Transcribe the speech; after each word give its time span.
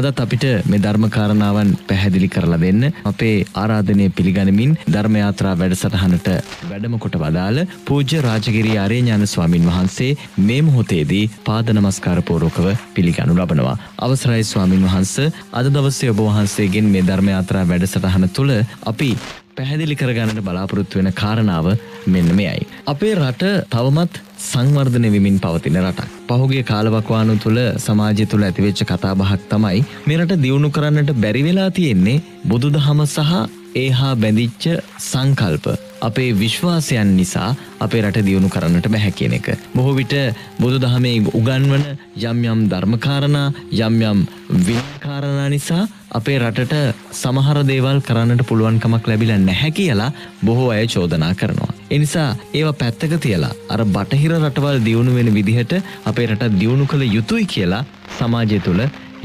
අදත් 0.00 0.20
අපිට 0.20 0.44
මේ 0.64 0.80
ධර්මකාරණාවන් 0.80 1.70
පැහැදිලි 1.88 2.28
කරලා 2.28 2.58
දෙන්න 2.58 2.84
අපේ 3.04 3.34
ආරාධනය 3.54 4.06
පිළිගනිමින් 4.10 4.72
ධර්මයාත්‍රා 4.86 5.54
වැඩසටහනට 5.54 6.28
වැඩම 6.70 6.94
කොට 6.98 7.18
වදාළ 7.20 7.60
පූජ්‍ය 7.84 8.22
රාජගිරී 8.22 8.78
ආරේඥාන 8.78 9.26
ස්වාමින් 9.26 9.66
වහන්සේ 9.66 10.10
මේ 10.40 10.60
මොහොතේදී 10.62 11.24
පාද 11.44 11.74
නමස්කාර 11.74 12.22
පූර්වකව 12.22 12.70
පිළිගනු 12.94 13.36
ලබනවා. 13.36 13.76
අවසරයි 13.98 14.44
ස්වාමින් 14.44 14.86
වහන්ස 14.86 15.14
අද 15.52 15.68
දවසේ 15.68 16.10
ඔබ 16.10 16.24
වහන්සේගෙන් 16.28 16.88
මේ 16.88 17.04
ධර්මයාත්‍රා 17.04 17.68
වැඩසටහන 17.68 18.28
තුළ 18.30 18.56
අපි 18.84 19.10
පැහැදිලි 19.56 19.94
කරගන්නට 19.96 20.40
බලාපොරොත්තු 20.46 20.98
වෙන 20.98 21.10
කාරණාව 21.12 21.66
මෙන්න 22.06 22.30
මෙයයි. 22.34 22.66
අපේ 22.86 23.14
රට 23.16 23.44
තවමත් 23.70 24.20
සංවර්ධනය 24.42 25.08
වෙමින් 25.14 25.38
පවතින 25.38 25.78
රටක්. 25.82 26.08
පහුගේ 26.30 26.62
කාලවකවානු 26.62 27.36
තුළ 27.44 27.60
සමාජය 27.78 28.26
තුළ 28.26 28.46
ඇතිවෙච්ච 28.48 28.82
කතාබහක් 28.84 29.46
තමයි 29.52 29.84
මෙරට 30.06 30.34
දියුණු 30.44 30.70
කරන්නට 30.70 31.12
බැරිවෙලා 31.16 31.70
තියෙන්නේ 31.70 32.22
බුදු 32.44 32.70
දහම 32.70 33.02
සහ 33.06 33.32
ඒහා 33.76 34.14
බැඳිච්ච 34.16 34.64
සංකල්ප 35.00 35.66
අපේ 36.02 36.30
විශ්වාසයන් 36.34 37.10
නිසා 37.16 37.50
අපේ 37.80 38.02
රට 38.02 38.26
දියුණු 38.26 38.48
කරන්නට 38.48 38.88
බැහැ 38.88 39.12
කියන 39.12 39.38
එක. 39.38 39.48
බොහෝ 39.74 39.94
විට 39.94 40.14
බුදු 40.58 40.76
දහමේ 40.78 41.16
උගන්වන 41.32 41.84
යම් 42.24 42.44
යම් 42.46 42.60
ධර්මකාරණා 42.72 43.48
යම් 43.80 44.02
යම් 44.02 44.20
විකාරණා 44.66 45.48
නිසා 45.50 45.84
අපේ 46.10 46.38
රටට 46.38 46.74
සමහර 47.12 47.58
දේවල් 47.66 47.98
කරන්නට 48.00 48.42
පුළුවන්කමක් 48.48 49.04
ලැබිල 49.10 49.32
නැහැ 49.40 49.70
කියලා 49.70 50.10
බොහෝ 50.44 50.70
අය 50.70 50.86
චෝදනා 50.86 51.32
කරනවා. 51.34 51.72
එනිසා 51.90 52.28
ඒවා 52.54 52.78
පැත්තක 52.80 53.14
තියලා 53.24 53.52
අර 53.68 53.82
බටහිර 53.96 54.34
රටවල් 54.38 54.80
දියුණු 54.86 55.14
වෙන 55.18 55.30
විදිහට 55.36 55.74
අපේ 56.04 56.26
රට 56.26 56.50
දියුණු 56.60 56.86
කළ 56.86 57.04
යුතුයි 57.16 57.46
කියලා 57.54 57.84
සමාජය 58.18 58.60
තුළ 58.66 58.82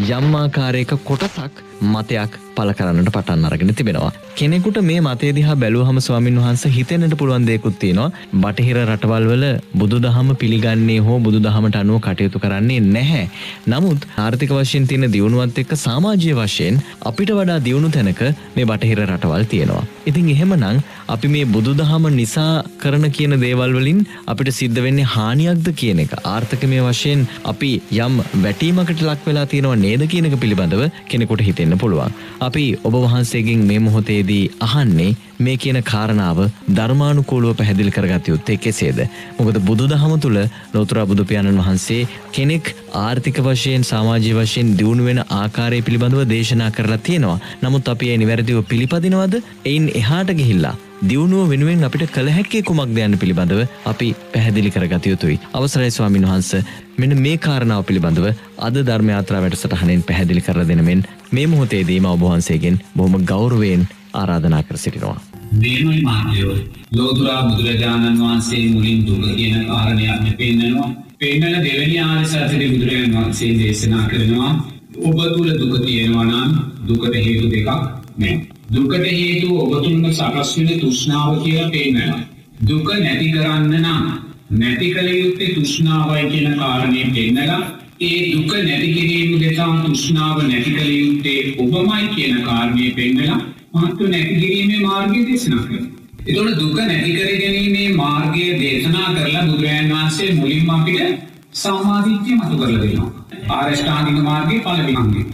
යම්මාකාරයක 0.10 0.94
කොටසක් 1.04 1.64
මතයක් 1.84 2.38
පල 2.56 2.72
කරන්නට 2.72 3.10
පටන් 3.10 3.46
අරගෙන 3.48 3.74
තිබෙනවා. 3.74 4.12
කෙනෙකුට 4.36 4.78
මේ 4.82 5.00
මතේ 5.02 5.32
දිහා 5.38 5.56
බැලුවහම 5.56 6.00
ස්වාමින් 6.00 6.40
වහන්ස 6.40 6.64
හිතෙන්න්නට 6.76 7.16
පුළුවන් 7.18 7.48
දෙයකුත් 7.50 7.78
තියෙනවා 7.80 8.12
බටහිර 8.36 8.80
රටවල් 8.84 9.28
වල 9.32 9.46
බුදු 9.76 10.00
දහම 10.00 10.30
පිළිගන්නේ 10.36 11.00
හෝ 11.00 11.20
බුදු 11.20 11.40
දහමට 11.40 11.80
අනුව 11.82 12.00
කටයුතු 12.00 12.40
කරන්නේ 12.40 12.80
නැහැ. 12.88 13.24
නමුත් 13.68 14.08
ආර්ථික 14.18 14.54
වශයෙන් 14.58 14.88
තියෙන 14.88 15.12
දියුණුවත් 15.12 15.62
එක්ක 15.64 15.74
සමාජය 15.78 16.34
වශයෙන් 16.34 16.82
අපිට 17.04 17.32
වඩා 17.32 17.60
දියුණු 17.60 17.90
තැනක 17.90 18.24
මේ 18.56 18.66
බටහිර 18.66 19.04
රටවල් 19.06 19.46
තියෙනවා. 19.46 19.84
ඉතින් 20.06 20.30
එහෙමනම් 20.30 20.84
අපි 21.08 21.28
මේ 21.28 21.46
බුදු 21.48 21.72
දහම 21.74 22.06
නිසා 22.12 22.64
කරන 22.78 23.06
කියන 23.12 23.36
දේවල් 23.44 23.76
වලින් 23.78 24.00
අපිට 24.28 24.52
සිද්ධ 24.54 24.80
වෙන්නේ 24.86 25.12
හානියක්ද 25.16 25.68
කියන 25.76 26.04
එක 26.06 26.14
ආර්ථකමය 26.26 26.80
වශයෙන් 26.82 27.28
අපි 27.46 27.72
යම් 28.00 28.16
වැටීමකට 28.44 29.06
ලක් 29.08 29.22
වෙලා 29.28 29.46
තියෙනවා 29.48 29.78
නේද 29.78 30.04
කියනක 30.08 30.38
පිළිබඳව 30.44 30.84
කෙනෙකුට 31.12 31.46
හිතෙන්න 31.66 31.78
පුළුවන්. 31.78 32.14
අපි 32.40 32.66
ඔබ 32.84 32.96
වහන්සේගෙන් 32.96 33.66
මේ 33.66 33.80
මොහොතේදී 33.80 34.52
අහන්නේ 34.60 35.16
මේ 35.40 35.58
කියන 35.58 35.80
කාරණාව 35.84 36.40
ධර්මානුකූලව 36.70 37.56
පැහැදිලි 37.56 37.92
කරගත 37.92 38.28
යුත්තේ 38.28 38.58
කෙසේද. 38.58 39.00
මොකද 39.40 39.60
බුදු 39.62 39.88
දහම 39.88 40.16
තුළ 40.20 40.40
ලෝතුරා 40.74 41.06
බුදුපියාණන් 41.06 41.62
වහන්සේ 41.62 42.08
කෙනෙක් 42.32 42.74
ආර්ථික 42.96 43.42
වශයෙන් 43.42 43.84
සමාජය 43.84 44.34
වශයෙන් 44.34 44.74
දියුණු 44.78 45.06
වෙන 45.06 45.22
ආකාරය 45.34 45.82
පිළිබඳව 45.82 46.26
දේශනා 46.28 46.72
කරලා 46.72 46.98
තියෙනවා. 47.00 47.40
නමුත් 47.64 47.88
අපි 47.88 48.12
ඒ 48.12 48.18
නිවැරදිව 48.18 48.66
පිළිපදිනවද 48.66 49.42
එයින් 49.66 49.88
එහාට 49.94 50.32
ගිහිල්ලා 50.34 50.76
දියුණුව 51.02 51.50
වෙනුවෙන් 51.50 51.84
අපිට 51.84 52.08
කළ 52.10 52.30
හැක්කේ 52.30 52.64
කුමක්ද 52.64 52.98
යන්න 52.98 53.18
පිළිබඳව 53.18 53.62
අපි 53.86 54.08
පැහැදිලි 54.34 54.72
කරගත 54.72 55.06
යුතුයි. 55.06 55.40
අවසරයි 55.54 55.92
ස්වාමින් 55.92 56.24
වහන්ස 56.24 56.52
මෙන්න 56.98 57.18
මේ 57.20 57.38
කාරණාව 57.38 57.84
පිළිබඳව 57.84 58.28
අද 58.60 58.80
ධර්මයාත්‍රා 58.82 59.42
වැඩසටහනෙන් 59.42 60.04
පැහැදිලි 60.04 60.42
කර 60.42 60.62
දෙනමෙන් 60.64 61.04
මේ 61.32 61.48
මොහොතේදීම 61.48 62.08
ඔබවහන්සේගෙන් 62.08 62.80
බොහොම 62.96 63.26
ගෞරවයෙන් 63.26 63.88
ආරාධනා 64.14 64.64
කර 64.64 64.78
සිටිනවා. 64.78 65.20
මේමයි 65.54 66.02
මාත්‍යයෝ 66.02 66.56
ලෝතුරා 66.92 67.42
බුදුරජාණන් 67.44 68.22
වහන්සේ 68.22 68.64
මුලින් 68.70 69.06
දුක 69.06 69.36
කියන 69.36 69.66
කාරණයක් 69.66 70.38
පෙන්න්නනවා 70.38 70.90
පෙන්නල 71.18 71.60
දෙවැනි 71.60 72.00
ආරසාතරය 72.02 72.72
බුදුරජාණන් 72.72 73.18
වහන්සේ 73.18 73.52
දේශනා 73.60 74.08
කරනවා 74.08 74.52
ඔබ 75.02 75.18
තුළ 75.30 75.52
දුක 75.60 75.86
තියෙනවා 75.86 76.26
නම් 76.26 76.52
දුකට 76.88 77.16
හේතු 77.18 77.48
දෙකක් 77.50 77.70
නෑ. 78.18 78.55
දුකට 78.68 79.06
හේතු 79.08 79.50
ඔබතුන්ම 79.58 80.06
සකස්වෙන 80.12 80.80
තුෂ්නාව 80.80 81.44
කියලා 81.44 81.70
පේනවා. 81.70 82.20
දුක 82.62 82.88
නැති 82.96 83.32
කරන්න 83.32 83.74
නම් 83.76 84.06
නැති 84.52 84.88
කළ 84.92 85.10
යුත්තේ 85.16 85.54
තුෂ්නාවයි 85.54 86.30
කියන 86.30 86.56
කාරණය 86.56 87.04
පෙන්නලා 87.12 87.60
ඒ 88.02 88.22
දුක 88.32 88.52
නැති 88.60 88.90
කිරීම 88.94 89.36
දෙතා 89.40 89.74
තුෂ්නාව 89.84 90.38
නැති 90.44 90.72
කළ 90.72 90.92
යුත්තේ 90.94 91.40
ඔබමයි 91.58 92.08
කියන 92.16 92.42
කාරණය 92.44 92.90
පෙන්නලා 92.92 93.40
මහත්තු 93.74 94.08
නැතිකිරීමේ 94.08 94.82
මාර්ගය 94.82 95.22
දේශනා 95.28 95.64
කර. 95.64 95.80
එතොට 96.26 96.60
දුක 96.60 96.78
නැතිකර 96.82 97.32
ගැනීමේ 97.36 97.88
මාර්ගය 97.94 98.46
දේශනා 98.60 99.08
කරලා 99.16 99.46
බුදුරජන් 99.46 99.90
වහන්සේ 99.92 100.30
මුලින්ම 100.34 100.70
අපිට 100.72 101.02
සම්මාධිත්‍යය 101.54 102.36
මතු 102.36 102.56
කරල 102.58 102.78
දෙනවා. 102.84 103.12
ආරෂ්ඨානික 103.50 104.22
මාර්ගය 104.24 104.62
පලවිහන්ගේ. 104.62 105.26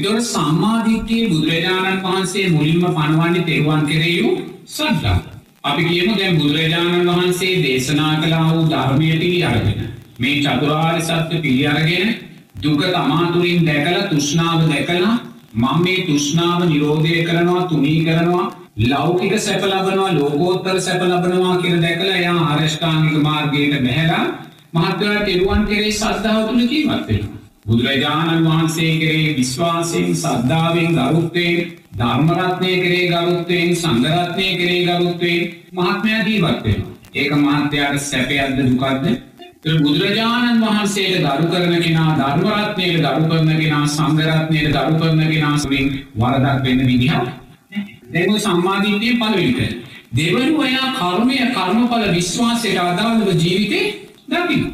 එතොට 0.00 0.24
සම්මාධිත්‍යයේ 0.24 1.28
බුදුරජාණන් 1.28 2.02
වහන්සේ 2.02 2.50
මුලින්ම 2.50 2.84
පණවන්නේ 2.88 3.44
තෙරුවන් 3.44 3.82
කෙරෙයු 3.86 4.28
සද්දා. 4.66 5.16
අපි 5.64 5.82
කියමු 5.84 6.12
දැන් 6.18 6.38
බුදුරජාණන් 6.38 7.08
වහන්සේ 7.08 7.62
දේශනා 7.62 8.12
කලා 8.16 8.44
වූ 8.48 8.62
ධර්මය 8.66 9.08
පිළි 9.14 9.44
අරගෙන. 9.44 9.80
මේ 10.18 10.36
චතුරාර් 10.38 11.00
සත්‍ය 11.00 11.40
පිළි 11.42 11.66
අරගෙන 11.66 12.14
දුක 12.62 12.80
තමාතුරින් 12.86 13.66
දැකල 13.66 13.98
තුෂ්නාව 14.10 14.62
දැකලා 14.70 15.12
මං 15.54 15.82
මේ 15.82 16.06
තුෂ්නාව 16.06 16.64
නිරෝධය 16.64 17.18
කරනවා 17.24 17.64
තුනී 17.64 17.98
කරනවා 18.04 18.46
ලෞකික 18.84 19.34
සැප 19.38 19.62
ලබනවා 19.62 20.14
ලෝකෝත්තර 20.14 20.80
සැප 20.80 21.02
ලබනවා 21.02 21.58
කියර 21.58 21.76
දැකලා 21.78 22.16
යා 22.18 22.38
ආරෂ්ඨාංගික 22.46 23.20
මාර්ගයට 23.20 23.76
බැහැලා 23.78 24.24
මහත්වලා 24.74 25.20
තෙරුවන් 25.24 25.62
කෙරේ 25.66 25.92
සද්ධාව 25.92 26.48
තුළ 26.48 26.64
ජීවත්වෙන. 26.66 27.39
බුදුරජාණන් 27.66 28.44
වහන්සේ 28.44 28.92
කරේ 28.98 29.36
විශ්වාසයෙන් 29.36 30.14
සද්ධාවෙන් 30.16 30.94
ගරුත්තයෙන් 30.94 31.72
ධර්මරත්නය 31.94 32.72
කරේ 32.76 33.08
ගරුත්තයෙන් 33.08 33.76
සංගරත්නය 33.76 34.46
කරේ 34.56 34.84
ගරුත්තයෙන් 34.86 35.42
මහත්මයා 35.72 36.22
ජීවත්වෙන. 36.22 36.80
ඒක 37.14 37.32
මහත්‍යයාට 37.34 38.00
සැපයක්ද 38.00 38.58
දුකක්ද 38.60 39.04
බුදුරජාණන් 39.62 40.62
වහන්සේට 40.62 41.20
දරු 41.22 41.48
කරන 41.48 41.76
කෙනා 41.78 42.16
ධර්මරත්නයට 42.16 43.02
දරු 43.02 43.28
කරන 43.28 43.52
කෙනා 43.56 43.84
සංගරත්නයට 43.88 44.72
දරු 44.72 44.94
කරන 44.96 45.20
කෙනාසුරින් 45.26 45.92
වරදක් 46.16 46.64
වෙන්න 46.64 46.86
විදිහ 46.86 47.12
දෙම 48.10 48.38
සම්මාධීතය 48.38 49.10
පලවිට. 49.16 49.60
දෙවනු 50.12 50.58
ඔයා 50.58 50.88
කර්මය 50.94 51.36
කර්මඵල 51.52 52.08
විශ්වාසයට 52.12 52.80
අදාළව 52.80 53.28
ජීවිතේ 53.36 53.86
දකින. 54.28 54.66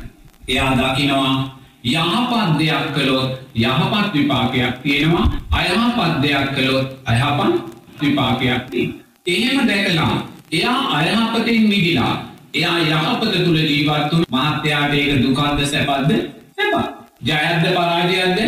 එයා 0.48 0.72
දකිනවා 0.74 1.55
යහපත් 1.86 2.58
දෙයක් 2.58 2.86
කළොත් 2.94 3.30
යහපත් 3.56 4.12
විපාකයක් 4.14 4.82
තියෙනවා. 4.82 5.26
අයහපත් 5.52 6.22
දෙයක් 6.22 6.54
කළොත් 6.54 6.88
අයහපන් 7.04 7.52
විපාකයක් 8.00 8.62
තිී. 8.70 8.94
එහෙම 9.26 9.68
දැකලා 9.68 10.26
එයා 10.52 10.80
අයහපතෙන් 10.92 11.62
මිදිලා 11.64 12.14
එයා 12.54 12.78
යහපත 12.80 13.32
තුළ 13.44 13.58
ජීවත්තු 13.62 14.16
මහත්‍යයාට 14.28 14.94
ඒක 14.94 15.22
දුකන්ද 15.22 15.60
සැපත්ද 15.64 16.10
සැප 16.56 16.74
ජයද්ද 17.22 17.64
පරාජයක්ද? 17.76 18.38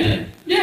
ජය 0.47 0.62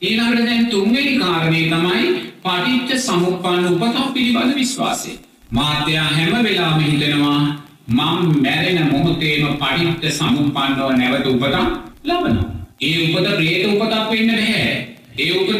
ඊළඟට 0.00 0.46
දැන් 0.46 0.66
තුන්වෙනි 0.66 1.18
කාරණය 1.18 1.62
තමයි 1.64 2.06
පටිච්ච 2.44 2.98
සමුප්පන්න 2.98 3.66
උපතක් 3.66 4.14
පිළිබඳ 4.14 4.54
විශ්වාසය. 4.54 5.12
මාත්‍යයා 5.50 6.08
හැම 6.08 6.34
වෙලාම 6.44 6.80
හිතෙනවා 6.80 7.40
මං 7.88 8.42
මැරෙන 8.42 8.90
මොහොතේම 8.92 9.54
පටිච්ච 9.56 10.12
සමුප්පන්නව 10.12 10.90
නැවත 10.96 11.26
උපතක් 11.28 11.89
ලබනවා. 12.04 12.50
ඒ 12.80 12.96
උපත 13.06 13.28
ප්‍රේත 13.30 13.66
උපතක් 13.66 14.10
වෙන්න 14.10 14.26
නැහැ. 14.28 14.90
ඒ 15.16 15.32
උපත 15.32 15.52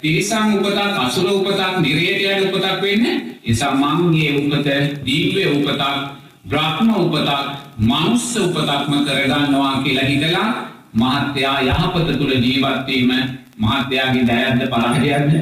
තිරිසං 0.00 0.54
උපතක් 0.54 0.98
අසුර 0.98 1.26
උපතක් 1.30 1.80
නිරේතයන 1.80 2.46
උපතක් 2.46 2.82
වෙන්න 2.82 3.04
එසා 3.44 3.74
මංගේ 3.74 4.30
උපත 4.38 4.68
දීව්‍ය 5.04 5.42
උපතක් 5.48 5.82
බ්‍රහ්ම 6.44 6.90
උපතක් 6.96 7.30
මනුස්ස 7.80 8.36
උපතක්ම 8.38 8.92
කරගන්නවා 9.04 9.82
කියලා 9.82 10.04
හිතලා 10.04 10.48
මහත්‍යයා 10.94 11.60
යහපත 11.62 12.12
තුළ 12.12 12.34
ජීවත්වීම 12.38 13.10
මහත්‍යයාගේ 13.58 14.26
දෑත්ද 14.26 14.62
පරහජයක්ද 14.68 15.32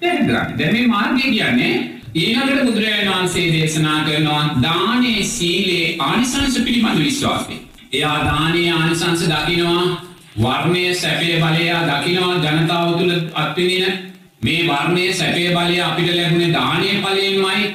තැදරක් 0.00 0.58
දැමේ 0.58 0.86
මාර්ගය 0.86 1.22
කියන්නේ 1.28 1.74
ඒහකට 2.16 2.60
බුදුරජාණන් 2.62 3.10
වහන්සේ 3.10 3.46
දේශනා 3.52 4.04
කරනවා 4.04 4.44
දානේ 4.62 5.24
සීලේ 5.26 5.96
ආනිසංස 6.00 6.58
පිළිබඳ 6.58 7.00
විශ්වාසය. 7.00 7.67
එයා 7.92 8.18
දානයේ 8.24 8.70
ආනිසංස 8.72 9.24
දකිනවා 9.24 9.84
වර්ණය 10.38 10.94
සැපේ 10.94 11.36
බලයා 11.38 11.82
දකිනවා 11.84 12.36
ජනතාව 12.36 12.88
තුළ 12.94 13.14
අත්විනින 13.34 13.92
මේ 14.40 14.62
වර්ණය 14.64 15.12
සැපේ 15.14 15.50
බලය 15.50 15.80
අපිට 15.80 16.10
ලැබුණේ 16.12 16.52
දානය 16.52 16.88
පලයෙන්මයි 16.98 17.68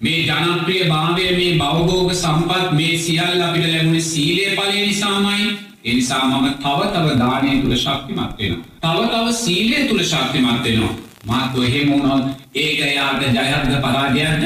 මේ 0.00 0.18
ජනප්‍රිය 0.22 0.82
භාවය 0.86 1.28
මේ 1.32 1.52
බවගෝග 1.54 2.12
සම්පත් 2.14 2.72
මේ 2.72 2.98
සියල් 2.98 3.42
අපිට 3.42 3.66
ලැබුණ 3.66 4.02
සීලය 4.02 4.44
පලය 4.54 4.74
නිසාමයි 4.82 5.46
එනිසා 5.84 6.24
මම 6.24 6.46
තව 6.56 6.80
තව 6.88 7.18
දානය 7.18 7.62
තුළ 7.62 7.76
ශක්තිමත් 7.76 8.20
වෙන. 8.38 8.54
තව 8.80 8.98
තව 9.08 9.32
සීලය 9.34 9.88
තුළ 9.88 10.02
ශක්තිමත් 10.02 10.64
වෙනවා. 10.64 10.94
මාත්ව 11.24 11.62
එහෙම 11.62 11.90
වුණොත් 11.90 12.24
ඒක 12.54 12.80
එයාට 12.82 13.22
ජයත්ද 13.22 13.80
පරාජයක්ද 13.80 14.42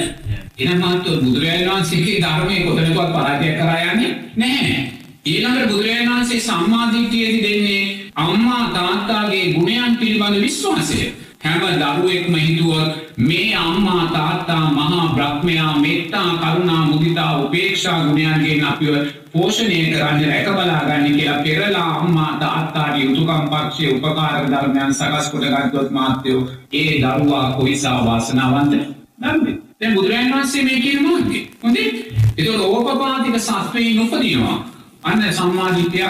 එන 0.58 0.78
මාත්ව 0.78 1.10
බුදුරජාණන් 1.16 1.70
වහන්සේගේ 1.70 2.20
ධර්මය 2.20 2.56
කොතනකවත් 2.60 3.10
පරාජය 3.12 3.50
කරා 3.54 3.80
යන්නේ 3.84 4.14
නැහැ. 4.36 4.97
ඊළඟට 5.28 5.68
බුදුරජාණන් 5.68 6.10
වහන්සේ 6.10 6.40
සම්මාදිට්ඨියදී 6.40 7.42
දෙන්නේ 7.44 8.10
අම්මා 8.16 8.64
තාත්තාගේ 8.70 9.52
ගුණයන් 9.54 9.96
පිළිබඳ 9.96 10.40
විශ්වාසය. 10.40 10.98
හැම 11.40 11.60
දරුවෙක්ම 11.60 12.34
හිතුවොත් 12.36 12.90
මේ 13.18 13.56
අම්මා 13.56 14.06
තාත්තා 14.08 14.70
මහා 14.70 15.06
බ්‍රහ්මයා 15.08 15.78
මෙත්තා 15.78 16.28
කරුණා 16.34 16.84
මුදිතා 16.84 17.38
උපේක්ෂා 17.38 17.98
ගුණයන්ගෙන් 18.00 18.64
අපිව 18.64 18.94
පෝෂණය 19.32 19.78
කරන්න 19.84 20.24
රැකබලාගන්න 20.24 21.06
කියලා 21.08 21.38
පෙරලා 21.38 21.90
අම්මා 21.94 22.32
තාත්තාගේ 22.40 23.04
යුතුකම් 23.04 23.44
පක්ෂය 23.48 23.90
උපකාරක 23.90 24.50
ධර්මයන් 24.50 24.94
සකස් 24.94 25.30
කොට 25.30 25.46
ගත්තොත් 25.46 25.90
මාත්‍යයෝ 25.90 26.48
ඒ 26.72 26.90
දරුවා 27.00 27.52
කොයිසා 27.52 28.04
වාසනාවන්ත 28.04 28.72
දරුවේ. 28.72 29.54
දැන් 29.80 29.94
බුදුරජාණන් 29.94 30.34
වහන්සේ 30.34 30.64
මේ 30.64 30.80
කියන 30.80 31.02
මාර්ගය. 31.02 31.46
හොඳේ? 31.62 31.88
ඒතකොට 32.36 32.60
ඕපපාතික 32.62 33.40
සත්වයින් 33.40 34.00
උපදිනවා. 34.00 34.77
අන්න 35.02 35.22
සම්මාදිට්ඨිය 35.32 36.04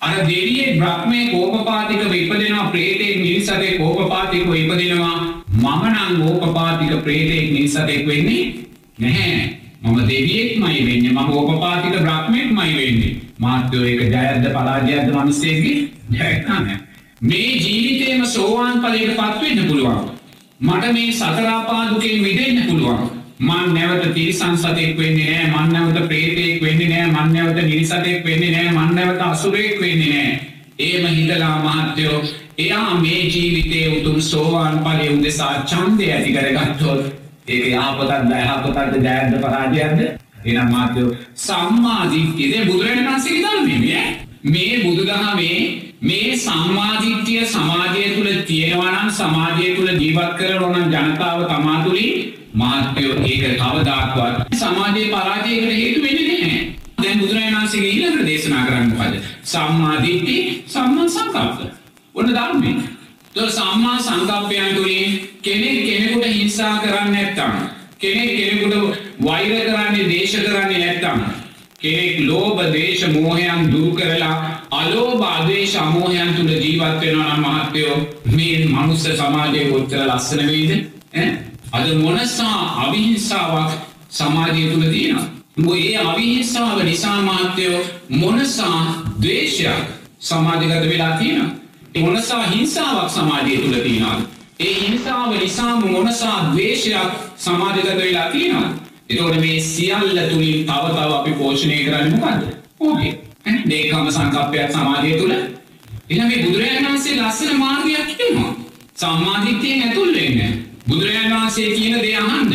අර 0.00 0.16
දෙවියේ 0.18 0.76
බ්‍රහ්මේ 0.76 1.30
කෝපපාතික 1.30 2.00
ඉපදෙනවා 2.12 2.70
ප්‍රේතෙක් 2.70 3.16
මිනිසතේ 3.18 3.78
කෝපපාතික 3.78 4.42
ඉපදෙනවා. 4.54 5.16
මම 5.54 5.82
නම් 5.88 6.22
ඕපපාතික 6.22 7.02
ප්‍රේතෙක් 7.02 7.52
මිනිසතෙක් 7.52 8.06
වෙන්නේ 8.06 8.44
නැහැ. 8.98 9.58
මම 9.82 9.98
දෙවියෙක්මයි 10.02 10.80
වෙන්නේ. 10.86 11.12
මම 11.12 11.30
ඕපපාතික 11.30 11.94
බ්‍රහ්මෙක්මයි 12.00 12.72
වෙන්නේ. 12.78 13.16
මාත්‍යෝ 13.38 13.84
ඒක 13.84 14.00
ජයද්ද 14.04 14.44
පරාජයද්ද 14.52 15.14
මිනිස්සෙගේ 15.14 15.76
ජයක් 16.10 16.48
නැහැ 16.48 16.78
මේ 17.22 17.50
ජීවිතේම 17.56 18.26
සෝවාන් 18.26 18.80
ඵලයට 18.80 19.16
පත් 19.16 19.40
වෙන්න 19.40 19.66
පුළුවන්. 19.66 20.10
මට 20.60 20.92
මේ 20.92 21.12
සතරාපා 21.12 21.90
දුකෙන් 21.90 22.22
මිදෙන්න 22.22 22.66
පුළුවන්. 22.66 23.10
මන් 23.42 23.74
නැවත 23.74 24.14
තිරිසන් 24.14 24.56
සතෙක් 24.56 24.98
වෙන්නේ 24.98 25.30
නෑ. 25.32 25.50
මන් 25.56 25.72
නැවත 25.72 26.08
ප්‍රේතෙක් 26.08 26.62
වෙන්නේ 26.62 26.88
නෑ. 26.90 27.08
මන් 27.08 27.32
නැවත 27.32 27.58
නිරිසතෙක් 27.62 28.24
වෙන්නේ 28.24 28.50
නෑ. 28.52 28.70
මන් 28.70 28.94
නැවත 28.94 29.20
අසුරෙක් 29.22 29.80
වෙන්නේ 29.80 30.12
නෑ. 30.14 30.32
ඒම 30.80 31.06
හිතලා 31.08 31.56
මහත්තයෝ 31.60 32.22
එයා 32.58 32.94
මේ 32.96 33.22
ජීවිතය 33.26 33.80
උතුම් 33.90 34.20
සෝවාන් 34.22 34.78
පලය 34.78 35.08
උදෙසා 35.10 35.54
චන්දය 35.64 36.10
ඇති 36.10 36.32
කරගත්තොත් 36.32 37.02
ඒක 37.48 37.64
යාපතත් 37.68 38.12
දයහපතත්ද 38.28 38.94
ජයද්ද 39.04 39.40
පරාජයක්ද? 39.40 40.00
එනම් 40.44 40.70
මාත්‍යයෝ 40.70 41.14
සම්මාධිත්‍යද 41.36 42.54
බුදුරජණන්සේ 42.66 43.42
ධර්මය 43.42 43.76
මේ 44.44 44.74
බුදුදහමේ 44.84 45.58
මේ 46.02 46.36
සම්මාධිත්‍යය 46.36 47.46
සමාජය 47.46 48.04
තුළ 48.14 48.30
තියෙනවනම් 48.46 49.10
සමාජය 49.12 49.74
තුළ 49.76 49.90
ජීවත් 49.96 50.32
කර 50.38 50.62
ඕනම් 50.62 50.88
ජනතාව 50.88 51.44
තමාතුළින් 51.46 52.41
මාත්‍යයෝ 52.54 53.16
ඒක 53.24 53.44
කවදාක්වත් 53.56 54.56
සමාජයේ 54.56 55.08
පරාජයකට 55.08 55.72
හේතු 55.72 56.02
වෙන්නේ 56.02 56.26
නැහැ. 56.32 56.62
දැන් 57.02 57.18
බුදුරජාණන් 57.18 57.56
වහන්සේගේ 57.56 57.90
ඊළඟ 57.90 58.26
දේශනා 58.26 58.64
කරන්නේ 58.66 58.88
මොකද? 58.92 59.14
සම්මාදිට්ඨි 59.44 60.64
සම්මා 60.68 61.08
සංකප්ප. 61.08 61.58
ඔන්න 62.14 62.28
ධර්මයේ. 62.30 62.74
તો 63.34 63.50
සම්මා 63.50 63.98
සංකප්පයන් 64.00 64.74
තුලින් 64.74 65.20
කෙනෙක් 65.42 65.78
කෙනෙකුට 65.82 66.26
හිංසා 66.28 66.78
කරන්නේ 66.78 67.22
නැත්නම් 67.24 67.54
කෙනෙක් 67.98 68.30
කෙනෙකුට 68.30 68.98
වෛර 69.20 69.54
කරන්නේ 69.62 70.08
දේශ 70.08 70.36
කරන්නේ 70.38 70.80
නැත්නම් 70.80 71.22
කෙනෙක් 71.78 72.20
ලෝභ 72.22 72.60
දේශ 72.70 73.06
මෝහයන් 73.10 73.70
දුරු 73.70 73.92
කරලා 73.92 74.36
අලෝභ 74.72 75.24
ආදේශ 75.26 75.76
අමෝහයන් 75.76 76.34
තුල 76.36 76.52
ජීවත් 76.56 77.00
වෙනවා 77.00 77.30
නම් 77.30 77.46
මහත්වෝ 77.46 77.96
මේ 78.32 78.66
මනුස්ස 78.66 79.08
සමාජයේ 79.14 79.70
කොච්චර 79.70 80.04
ලස්සන 80.06 80.46
වෙයිද 80.46 80.72
ඈ 81.14 81.30
අද 81.72 81.94
මොනසා 81.94 82.58
අවිහිංසාවක් 82.78 83.70
සමාජය 84.10 84.70
තුළ 84.70 84.90
තියෙනවා. 84.90 85.26
ඒ 85.76 85.96
අවිහිංසාව 85.98 86.84
නිසා 86.84 87.22
මාත්‍යයෝ 87.22 87.80
මොනසා 88.10 89.04
දේශයක් 89.22 89.80
සමාජගත 90.20 90.88
වෙලා 90.88 91.16
තියෙන. 91.16 91.52
මොනසා 91.98 92.46
හිංසාවක් 92.46 93.10
සමාජය 93.10 93.56
තුළ 93.56 93.80
තියෙනවා. 93.80 94.20
ඒ 94.60 94.74
හිංසාව 94.80 95.30
නිසාම 95.34 95.84
මොනසා 95.86 96.52
දේශයක් 96.56 97.12
සමාජගත 97.36 97.96
වෙලා 97.96 98.30
තියෙනවා. 98.30 98.70
එතකොට 99.10 99.36
මේ 99.36 99.60
සියල්ල 99.62 100.18
තුළින් 100.30 100.66
තව 100.66 100.84
තව 100.88 101.10
අපි 101.10 101.32
පෝෂණය 101.32 101.84
කරන්න 101.84 102.12
මොකක්ද? 102.14 102.42
ඕකේ. 102.80 103.12
දේකම 103.68 104.10
සංකප්පයක් 104.10 104.72
සමාජය 104.72 105.12
තුළ 105.18 105.32
එන 106.10 106.26
මේ 106.26 106.42
බුදුරජාණන් 106.44 106.86
වහන්සේ 106.86 107.16
ලස්සන 107.18 107.56
මාර්ගයක් 107.56 108.12
කියනවා. 108.12 108.52
සම්මාදිට්ඨියෙන් 108.94 109.82
ඇතුල් 109.82 110.14
වෙන්නේ. 110.14 110.52
බුදුරජාණන් 110.86 111.34
වහන්සේ 111.34 111.68
කියන 111.70 111.98
දේ 111.98 112.16
අහන්න. 112.18 112.52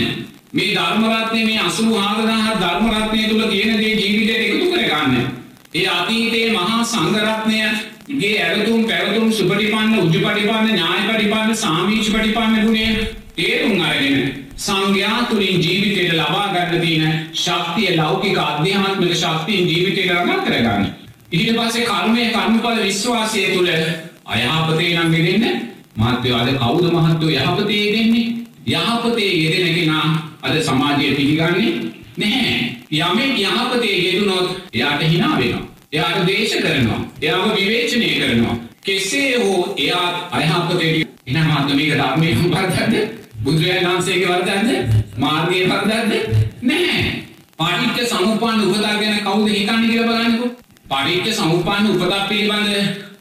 මේ 0.54 0.76
ධර්මරත්නය 0.76 1.46
මේ 1.46 1.60
අසූ 1.62 1.92
හාරදාහ 1.96 2.48
ධර්මරත්නය 2.58 3.22
තුළ 3.26 3.44
තියෙන 3.46 3.78
දේ 3.78 3.94
ජීවිතයට 3.96 4.42
එකතු 4.42 4.66
කරගන්න. 4.72 5.14
ඒ 5.74 5.88
අතීතයේ 5.90 6.52
මහා 6.52 6.84
සංඝරත්නය 6.86 7.62
ගේ 8.16 8.36
ඇරතුම් 8.40 8.84
පැරතුම් 8.86 9.32
සුපටිපන්න 9.32 9.96
උජපටිපන්න 10.00 10.68
ඥායපටිපන්න 10.68 11.56
සාමීච 11.58 12.08
පටිපන්න 12.08 12.62
ගුණය 12.62 12.86
තේරුම් 13.36 13.82
අරගෙන 13.82 14.48
සංඝයා 14.58 15.24
තුළින් 15.24 15.62
ජීවිතයට 15.62 16.14
ලබා 16.16 16.48
ගන්න 16.50 16.82
තියෙන 16.82 17.30
ශක්තිය 17.36 17.96
ලෞකික 17.96 18.38
අධ්‍යාත්මික 18.40 19.14
ශක්තියෙන් 19.14 19.68
ජීවිතයට 19.68 20.12
රඟ 20.12 20.44
කරගන්න. 20.44 20.86
ඊට 21.32 21.56
පස්සේ 21.56 21.86
කර්මය 21.86 22.30
කර්මඵල 22.30 22.84
විශ්වාසය 22.84 23.48
තුළ 23.50 23.72
අයහපතේ 24.26 24.92
නම් 24.96 25.12
ගෙදෙන්න 25.12 25.68
මාත්‍යය 25.98 26.34
අද 26.34 26.50
කවුද 26.56 26.86
මහත්තෝ 26.94 27.30
යහපතේ 27.32 27.86
දෙන්නේ? 27.94 28.28
යහපතේ 28.68 29.32
යෙදෙන 29.36 29.76
කෙනා 29.76 30.08
අද 30.42 30.56
සමාජය 30.62 31.16
පිළිගන්නේ 31.16 31.72
නැහැ. 32.18 32.78
යමෙක් 32.92 33.34
යහපතේ 33.40 33.96
යෙදුනොත් 34.06 34.48
එයාට 34.74 35.02
හිනා 35.04 35.38
වෙනවා. 35.38 35.66
එයාට 35.94 36.28
දේශ 36.28 36.56
කරනවා. 36.58 37.02
එයාම 37.22 37.52
විවේචනය 37.52 38.10
කරනවා. 38.12 38.56
කෙසේ 38.82 39.38
හෝ 39.38 39.74
එයා 39.78 40.30
අයහපතේ 40.32 41.08
එන 41.28 41.38
මාත්‍යමික 41.44 41.94
ධර්මය 41.94 42.30
වර්දක්ද 42.46 42.94
බුදුරජාණන් 43.44 43.88
වහන්සේගේ 43.88 44.30
වර්දක්ද 44.30 44.70
මාර්ගයේ 45.18 45.66
වර්දක්ද 45.66 46.12
නැහැ. 46.62 47.12
පාටිච්ච 47.58 48.08
සමුප්පන්න 48.08 48.64
උපදා 48.64 48.96
ගැන 48.96 49.20
කවුද 49.22 49.50
හිතන්නේ 49.50 49.90
කියලා 49.90 50.08
බලන්නකෝ. 50.10 50.50
පාටිච්ච 50.88 51.34
සමුප්පන්න 51.34 51.92
උපදා 51.92 52.22
පිළිබඳ 52.30 52.72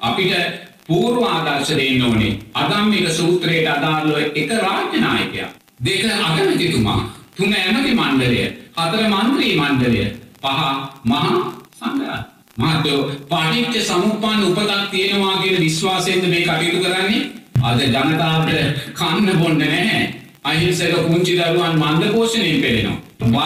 අපිට 0.01 0.66
පූර්ව 0.89 1.23
ආදර්ශ 1.25 1.73
දෙන්න 1.73 2.03
ඕනේ. 2.03 2.39
අදම්මික 2.55 3.09
සූත්‍රයට 3.11 3.69
අදාළව 3.69 4.17
එක 4.35 4.51
රාජ්‍යනායකයා 4.59 5.51
දෙක 5.81 6.05
අගමැතිතුමා. 6.21 7.01
තුන 7.37 7.53
ඇමති 7.55 7.93
මණ්ඩලය. 7.93 8.41
හතර 8.75 9.03
මන්ත්‍රී 9.09 9.55
මණ්ඩලය. 9.57 10.05
පහ 10.43 10.61
මහා 11.05 11.37
සංඝරත්නය 11.73 12.37
මහත්තයෝ 12.59 13.01
පටිච්ච 13.31 13.83
සමුප්පන්න 13.83 14.45
උපතක් 14.45 14.91
තියෙනවා 14.91 15.37
කියන 15.37 15.61
විශ්වාසයෙන්ද 15.61 16.25
මේ 16.27 16.43
කටයුතු 16.43 16.85
කරන්නේ? 16.85 17.23
අද 17.63 17.81
ජනතාවට 17.81 18.51
කන්න 18.95 19.39
බොන්න 19.39 19.59
නැහැ. 19.59 20.15
අහිංසක 20.45 20.97
පුංචි 21.03 21.35
දරුවන් 21.35 21.77
මන්ද 21.77 22.13
පෝෂණයෙන් 22.13 22.61
පෙළෙනවා. 22.61 22.99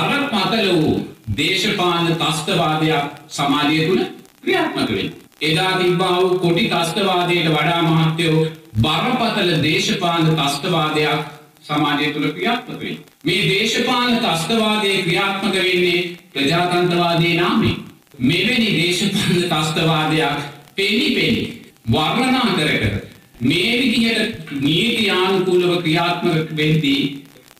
වරපතල 0.04 0.68
වූ 0.74 0.94
දේශපාලන 1.36 2.14
තස්තවාදයක් 2.14 3.04
සමාජය 3.28 3.86
තුළ 3.86 4.04
ක්‍රියාත්මක 4.42 4.90
වෙනවා. 4.90 5.29
එදා 5.40 5.72
තිබ්බා 5.74 6.14
වූ 6.16 6.38
කොටි 6.38 6.64
තස්තවාදයට 6.66 7.48
වඩා 7.48 7.82
මහත්තයෝ 7.84 8.46
බරපතල 8.78 9.52
දේශපාලන 9.62 10.26
තස්තවාදයක් 10.36 11.20
සමාජය 11.62 12.12
තුළ 12.12 12.28
ක්‍රියාත්මක 12.28 12.80
වෙන්නේ. 12.80 12.98
මේ 13.24 13.48
දේශපාලන 13.48 14.18
තස්තවාදය 14.18 14.90
ක්‍රියාත්මක 14.98 15.54
වෙන්නේ 15.56 16.16
ප්‍රජාතන්ත්‍රවාදී 16.32 17.36
නාමයෙන්. 17.36 17.76
මෙවැනි 18.20 18.68
දේශපාලන 18.74 19.42
තස්තවාදයක් 19.44 20.38
පෙනි 20.76 21.08
පෙනි 21.10 21.42
වර්ණනා 21.86 22.48
කර 22.50 22.70
කර 22.74 22.94
මේ 23.42 23.72
විදිහට 23.80 24.52
නීතියානුකූලව 24.60 25.82
ක්‍රියාත්මක 25.82 26.56
වෙද්දී 26.56 27.02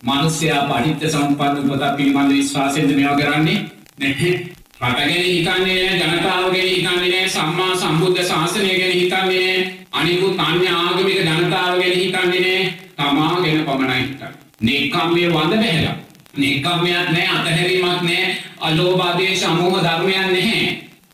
මනුස්සයා 0.05 0.63
පටිච්ච 0.69 1.11
සම්පන්න 1.11 1.71
උපත 1.71 1.85
පිළිබඳ 1.97 2.33
විශ්වාසයෙන්ද 2.33 2.97
මේවා 2.97 3.19
කරන්නේ 3.19 3.61
නැහැ. 3.99 4.60
රටගෙන 4.81 5.25
හිතන්නේ 5.25 5.89
ජනතාව 5.95 6.45
ගැන 6.47 6.69
හිතන්නේ 6.69 7.09
නෑ 7.09 7.29
සම්මා 7.29 7.73
සම්බුද්ධ 7.77 8.23
ශාසනය 8.25 8.69
ගැන 8.71 8.93
හිතන්නේ 8.93 9.25
නෑ 9.31 9.73
අනිකුත් 9.93 10.39
අන්‍ය 10.39 10.69
ආගමික 10.69 11.19
ජනතාව 11.19 11.73
ගැන 11.79 11.93
හිතන්නේ 11.95 12.41
නෑ 12.41 12.75
තමා 12.97 13.35
ගැන 13.37 13.65
පමණයි 13.65 13.99
හිතන්නේ. 13.99 14.31
නේකම්මේ 14.61 15.27
වඳ 15.29 15.53
බැහැලා. 15.55 15.97
නේකම්මයක් 16.37 17.11
නෑ 17.11 17.27
අතහැරීමක් 17.29 18.03
නෑ 18.03 18.37
අලෝභාදේ 18.61 19.37
සමෝහ 19.37 19.83
ධර්මයන් 19.83 20.33
නැහැ. 20.33 20.63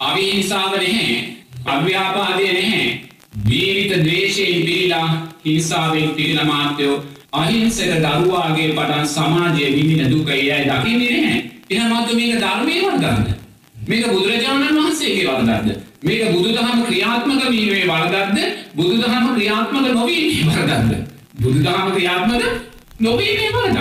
අවිහිංසාව 0.00 0.76
නැහැ. 0.76 1.16
අව්‍යාපාදය 1.66 2.46
නැහැ. 2.48 3.00
ජීවිත 3.48 4.04
ද්වේෂයෙන් 4.04 4.60
පිරීලා 4.60 5.08
හිංසාවෙන් 5.44 6.10
පිරීලා 6.10 6.44
මාත්‍යෝ 6.44 7.04
අහිංසක 7.32 7.96
දරුවාගේ 7.96 8.68
පටන් 8.70 9.08
සමාජයේ 9.08 9.72
විඳින 9.72 10.10
දුක 10.10 10.30
එයයි 10.30 10.62
දකින්නේ 10.62 11.10
නැහැ. 11.16 11.42
එහෙනම් 11.70 11.90
මාත් 11.90 12.14
මේක 12.14 12.40
ධර්මයේ 12.40 12.84
වර්ධනද? 12.84 13.35
මේක 13.86 14.08
බුදුරජාණන් 14.08 14.78
වහන්සේගේ 14.78 15.26
වරදක්ද? 15.28 15.68
මේක 16.02 16.32
බුදුදහම 16.32 16.78
ක්‍රියාත්මක 16.84 17.42
වීමේ 17.48 17.84
වරදක්ද 17.86 18.38
බුදුදහම 18.74 19.26
ක්‍රියාත්මක 19.28 19.86
නොවීමේ 19.90 20.44
වරදක්ද 20.48 20.92
බුදුදහම 21.40 21.92
ක්‍රියාත්මක 21.92 22.42
නොවීමේ 23.00 23.52
වරදක් 23.52 23.78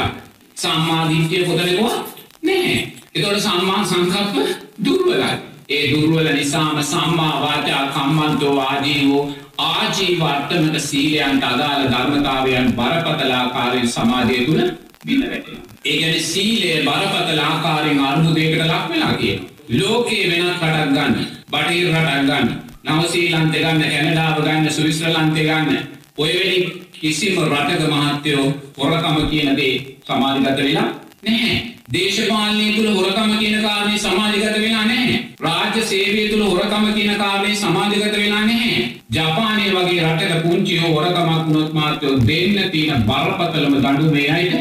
සම්මාධීත්‍යය 0.58 1.44
කොතනකවා 1.46 1.96
නැහැ 2.44 2.78
එතොට 3.14 3.40
සම්මා 3.40 3.82
සංකප්ප 3.86 4.36
දුර්වලයි 4.80 5.34
ඒ 5.70 5.84
දුර්වල 5.92 6.30
නිසාම 6.32 6.84
සම්මා 6.84 7.34
වාචා 7.42 7.84
කම්මන්තෝ 7.90 8.60
ආදී 8.62 9.00
වූ 9.06 9.24
ආජීවර්තමක 9.60 10.76
සීලයන්ට 10.82 11.44
අදාළ 11.46 11.84
ධර්මතාවයන් 11.88 12.72
බරපතලාකාරයෙන් 12.74 13.90
සමාජය 13.90 14.46
තුළ 14.46 14.62
බිඳවැටෙන. 15.06 15.60
ඒගැන 15.86 16.24
සීලය 16.24 16.72
බරපතල 16.84 17.42
ආකාරයෙන් 17.42 18.00
අර්බුදයකට 18.02 18.64
ලක් 18.64 18.90
වෙලා 18.90 19.14
කිය. 19.16 19.36
ලෝකයේ 19.70 20.30
වෙනත් 20.30 20.50
රටක් 20.62 20.94
ගන්න 20.94 21.14
බටහිර 21.50 21.88
රටක් 21.94 22.26
ගන්න 22.26 22.50
නවසීලන්තය 22.88 23.60
ගන්න 23.60 23.84
කැනඩාව 23.86 24.42
ගන්න 24.42 24.72
සුවිස්්‍රලන්තය 24.72 25.44
ගන්න 25.44 25.78
ඔයවැනි 26.18 26.60
කිසිම 26.96 27.40
රටක 27.46 27.90
මහත්තයෝ 27.92 28.46
හොරකම 28.78 29.18
කියනදේ 29.30 29.74
සමාධිගත 30.04 30.58
වෙලා 30.60 30.90
නැහැ. 31.24 31.58
දේශපාලනය 31.88 32.68
තුළ 32.76 32.94
හොරකම 32.96 33.32
කියන 33.40 33.62
කාරණය 33.62 33.98
සමාජගත 33.98 34.58
වෙලා 34.58 34.86
නැහැ. 34.86 35.18
රාජ්‍ය 35.40 35.82
සේවය 35.84 36.24
තුළ 36.30 36.46
හොරකම 36.46 36.86
කියන 36.94 37.14
කාරණය 37.16 37.56
සමාජගත 37.56 38.16
වෙලා 38.16 38.42
නැහැ. 38.44 38.86
ජපානය 39.12 39.66
වගේ 39.72 40.02
රටක 40.04 40.44
පුංචියෝ 40.44 40.94
හොරකමක් 40.94 41.46
වුණොත් 41.46 41.74
මාත්‍යයෝ 41.74 42.18
දෙන්න 42.22 42.72
තියෙන 42.72 43.04
බරපතලම 43.04 43.78
දඩු 43.78 44.12
මේ 44.12 44.30
අයට 44.32 44.54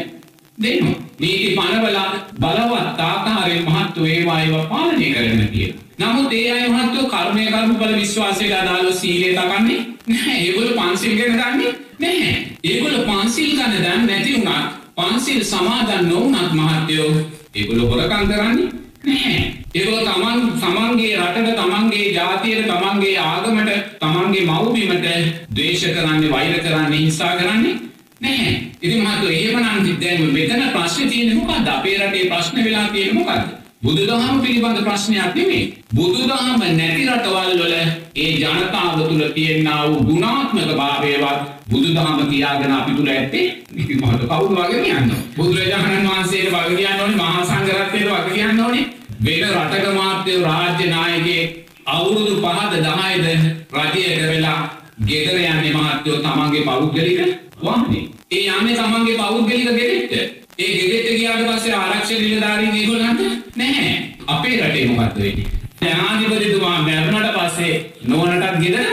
දෙන්න. 0.57 1.04
නීති 1.19 1.55
පනවලා 1.55 2.09
බලවත් 2.35 2.99
ආකාරයෙන් 3.01 3.65
මහත්තු 3.65 4.05
ඒවා 4.05 4.39
ඒවා 4.41 4.65
පාලනය 4.65 5.07
කරන 5.13 5.43
කිය. 5.53 5.73
නමුත් 5.99 6.33
ඒ 6.33 6.51
අය 6.51 6.69
මහත්තු 6.69 7.07
කර්මය 7.07 7.45
කර්ම 7.47 7.75
බල 7.75 7.93
විශ්වාසයට 7.95 8.53
අදාළ 8.53 8.93
සීලය 8.93 9.29
තකන්නේ 9.33 9.81
නැහැ 10.07 10.39
ඒගොල 10.39 10.71
පන්සිල් 10.71 11.17
ගෙන 11.17 11.33
දන්නේ 11.33 11.73
නැහැ. 11.99 12.33
ඒගොල 12.63 12.97
පන්සිල් 13.03 13.51
ගන්න 13.51 13.83
දැන් 13.83 14.07
නැති 14.07 14.33
වුණත් 14.35 14.71
පන්සිල් 14.97 15.43
සමාදන් 15.45 16.09
නොවනත් 16.09 16.51
මහත්තයෝ 16.53 17.11
ඒගොල 17.53 17.81
හොරකං 17.81 18.27
කරන්නේ 18.27 18.69
නැහැ. 19.03 19.45
ඒගොල 19.75 20.03
තමන් 20.03 20.39
තමන්ගේ 20.57 21.15
රටට 21.19 21.57
තමන්ගේ 21.57 22.11
ජාතියට 22.13 22.67
තමන්ගේ 22.67 23.17
ආගමට 23.21 23.71
තමන්ගේ 23.99 24.45
මව්බිමට 24.45 25.07
දේශ 25.55 25.83
කරන්නේ 25.89 26.31
වෛර 26.31 26.55
කරන්නේ 26.59 26.99
හිංසා 26.99 27.33
කරන්නේ 27.35 27.75
නැහැ. 28.21 28.53
ඉතින් 28.81 29.03
මහත්තයෝ 29.03 29.31
එහෙමනම් 29.31 30.01
දැන් 30.01 30.21
මෙතන 30.31 30.63
ප්‍රශ්නේ 30.71 31.09
තියෙන්නේ 31.09 31.35
මොකද්ද? 31.37 31.67
අපේ 31.69 31.97
රටේ 31.99 32.25
ප්‍රශ්න 32.25 32.63
වෙලා 32.63 32.87
තියෙන්නේ 32.87 33.19
මොකද්ද? 33.19 33.47
බුදුදහම 33.81 34.41
පිළිබඳ 34.41 34.79
ප්‍රශ්නයක් 34.83 35.35
නෙමේ. 35.35 35.73
බුදුදහම 35.95 36.59
නැති 36.59 37.03
රටවල් 37.07 37.51
වල 37.59 37.75
ඒ 38.15 38.31
ජනතාව 38.33 38.97
තුළ 38.99 39.23
තියෙනා 39.33 39.81
වූ 39.87 40.03
ගුණාත්මක 40.03 40.71
භාවයවත් 40.77 41.41
බුදුදහම 41.69 42.17
කියාගෙන 42.29 42.71
අපි 42.71 42.91
තුළ 42.93 43.09
ඇත්තේ 43.09 43.47
ඉතින් 43.75 43.97
මහත 43.99 44.21
කවුරු 44.23 44.55
වගේ 44.57 44.81
කියන්න. 44.81 45.11
බුදුරජාණන් 45.37 46.07
වහන්සේට 46.07 46.49
වගේ 46.49 46.77
කියන්න 46.77 47.01
ඕනේ 47.01 47.17
මහා 47.17 47.45
සංඝරත්නයට 47.45 48.07
වගේ 48.07 48.33
කියන්න 48.33 48.59
ඕනේ. 48.59 48.85
වෙන 49.19 49.43
රටක 49.49 49.85
මාත්‍ය 49.93 50.31
රාජ්‍ය 50.41 50.89
නායකයෙක් 50.89 51.49
අවුරුදු 51.87 52.33
5ද 52.37 52.73
10ද 52.81 53.27
රජයට 53.73 54.21
වෙලා 54.23 54.59
ගෙදර 55.01 55.37
යන්නේ 55.37 55.73
මහත්තයෝ 55.73 56.19
තමන්ගේ 56.19 56.63
පෞද්ගලික 56.63 57.19
වාහනේ. 57.65 58.05
ඒ 58.31 58.47
යන්නේ 58.51 58.75
තමන්ගේ 58.75 59.17
පෞද්ගලික 59.17 59.69
ගෙදෙට්ට. 59.71 60.13
ඒ 60.59 60.71
ගෙදෙට්ට 60.77 61.17
ගියාට 61.17 61.45
පස්සේ 61.47 61.75
ආරක්ෂක 61.75 62.19
නිලධාරීන් 62.19 62.75
ඒගොල්ලන්ට 62.75 63.21
නැහැ. 63.55 63.93
අපේ 64.27 64.57
රටේ 64.59 64.87
මොකද්ද 64.87 65.19
වෙන්නේ? 65.19 65.55
ජනාධිපතිතුමා 65.81 66.81
මැරුණට 66.81 67.35
පස්සේ 67.35 67.73
නෝනටත් 68.03 68.61
ගෙදර 68.61 68.87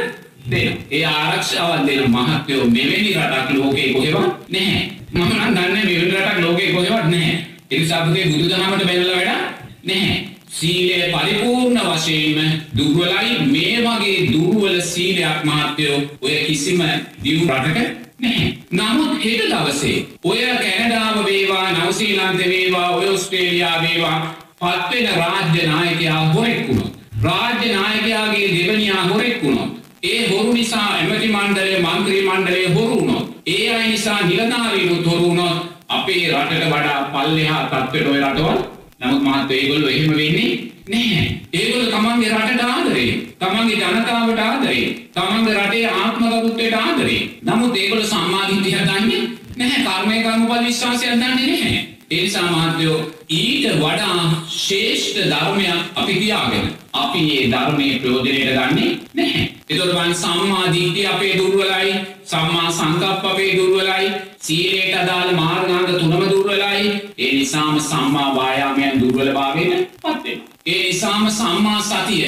දෙන. 0.50 0.76
ඒ 0.91 1.05
ආරක්ෂාවක් 1.07 1.87
දෙන 1.87 2.11
මහත්තයෝ 2.11 2.67
මෙවැනි 2.67 3.14
රටක් 3.14 3.50
ලෝකේ 3.52 3.93
කොහෙවත් 3.93 4.50
නැහැ. 4.50 4.83
මම 5.12 5.23
නම් 5.23 5.55
දන්නේ 5.55 5.85
මෙවැනි 5.85 6.11
රටක් 6.11 6.41
ලෝකේ 6.41 6.73
කොහෙවත් 6.73 7.07
නැහැ. 7.07 7.38
ඒ 7.71 7.79
නිසා 7.79 8.02
අපේ 8.02 8.26
බුදුදහමට 8.26 8.85
බැලලා 8.85 9.17
වැඩක් 9.17 9.41
නැහැ. 9.85 10.19
සීලය 10.50 10.99
පරිපූර්ණ 11.12 11.81
වශයෙන්ම 11.88 12.61
දුර්වලයි 12.76 13.33
මේ 13.47 13.76
වගේ 13.81 14.19
දුර්වල 14.33 14.81
සීලයක් 14.83 15.45
මහත්තයෝ 15.45 15.99
ඔය 16.21 16.37
කිසිම 16.47 16.83
දියු 17.25 17.41
රටක 17.41 17.75
නැහැ. 17.75 18.01
නමුත් 18.23 19.25
හෙට 19.25 19.43
දවසේ 19.50 20.07
ඔය 20.25 20.38
කැනඩාව 20.59 21.25
වේවා 21.25 21.67
නවසීලන්ත 21.73 22.38
වේවා 22.38 22.88
ඔය 22.91 23.09
ඔස්ට්‍රේලියා 23.09 23.83
වේවා 23.83 24.19
පත්වෙන 24.57 25.09
රාජ්‍ය 25.17 25.67
නායකයා 25.67 26.33
හොරෙක් 26.33 26.69
වුණොත්. 26.69 26.93
රාජ්‍ය 27.23 27.75
නායකයාගේ 27.75 28.49
දෙවනියා 28.49 29.05
හොරෙක් 29.05 29.43
වුණොත්. 29.43 29.71
ඒ 30.02 30.29
හොරු 30.29 30.52
නිසා 30.52 30.87
ඇමති 30.88 31.29
මණ්ඩලය 31.29 31.76
මන්ත්‍රී 31.81 32.23
මණ්ඩලය 32.23 32.75
හොරු 32.75 32.97
වුණොත්. 32.97 33.26
ඒ 33.47 33.75
අය 33.75 33.88
නිසා 33.88 34.21
නිලධාරීනුත් 34.23 35.07
හොරු 35.07 35.23
වුණොත් 35.23 35.73
අපේ 35.88 36.29
රටට 36.33 36.67
වඩා 36.67 37.00
පල්ලෙහා 37.05 37.62
තත්ත්වයට 37.67 38.07
ඔය 38.07 38.21
රටවල් 38.21 38.61
නමුත් 39.00 39.23
මහත්තයෝ 39.23 39.59
ඒගොල්ලෝ 39.59 39.91
එහෙම 39.91 40.17
වෙන්නේ 40.17 40.72
නැහැ. 40.89 41.41
ඒගොල්ලෝ 41.53 41.91
තමන්ගේ 41.91 42.31
රටට 42.31 42.65
ආදරේ, 42.65 43.11
තමන්ගේ 43.39 43.77
ජනතාවට 43.77 44.39
ආදරේ, 44.39 44.85
තමන්ගේ 45.15 45.55
රටේ 45.57 45.87
ආත්මගරුත්වයට 45.91 46.75
ආදරේ. 46.75 47.21
නමුත් 47.43 47.77
ඒගොල්ලෝ 47.77 48.07
සම්මාදිට්ඨිය 48.07 48.79
දන්නේ 48.81 49.23
නැහැ. 49.57 49.85
කර්මය 49.87 50.23
කර්මඵල 50.23 50.65
විශ්වාසයක් 50.65 51.15
දන්නේ 51.15 51.47
නැහැ. 51.47 51.92
ඒ 52.12 52.23
නිසා 52.23 52.50
මහත්තයෝ 52.50 52.99
ඊට 53.31 53.66
වඩා 53.76 54.45
ශ්‍රේෂ්ඨ 54.57 55.21
ධර්මයක් 55.31 55.81
අපි 55.95 56.14
තියාගෙන 56.14 56.66
අපි 56.95 57.21
මේ 57.21 57.45
ධර්මයේ 57.50 57.99
ප්‍රයෝජනයට 57.99 58.50
ගන්නේ 58.50 58.90
නැහැ. 59.14 59.45
ඒතකොට 59.71 59.92
බලන්න 59.92 60.14
සම්මා 60.14 60.73
දිට්ඨිය 60.73 61.07
අපේ 61.07 61.33
දුර්වලයි, 61.38 61.95
සම්මා 62.25 62.73
සංකප්ප 62.73 63.25
අපේ 63.25 63.50
දුර්වලයි, 63.57 64.11
සීලයට 64.38 64.97
අදාළ 64.97 65.31
මාර්ගාංග 65.35 65.92
තුනම 65.92 66.16
දුර්වලයි. 66.31 66.90
ඒ 67.19 67.33
නිසාම 67.33 67.81
සම්මා 67.81 68.28
වායාමයන් 68.37 69.00
දුර්වලභාවයට 69.00 69.88
පත් 70.02 70.25
වෙනවා. 70.25 70.49
ඒ 70.66 70.83
නිසාම 70.83 71.31
සම්මා 71.31 71.81
සතිය 71.83 72.26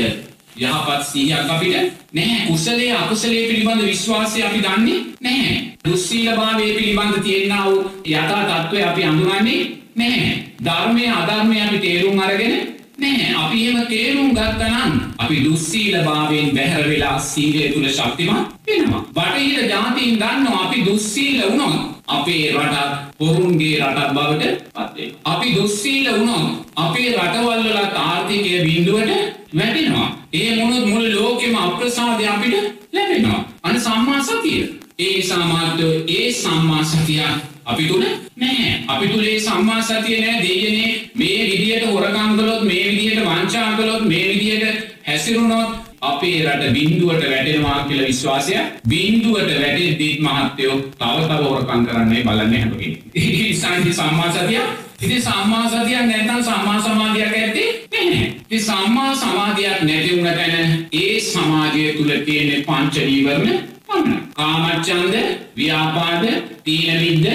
යහපත් 0.56 1.02
සිහියක් 1.04 1.50
අපිට 1.50 1.92
නැහැ. 2.12 2.46
කුසලයේ 2.46 2.92
අකුසලයේ 2.94 3.48
පිළිබඳ 3.48 3.82
විශ්වාසය 3.84 4.42
අපි 4.42 4.60
දන්නේ 4.60 5.00
නැහැ. 5.20 5.56
දුස්සීලභාවයේ 5.84 6.74
පිළිබඳ 6.74 7.22
තියෙනා 7.22 7.64
වූ 7.64 7.90
යථා 8.06 8.44
තත්ත්වය 8.44 8.82
අපි 8.82 9.04
අඳුරන්නේ 9.04 9.60
නැහැ. 9.96 10.38
ධර්මයේ 10.64 11.10
අධර්මයේ 11.12 11.62
අපි 11.62 11.78
තේරුම් 11.78 12.18
අරගෙන 12.20 12.54
නැහැ. 12.98 13.34
අපි 13.36 13.66
එහෙම 13.66 13.86
තේරුම් 13.86 14.30
ගත්තනම් 14.30 14.92
අපි 15.18 15.44
දුස්සීලභාවයෙන් 15.44 16.54
බැහැර 16.54 16.88
වෙලා 16.88 17.18
සීලය 17.20 17.68
තුල 17.68 17.88
ශක්තිමත් 17.88 18.54
වෙනවා. 18.66 19.02
බටහිර 19.14 19.68
ජාතීන් 19.68 20.18
දන්නවා 20.18 20.64
අපි 20.64 20.86
දුස්සීල 20.86 21.42
වුණොත් 21.42 21.74
අපේ 22.08 22.52
රටත් 22.52 23.16
පොරුන්ගේ 23.18 23.78
රටක් 23.80 24.12
බවට 24.12 24.44
පත්වේ. 24.74 25.14
අපි 25.24 25.54
දුස්සීල 25.54 26.12
වුණොත් 26.12 26.66
අපේ 26.76 27.08
රටවල් 27.12 27.62
වල 27.64 27.78
ආර්ථිකය 27.96 28.62
බිඳුවට 28.62 29.10
වැටෙනවා. 29.54 30.08
ඒ 30.34 30.56
මොනොත් 30.56 30.86
මුළු 30.86 31.10
ලෝකෙම 31.14 31.54
අප්‍රසාදය 31.56 32.26
අපිට 32.26 32.54
ලැබෙනවා. 32.92 33.40
අන 33.62 33.80
සම්මා 33.80 34.22
සතිය. 34.22 34.62
ඒ 34.98 35.22
සාමාත්‍යෝ 35.22 35.92
ඒ 36.08 36.32
සම්මා 36.32 36.84
සතිය 36.84 37.20
අපි 37.64 37.84
තුළ 37.84 38.04
නැහැ. 38.36 38.74
අපි 38.88 39.08
තුළ 39.08 39.24
ඒ 39.24 39.40
සම්මා 39.40 39.82
සතිය 39.82 40.20
නෑ 40.20 40.42
දෙයනේ 40.42 40.90
මේ 41.14 41.38
විදියට 41.50 41.86
හොරකම් 41.86 42.36
කළොත් 42.36 42.62
මේ 42.62 42.84
විදියට 42.88 43.24
වංචා 43.24 43.70
කළොත් 43.76 44.04
මේ 44.04 44.28
විදියට 44.28 44.86
හැසිරුණොත් 45.06 45.70
අපේ 46.02 46.38
රට 46.44 46.72
බින්දුවට 46.72 47.26
වැටෙනවා 47.30 47.78
කියලා 47.88 48.06
විශ්වාසය 48.06 48.56
බින්දුවට 48.88 49.52
වැටෙද්දිත් 49.60 50.20
මහත්තයෝ 50.20 50.78
තව 50.98 51.20
තව 51.28 51.42
හොරකම් 51.44 51.86
කරන්නේ 51.86 52.24
බලන්නේ 52.24 52.60
හැම 52.60 52.74
කෙනෙක්. 52.76 53.00
ඒ 53.14 53.30
නිසා 53.44 53.76
සම්මා 53.92 54.32
සතිය 54.32 54.60
ඉතින් 55.02 55.22
සම්මා 55.22 55.68
සතියක් 55.68 56.06
නැත්නම් 56.06 56.42
සම්මා 56.42 56.80
සමාධියක් 56.80 57.32
ඇත්තේ 57.32 57.70
නැහැ. 57.92 58.26
ඉතින් 58.40 58.62
සම්මා 58.62 59.14
සමාධියක් 59.14 59.82
නැති 59.82 60.16
වුණ 60.16 60.34
තැන 60.34 60.86
ඒ 60.92 61.20
සමාධිය 61.20 61.92
තුල 61.92 62.10
තියෙන 62.24 62.64
පංච 62.64 62.94
නීවරණ 62.96 63.58
පමණයි. 63.86 64.18
කාමච්ඡන්ද, 64.34 65.14
ව්‍යාපාද, 65.56 66.24
තීන 66.64 67.00
මිද්ද, 67.00 67.26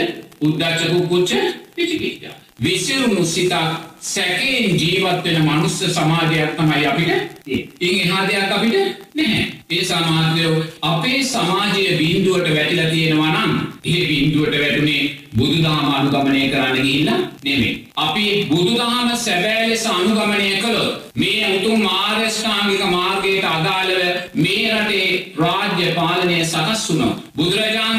උද්ධච්ච 0.41 1.07
කුච්ච, 1.09 1.31
විචිකිච්ඡා. 1.77 2.35
විසිරුණු 2.63 3.25
සිතක් 3.25 3.53
සැකයෙන් 4.01 4.79
ජීවත් 4.79 5.23
වෙන 5.23 5.41
මනුස්ස 5.41 5.79
සමාජයක් 5.93 6.55
තමයි 6.57 6.85
අපිට 6.85 7.11
තියෙන්නේ. 7.43 7.69
ඉන් 7.79 7.99
එහා 7.99 8.27
දෙයක් 8.27 8.51
අපිට 8.51 8.75
නැහැ. 9.15 9.47
ඒ 9.69 9.83
සමාජය 9.83 10.63
අපේ 10.81 11.23
සමාජයේ 11.23 11.97
බිඳුවට 11.97 12.49
වැටිලා 12.55 12.89
තියෙනවා 12.89 13.31
නම් 13.31 13.68
ඒ 13.85 14.07
බිඳුවට 14.07 14.55
වැටුනේ 14.55 15.03
බුදුදහම 15.33 15.85
අනුගමනය 15.89 16.41
කරන්න 16.49 16.77
ගිහිල්ලා 16.77 17.19
නෙමෙයි. 17.43 17.85
අපි 17.97 18.25
බුදුදහම 18.49 19.11
සැබෑ 19.17 19.69
ලෙස 19.69 19.85
අනුගමනය 19.87 20.49
කළොත් 20.57 20.89
මේ 21.15 21.45
උතුම් 21.57 21.81
මාර්ගස්ථාංගික 21.81 22.83
මාර්ගයට 22.87 23.45
අදාළව 23.47 24.01
මේ 24.35 24.65
රටේ 24.73 25.07
රාජ්‍ය 25.37 25.87
පාලනය 25.95 26.37
සකස් 26.43 26.83
වුණොත් 26.89 27.23
බුදුරජාණන් 27.35 27.98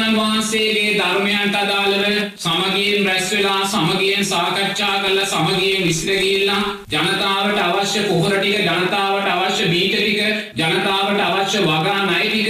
වහන්සේගේ 0.51 0.95
ධර්මයන්ට 0.95 1.55
අදාළව 1.55 2.05
සමගියෙන් 2.37 3.05
රැස් 3.05 3.31
වෙලා 3.31 3.61
සමගියෙන් 3.65 4.25
සාකච්ඡා 4.25 4.95
කරලා 4.97 5.25
සමගියෙන් 5.25 5.83
විසිර 5.83 6.17
ගිහිල්ලා 6.17 6.63
ජනතාවට 6.91 7.59
අවශ්‍ය 7.59 8.01
පොහොර 8.01 8.35
ටික 8.35 8.59
ජනතාවට 8.61 9.29
අවශ්‍ය 9.29 9.69
බීජ 9.69 9.93
ටික 9.93 10.19
ජනතාවට 10.55 11.21
අවශ්‍ය 11.21 11.61
වගා 11.61 11.99
ණය 12.01 12.25
ටික 12.25 12.49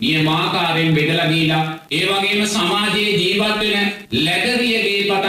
නියමාකාරයෙන් 0.00 0.94
බෙදලා 0.94 1.28
දීලා 1.28 1.64
ඒ 1.90 2.04
වගේම 2.06 2.46
සමාජයේ 2.48 3.12
ජීවත් 3.14 3.60
වෙන 3.62 3.92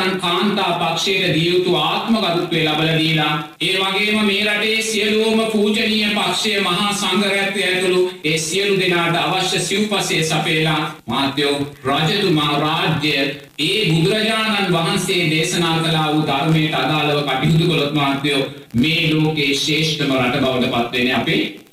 ලැබරියගේ 0.04 0.14
පටන් 0.14 0.20
කාන්තා 0.20 0.80
පක්ෂයට 0.82 1.34
දිය 1.34 1.50
යුතු 1.50 1.76
ආත්මගරුත්වය 1.76 2.60
ලබලා 2.60 2.98
දීලා 2.98 3.44
ඒ 3.62 3.78
වගේම 3.78 4.26
මේ 4.26 4.44
රටේ 4.46 4.82
සියලුම 4.82 5.40
පූජනීය 5.52 6.08
පක්ෂය 6.08 6.62
මහා 6.62 6.94
සංඝරත්නය 6.94 7.64
ඇතුළු 7.64 8.12
ඒ 8.24 8.38
සියලු 8.38 8.80
දෙනාට 8.80 9.16
අවශ්‍ය 9.18 9.60
සිව්පසය 9.60 10.24
සපේලා 10.24 10.82
මාත්‍යෝ 11.08 11.56
රජතුමා 11.86 12.60
රාජ්‍ය 12.60 13.14
ඒ 13.60 13.80
බුදුරජාණන් 13.88 14.74
වහන්සේ 14.74 15.30
දේශනා 15.30 15.80
කලා 15.80 16.08
වූ 16.08 16.24
ධර්මයට 16.24 16.76
අදාළව 16.76 17.24
කටයුතු 17.24 17.66
කොළොත් 17.66 17.94
මාත්‍යයෝ 17.94 18.46
මේ 18.76 19.02
ලෝකේ 19.10 19.52
ශේෂ්ඨම 19.56 20.16
රට 20.20 20.42
බවට 20.42 20.72
පත්වෙන 20.72 21.16
අපේ 21.16 21.42
රට. 21.42 21.73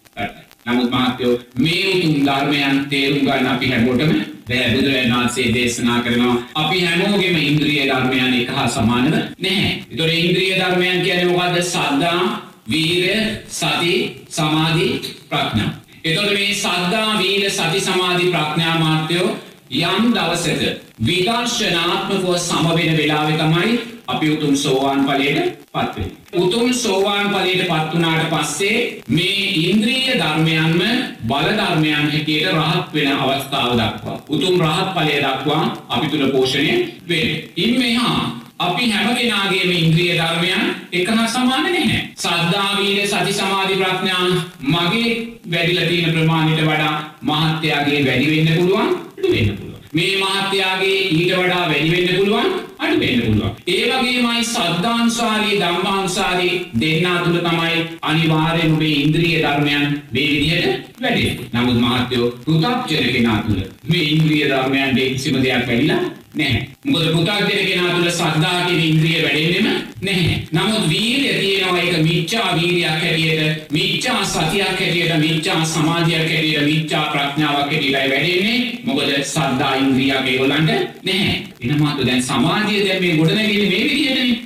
නමුත් 0.66 0.90
මාත්‍යයෝ 0.90 1.38
මේ 1.56 1.84
උතුම් 1.90 2.14
ධර්මයන් 2.26 2.84
තේරුම් 2.88 3.20
ගන්න 3.20 3.46
අපි 3.46 3.66
හැමෝටම 3.66 4.12
බෑ 4.48 4.70
බුදුරජාණන් 4.70 5.14
වහන්සේ 5.14 5.48
දේශනා 5.54 5.98
කරනවා 6.00 6.36
අපි 6.56 6.78
හැමෝගෙම 6.82 7.36
ඉන්ද්‍රිය 7.40 7.82
ධර්මයන් 7.84 8.34
එක 8.34 8.50
හා 8.50 8.68
සමානව 8.68 9.14
නැහැ. 9.38 9.72
ඒතොර 9.90 10.10
ඉන්ද්‍රිය 10.14 10.54
ධර්මයන් 10.54 11.02
කියන්නේ 11.02 11.28
මොකද්ද? 11.28 11.62
සද්ධා, 11.64 12.24
වීරය, 12.68 13.14
සති, 13.50 13.94
සමාධි, 14.30 14.88
ප්‍රඥා. 15.28 15.70
එතොට 16.04 16.32
මේ 16.32 16.54
සද්ධා 16.54 17.18
වීර 17.18 17.50
සති 17.50 17.80
සමාධි 17.80 18.26
ප්‍රඥා 18.28 18.76
මාත්‍යයෝ 18.78 19.30
යම් 19.70 20.12
දවසක 20.12 20.62
විදර්ශනාත්මකව 21.00 22.36
සමවෙන 22.38 22.96
වෙලාවෙ 22.96 23.34
තමයි 23.34 23.78
අපි 24.10 24.30
උතුම් 24.30 24.56
සෝවාන් 24.56 25.04
පලයට 25.04 25.38
පත්වේ. 25.72 26.10
උතුම් 26.34 26.72
සෝවාන් 26.74 27.28
පලයට 27.28 27.62
පත්වනාට 27.66 28.30
පස්සේ 28.32 29.02
මේ 29.08 29.46
ඉන්ද්‍රීය 29.62 30.18
ධර්මයන්ම 30.18 30.82
බලධර්මයන් 31.28 32.10
හැටියට 32.10 32.52
රහත් 32.52 32.94
වෙන 32.94 33.12
අවස්ථාව 33.14 33.72
දක්වා. 33.74 34.18
උතුම් 34.28 34.60
රහත් 34.60 34.88
පලය 34.94 35.16
දක්වා 35.18 35.62
අපි 35.88 36.06
තුළ 36.08 36.30
පෝෂණය 36.30 36.74
වේ. 37.08 37.50
ඉන් 37.56 37.78
මෙහා 37.78 38.40
අපි 38.58 38.90
හැමගෙනගේම 38.90 39.70
ඉන්ද්‍රිය 39.72 40.12
ධර්මයන් 40.16 40.64
එක 40.92 41.08
හා 41.08 41.26
සමාන 41.26 41.62
නැහැ. 41.66 42.00
සද්ධාවීට 42.16 43.06
සති 43.06 43.32
සමාධි 43.32 43.76
ප්‍රඥාන් 43.76 44.30
මගේ 44.64 45.10
වැඩිලතින 45.52 46.10
ප්‍රමාණයට 46.12 46.60
වඩා 46.62 46.94
මහත්‍යයාගේ 47.22 48.04
වැඩිවෙන්න 48.06 48.58
පුළුවන් 48.58 48.90
වෙන්න 49.24 49.56
පුළුව. 49.56 49.78
මේ 49.92 50.12
මහත්‍යයාගේ 50.18 50.98
ඊට 51.10 51.32
වඩා 51.34 51.64
වැඩිවෙන්න 51.68 52.16
පුළුවන් 52.16 52.48
අඩු 52.78 53.00
වෙන්න 53.00 53.22
පුළුවන්. 53.22 53.49
ඒ 53.72 53.88
වගේමයි 53.92 54.44
සද්ධාන්සාරී 54.44 55.58
ධම්මාන්සාරී 55.58 56.54
දෙන්නා 56.80 57.18
තුළ 57.18 57.38
තමයි 57.40 57.82
අනිවාර්යෙන් 58.02 58.72
ඔබේ 58.72 58.94
ඉන්ද්‍රිය 58.96 59.36
ධර්මයන් 59.38 59.84
මේ 60.12 60.28
විදිහට 60.30 61.02
වැඩි. 61.02 61.26
නමුත් 61.52 61.78
මහත්යෝ 61.78 62.30
පෘථග්ජන 62.40 63.12
කෙනා 63.12 63.38
තුළ 63.42 63.60
මේ 63.84 64.06
ඉන්ද්‍රිය 64.06 64.48
ධර්මයන්ට 64.48 64.98
කිසිම 65.08 65.36
දෙයක් 65.38 65.66
වැඩිලා 65.66 66.02
නැහැ. 66.34 66.68
මොකද 66.84 67.06
පුතාජන 67.12 67.46
කෙනා 67.46 67.94
තුළ 67.94 68.10
සද්ධා 68.10 68.66
කියන 68.66 68.80
ඉන්ද්‍රිය 68.80 69.22
වැඩෙන්නෙම 69.22 69.66
නැහැ. 70.02 70.36
නමුත් 70.52 70.88
වීරිය 70.88 71.34
තියෙනවා 71.40 71.78
ඒක 71.78 71.96
මිච්ඡා 72.02 72.48
වීරියක් 72.56 73.02
හැටියට, 73.02 73.72
මිච්ඡා 73.72 74.24
සතියක් 74.24 74.80
හැටියට, 74.80 75.16
මිච්ඡා 75.18 75.64
සමාධියක් 75.64 76.28
හැටියට, 76.28 76.64
මිච්ඡා 76.64 77.04
ප්‍රඥාවක් 77.12 77.58
හැටියටයි 77.58 77.92
වැඩෙන්නේ. 77.92 78.58
මොකද 78.84 79.10
සද්ධා 79.24 79.74
ඉන්ද්‍රියක් 79.76 80.26
ඒගොල්ලන්ට 80.26 80.70
නැහැ. 81.02 81.34
එනමාතු 81.60 82.06
දැන් 82.06 82.22
සමාධිය 82.22 82.86
දැන් 82.86 83.02
මේ 83.02 83.16
ගොඩනැගෙන්නේ 83.16 83.68
මේ 83.68 83.84
විදිහටනේ. 83.84 84.40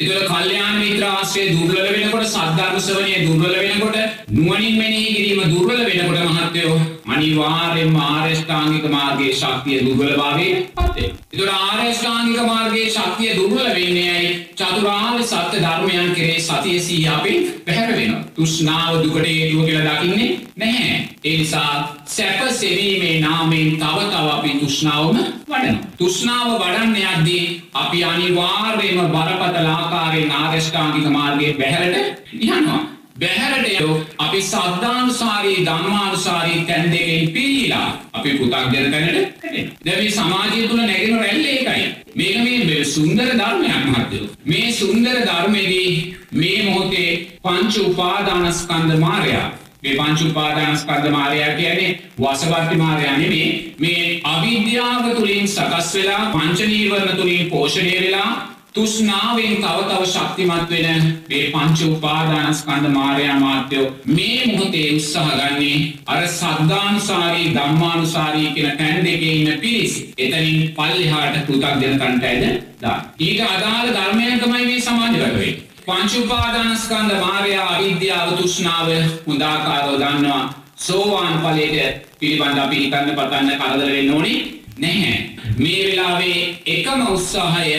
එතකොට 0.00 0.28
කල්යාණ 0.28 0.80
මිත්‍ර 0.80 1.04
ආශ්‍රය 1.04 1.44
දුර්වල 1.52 1.86
වෙනකොට 1.92 2.26
සද්ධර්ම 2.26 2.80
ශ්‍රවණය 2.80 3.14
දුර්වල 3.26 3.54
වෙනකොට 3.56 3.96
නුවණින් 4.30 4.76
මෙනෙහි 4.76 5.14
කිරීම 5.14 5.40
දුර්වල 5.52 5.80
වෙනකොට 5.84 6.28
මහත්වෝ 6.28 6.95
අනිවාර්යෙන්ම 7.16 7.96
ආරෂ්ඨාංගික 7.98 8.88
මාර්ගයේ 8.90 9.34
ශක්තිය 9.34 9.80
දුර්වලභාවයේ 9.84 10.56
පත් 10.76 10.96
වෙනවා. 10.96 11.16
එතකොට 11.32 11.52
ආරෂ්ඨාංගික 11.52 12.40
මාර්ගයේ 12.44 12.90
ශක්තිය 12.90 13.36
දුර්වල 13.36 13.68
වෙන්නේ 13.70 14.10
ඇයි? 14.10 14.32
චතුරාර්ය 14.54 15.24
සත්‍ය 15.24 15.60
ධර්මයන් 15.60 16.14
කෙරේ 16.14 16.40
සතිය 16.40 16.80
සිහිය 16.80 17.08
අපෙන් 17.08 17.38
පැහැර 17.66 17.92
වෙනවා. 17.92 18.24
තෘෂ්ණාව 18.36 19.02
දුකට 19.02 19.26
හේතුව 19.26 19.64
කියලා 19.66 19.94
දකින්නේ 19.94 20.30
නැහැ. 20.56 20.98
ඒ 21.24 21.36
නිසා 21.38 21.72
සැප 22.06 22.40
සෙවීමේ 22.52 23.20
නාමයෙන් 23.20 23.70
තව 23.76 23.98
තව 24.06 24.26
අපි 24.30 24.50
තෘෂ්ණාවම 24.60 25.16
වඩනවා. 25.46 25.78
තෘෂ්ණාව 25.98 26.48
වඩන්න 26.54 26.96
යද්දී 27.04 27.44
අපි 27.74 28.04
අනිවාර්යයෙන්ම 28.04 29.14
බරපතල 29.14 29.68
ආකාරයෙන් 29.68 30.30
ආරෂ්ඨාංගික 30.32 31.08
මාර්ගයේ 31.10 31.54
බැහැරට 31.54 32.32
යනවා. 32.42 32.82
බැහැරට 33.16 34.16
අපි 34.18 34.40
සද්ධානුසාරී 34.42 35.66
ධම්මානුසාරී 35.66 36.60
තැන් 36.62 36.90
දෙකෙහි 36.92 37.26
පිරීලා 37.28 37.88
අපි 38.12 38.30
පු탁ජන 38.32 38.90
තැනට 38.90 39.36
දැන් 39.84 39.98
මේ 39.98 40.10
සමාජය 40.10 40.68
තුල 40.68 40.80
නැගෙන 40.80 41.18
රැල්ල 41.18 41.44
ඒකයි. 41.46 41.84
මේක 42.14 42.66
මේ 42.66 42.84
සුන්දර 42.86 43.28
ධර්මයක් 43.34 43.86
මහත්තයෝ. 43.86 44.26
මේ 44.44 44.72
සුන්දර 44.72 45.16
ධර්මෙදී 45.20 46.16
මේ 46.32 46.58
මොහොතේ 46.64 47.10
පංච 47.42 47.74
උපාදානස්කන්ධ 47.82 48.98
මායя 48.98 49.42
මේ 49.82 49.94
පංච 49.94 50.20
උපාදානස්කන්ධ 50.22 51.10
මායя 51.10 51.48
කියන්නේ 51.52 51.90
වසවර්ති 52.18 52.76
මායя 52.76 53.12
නෙමෙයි. 53.14 53.74
මේ 53.78 54.20
අවිද්‍යාව 54.24 55.08
තුලින් 55.14 55.48
සකස් 55.48 55.94
වෙලා 55.94 56.22
පංච 56.32 56.60
නීවරණ 56.66 57.16
තුලින් 57.16 57.50
පෝෂණය 57.50 57.96
වෙලා 58.00 58.55
තුෂ්නාවෙන් 58.76 59.54
තව 59.56 59.78
තව 59.88 60.06
ශක්තිමත් 60.06 60.70
වෙන 60.70 61.04
මේ 61.26 61.44
පංච 61.50 61.78
උපාදානස්කන්ධ 61.88 62.88
මාර්යා 62.90 63.36
මාත්‍යෝ 63.40 63.86
මේ 64.08 64.40
මොහොතේ 64.46 64.88
උත්සාහ 64.92 65.30
ගන්නේ 65.32 65.76
අර 66.06 66.26
සද්ධානුසාරී 66.30 67.54
ධම්මානුසාරී 67.54 68.50
කියන 68.50 68.76
තැන් 68.78 68.98
දෙකේ 69.04 69.32
ඉන්න 69.34 69.60
පිරිස 69.60 69.94
එතනින් 70.18 70.58
පල්ලෙහාට 70.72 71.38
පෘථග්ජන 71.46 71.96
තන්ට 71.96 72.24
ඇද 72.24 72.44
දාන්න. 72.80 73.00
ඊට 73.20 73.40
අදාළ 73.46 73.88
ධර්මයන් 73.90 74.40
තමයි 74.40 74.66
මේ 74.66 74.80
සමාජගත 74.82 75.18
වෙන්නේ. 75.18 75.54
පංච 75.86 76.12
උපාදානස්කන්ධ 76.18 77.18
මාර්යා 77.20 77.66
අවිද්‍යාව 77.70 78.36
තුෂ්ණාව 78.36 78.92
හොඳාකාරව 79.26 79.96
දන්නවා. 79.96 80.44
සෝවාන් 80.78 81.40
ඵලයට 81.40 82.04
පිළිබඳ 82.20 82.58
අපි 82.58 82.76
හිතන්න 82.76 83.10
පටන්න 83.12 83.58
කරදර 83.58 83.90
වෙන්න 83.90 84.14
ඕනේ 84.14 84.38
නැහැ. 84.76 85.18
මේ 85.58 85.80
වෙලාවේ 85.82 86.42
එකම 86.66 87.00
උත්සාහය 87.08 87.72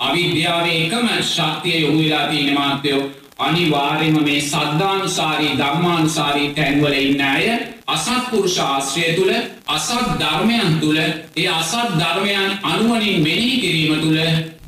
අවිද්‍යාවේ 0.00 0.78
එකම 0.80 1.06
ශක්තිය 1.24 1.80
යොමු 1.80 2.00
වෙලා 2.00 2.26
තියෙන 2.28 2.54
මාත්‍යෝ 2.54 3.02
අනිවාර්යයෙන්ම 3.38 4.24
මේ 4.24 4.40
සද්ධානුසාරී 4.42 5.54
ධම්මානුසාරී 5.58 6.48
තැන්වල 6.50 6.96
ඉන්න 7.00 7.22
අය 7.22 7.46
අසත්පුරුෂ 7.88 8.58
ආශ්‍රය 8.60 9.08
තුල 9.14 9.32
අසත් 9.68 9.90
ධර්මයන් 10.18 10.78
තුල 10.80 10.98
ඒ 10.98 11.48
අසත් 11.50 11.96
ධර්මයන් 11.98 12.58
අනුවණින් 12.64 13.22
මෙනෙහි 13.22 13.60
කිරීම 13.60 14.00
තුල 14.00 14.18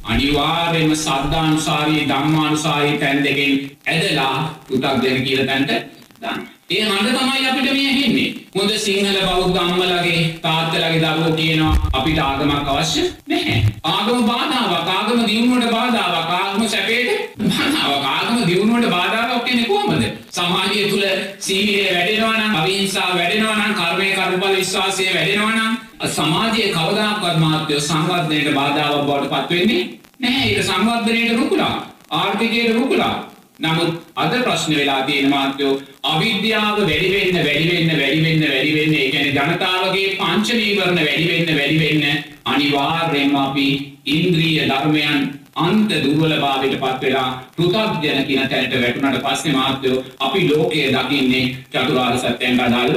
අනිවාර්යයෙන්ම 0.07 0.96
සද්ධානුසාරී 0.96 2.09
ධම්මානුසාරී 2.09 2.99
තැන් 2.99 3.25
දෙකෙන් 3.25 3.55
ඇදලා 3.87 4.37
පුතග්ජන 4.66 5.25
කියලා 5.25 5.46
තැනට 5.46 5.72
දාන්න. 6.20 6.56
ඒ 6.71 6.85
හඬ 6.85 7.19
තමයි 7.19 7.49
අපිට 7.49 7.73
මේ 7.73 7.89
ඇහෙන්නේ. 7.89 8.31
හොඳ 8.55 8.71
සිංහල 8.85 9.19
බෞද්ධ 9.27 9.59
අම්මලගේ 9.59 10.23
තාත්තලගේ 10.45 11.03
දරුවෝ 11.03 11.35
කියනවා 11.37 11.75
අපිට 11.93 12.19
ආගමක් 12.19 12.71
අවශ්‍ය 12.73 13.05
නැහැ. 13.29 13.59
ආගම 13.85 14.25
බාධාවක්, 14.31 14.89
ආගම 14.95 15.21
දියුණුවට 15.29 15.71
බාධාවක්, 15.75 16.33
ආගම 16.39 16.65
සැපේට 16.73 17.11
බාධාවක්, 17.43 18.09
ආගම 18.15 18.41
දියුණුවට 18.49 18.89
බාධාවක් 18.95 19.45
කියන්නේ 19.45 19.69
කොහොමද? 19.69 20.03
සමාජය 20.31 20.83
තුල 20.91 21.05
සීලය 21.39 21.77
වැඩෙනවා 21.93 22.35
නම්, 22.41 22.59
අවිහිංසාව 22.61 23.15
වැඩෙනවා 23.15 23.57
නම්, 23.61 23.79
කර්මයේ 23.81 24.17
කර්මඵල 24.19 24.59
විශ්වාසය 24.59 25.09
වැඩෙනවා 25.15 25.55
නම් 25.55 25.73
සමාජයේ 26.17 26.75
කවදාකවත් 26.75 27.39
මාත්‍ය 27.45 27.81
සංවර්ධනයට 27.81 28.51
බාධාවක් 28.59 29.07
බවට 29.07 29.33
පත් 29.33 29.51
වෙන්නේ 29.51 29.83
නැහැ. 30.21 30.51
ඒක 30.51 30.69
සංවර්ධනයට 30.73 31.39
රුකුලා, 31.39 31.75
ආර්ථිකයට 32.11 32.75
රුකුලා 32.75 33.15
නමුත් 33.59 33.92
අද 34.16 34.33
ප්‍රශ්න 34.38 34.73
වෙලා 34.75 35.03
තියෙන 35.03 35.31
මාත්‍යෝ 35.31 35.73
අවිද්‍යාව 36.05 36.79
වැඩි 36.81 37.11
වෙන්න 37.12 37.37
වැඩි 37.38 37.69
වෙන්න 37.69 37.90
වැඩි 37.92 38.23
වෙන්න 38.23 38.42
වැඩි 38.45 38.73
වෙන්න. 38.75 38.95
ඒ 38.95 39.11
කියන්නේ 39.11 39.33
ජනතාවගේ 39.33 40.16
පංච 40.16 40.49
නීවරණ 40.55 41.01
වැඩි 41.01 41.27
වෙන්න 41.29 41.59
වැඩි 41.59 41.79
වෙන්න 41.83 42.25
අනිවාර්යයෙන්ම 42.47 43.37
අපි 43.37 43.69
ඉන්ද්‍රිය 44.07 44.66
ධර්මයන් 44.66 45.23
අන්ත 45.57 45.90
දුර්වලභාවයට 45.97 46.77
පත් 46.77 47.03
වෙලා 47.03 47.31
පෘථග්ජන 47.57 48.27
කියන 48.27 48.49
තැනට 48.49 48.75
වැටුණාට 48.77 49.23
පස්සේ 49.25 49.53
මාත්‍යෝ 49.53 50.03
අපි 50.21 50.49
ලෝකයේ 50.49 50.90
දකින්නේ 50.92 51.45
චතුරාර්ය 51.71 52.19
සත්‍යයන් 52.19 52.61
අදාළ 52.61 52.95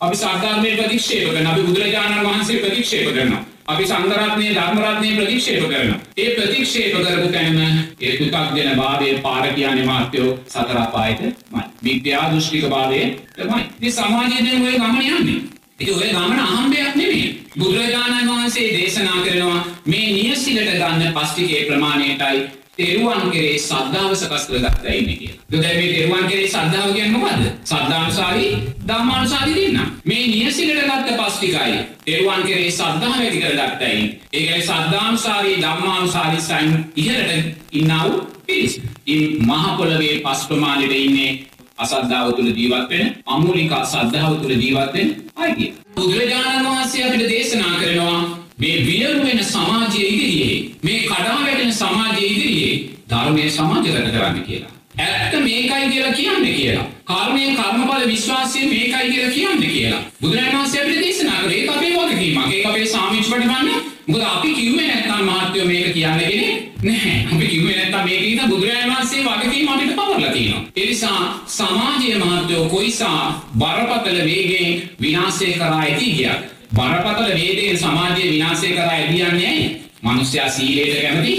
අපි 0.00 0.16
සාධර්මයේ 0.16 0.76
ප්‍රතික්ෂේප 0.76 1.28
කරන 1.28 1.46
අපි 1.46 1.62
බුදුරජාණන් 1.62 2.24
වහන්සේ 2.24 2.62
ප්‍රතික්ෂේප 2.62 3.12
කරනවා. 3.12 3.44
අපි 3.66 3.84
සංගරත්නය 3.84 4.48
ධර්මරත්නය 4.54 5.08
ප්‍රතික්ෂේප 5.16 5.64
කරන. 5.64 5.94
ඒ 6.16 6.28
ප්‍රතික්ෂේප 6.30 6.92
කරපු 6.96 7.28
තැනම 7.32 7.58
ඒ 8.00 8.12
තුතක් 8.18 8.54
දෙන 8.56 8.76
බාදය 8.76 9.08
පාරකයාන 9.18 9.80
මාත්‍යයෝ 9.84 10.38
සතරපායට 10.46 11.20
මයි. 11.50 11.64
විද්‍යා 11.84 12.30
දෘෂ්ටික 12.30 12.68
බාදය 12.68 13.00
තමයි. 13.36 13.62
ති 13.80 13.90
සමාජයදය 13.92 14.52
ඔය 14.60 14.74
ගමන 14.74 15.02
යන්නේ. 15.08 15.40
ඉති 15.80 15.92
ඔය 15.92 16.08
ගමන 16.08 16.38
අහම්බයක් 16.40 16.94
නෙමේ. 16.94 17.26
බුදුරජාණන් 17.58 18.30
වහන්සේ 18.30 18.68
දේශනා 18.72 19.18
කරනවා 19.24 19.60
මේ 19.86 20.06
නියසිලට 20.12 20.70
ගන්න 20.72 21.12
පස්්ටිකේ 21.14 21.64
ප්‍රමාණයටයි 21.64 22.46
තෙරුවන් 22.78 23.30
කෙරේ 23.30 23.58
සද්ධාව 23.58 24.14
සකස් 24.14 24.46
කරගත්තා 24.46 24.92
ඉන්නේ 24.92 25.16
කියලා. 25.16 25.44
දැන් 25.52 25.76
මේ 25.76 25.92
තෙරුවන් 25.94 26.26
කෙරේ 26.28 26.48
සද්ධාව 26.48 26.92
කියන්නේ 26.92 27.12
මොකද්ද? 27.14 27.44
සද්ධානුසාරී 27.64 28.50
ධම්මානුසාරී 28.86 29.56
දෙන්න. 29.56 29.80
මේ 30.04 30.26
නියසිලට 30.26 30.82
ගත්ත 30.82 31.16
පස්ටිකයි 31.18 31.78
තෙරුවන් 32.04 32.42
කෙරේ 32.42 32.70
සද්ධාව 32.72 33.18
ඇති 33.18 33.38
කරගත්තා 33.38 33.90
ඉන්නේ. 33.90 34.20
ඒකයි 34.32 34.62
සද්ධානුසාරී 34.62 35.56
ධම්මානුසාරී 35.58 36.40
සයින් 36.42 36.86
ඉහළට 36.96 37.56
ඉන්නා 37.72 38.04
වූ 38.04 38.20
පිරිස. 38.46 38.80
ඉන් 39.06 39.22
මහ 39.40 39.76
පොළවේ 39.76 40.14
පස් 40.20 40.46
ප්‍රමාණයට 40.46 40.92
ඉන්නේ 40.94 41.32
අසද්ධාව 41.78 42.32
තුළ 42.32 42.50
ජීවත් 42.52 42.90
වෙන 42.90 43.14
අමූලික 43.26 43.72
සද්ධාව 43.84 44.40
තුළ 44.40 44.54
ජීවත් 44.54 44.92
වෙන 44.94 45.08
අය. 45.36 45.72
බුදුරජාණන් 45.94 46.66
වහන්සේ 46.66 47.04
අපිට 47.04 47.28
දේශනා 47.28 47.78
කරනවා 47.80 48.45
මේ 48.58 48.86
වියරු 48.86 49.22
වෙන 49.22 49.44
සමාජය 49.44 50.00
ඉදිරියේ 50.02 50.70
මේ 50.82 51.00
කඩා 51.00 51.40
වැටෙන 51.40 51.72
සමාජය 51.72 52.26
ඉදිරියේ 52.26 52.74
ධර්මය 53.10 53.50
සමාජගත 53.50 53.98
කරන්න 54.06 54.42
කියලා. 54.42 54.70
ඇත්ත 54.98 55.34
මේකයි 55.40 55.88
කියලා 55.90 56.12
කියන්න 56.12 56.46
කියලා. 56.46 56.86
කර්මය 57.06 57.42
කර්මඵල 57.54 58.06
විශ්වාසය 58.06 58.60
මේකයි 58.66 59.10
කියලා 59.10 59.30
කියන්න 59.30 59.60
කියලා. 59.64 60.00
බුදුරජාණන් 60.20 60.58
වහන්සේ 60.58 60.82
අපිට 60.82 61.00
දේශනා 61.00 61.42
කරේ 61.42 61.58
ඒක 61.58 61.70
අපේ 61.70 61.92
වගකීමක්. 61.96 62.52
ඒක 62.52 62.66
අපේ 62.66 62.86
සාමිච්ච 62.86 63.28
පරිවන්න. 63.28 63.68
මොකද 64.06 64.24
අපි 64.24 64.54
කිව්වේ 64.54 64.86
නැත්නම් 64.86 65.28
මහත්වෝ 65.28 65.66
මේක 65.66 65.92
කියන්න 65.92 66.18
කෙනෙක් 66.20 66.82
නැහැ. 66.82 67.20
අපි 67.32 67.46
කිව්වේ 67.46 67.76
නැත්නම් 67.76 68.04
මේක 68.04 68.22
ඉතින් 68.22 68.48
බුදුරජාණන් 68.48 68.92
වහන්සේ 68.92 69.22
වගකීම 69.22 69.68
අපිට 69.68 69.94
පවරලා 69.94 70.32
තියෙනවා. 70.32 70.64
ඒ 70.76 70.86
නිසා 70.86 71.20
සමාජයේ 71.46 72.18
මහත්වෝ 72.18 72.68
කොයිසා 72.68 73.22
බරපතල 73.58 74.18
වේගයෙන් 74.24 74.82
විනාශය 75.00 75.52
කරා 75.52 75.78
ඇති 75.78 76.12
ගියත් 76.12 76.55
බරපතල 76.74 77.30
වේදයෙන් 77.32 77.78
සමාජය 77.78 78.30
විනාශය 78.30 78.68
කරා 78.68 78.90
ඇදියන්නේ 78.90 79.48
ඇයි? 79.48 79.80
මිනිස්සයා 80.02 80.48
සීලයට 80.48 81.02
කැමති 81.02 81.34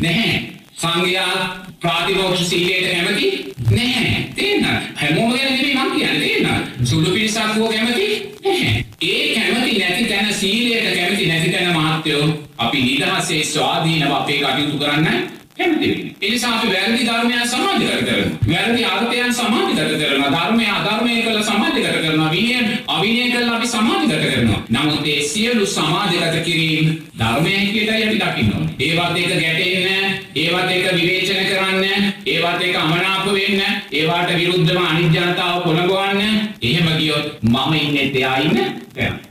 නැහැ. 0.00 0.42
සංඝයා 0.74 1.34
ප්‍රාතිමෝක්ෂ 1.80 2.48
සීලයට 2.48 2.92
කැමති 2.92 3.54
නැහැ. 3.70 4.24
තේරෙනවද? 4.34 4.82
හැමෝම 4.94 5.32
ගැන 5.32 5.52
නෙමෙයි 5.52 5.74
මම 5.74 5.90
කියන්නේ 5.90 6.20
තේරෙනවද? 6.20 6.86
සුළු 6.86 7.10
පිරිසක් 7.10 7.56
වෝ 7.56 7.68
කැමති 7.68 8.08
නැහැ. 8.44 8.84
ඒ 9.02 9.34
කැමති 9.34 9.78
නැති 9.78 10.04
තැන 10.04 10.34
සීලයට 10.34 10.94
කැමති 10.94 11.26
නැති 11.26 11.50
තැන 11.50 11.76
මහත්යෝ 11.76 12.24
අපි 12.58 12.82
නිදහසේ 12.82 13.44
ස්වාධීනව 13.44 14.12
අපේ 14.12 14.40
කටයුතු 14.40 14.78
කරන්න 14.78 15.39
කැමති 15.80 15.88
වෙන්නේ. 15.88 16.14
ඒ 16.22 16.30
නිසා 16.30 16.54
අපි 16.54 16.68
වැරදි 16.68 17.06
ධර්මයන් 17.06 17.48
සමාජගත 17.48 17.84
කරනවා. 17.98 18.38
වැරදි 18.48 18.84
අර්ථයන් 18.84 19.34
සමාජගත 19.34 19.80
කරනවා. 20.00 20.30
ධර්මය 20.30 20.66
අධර්මය 20.68 21.22
කළ 21.22 21.42
සමාජගත 21.42 21.86
කරනවා. 21.96 22.30
විනය 22.30 22.54
අවිනය 22.88 23.30
කළ 23.32 23.48
අපි 23.48 23.66
සමාජගත 23.66 24.14
කරනවා. 24.24 24.62
නමුත් 24.68 25.06
ඒ 25.06 25.22
සියලු 25.22 25.66
සමාජගත 25.66 26.44
කිරීම 26.44 26.86
ධර්මය 27.18 27.50
හැටියටයි 27.50 28.04
අපි 28.04 28.16
දකින්න 28.16 28.52
ඕනේ. 28.54 28.74
ඒවත් 28.80 29.16
එක 29.16 29.30
ගැටෙන්න, 29.34 30.18
ඒවත් 30.36 30.70
එක 30.70 30.84
විවේචන 30.92 31.42
කරන්න, 31.48 32.12
ඒවත් 32.26 32.62
එක 32.62 32.76
අමනාප 32.76 33.26
වෙන්න, 33.28 33.60
ඒවට 33.92 34.36
විරුද්ධව 34.36 34.84
අනිත්‍යතාව 34.84 35.62
පොළඹවන්න. 35.64 36.20
එහෙම 36.62 36.88
ගියොත් 36.98 37.42
මම 37.42 37.72
ඉන්නේ 37.74 38.10
එයා 38.12 38.36
ඉන්නේ 38.38 38.80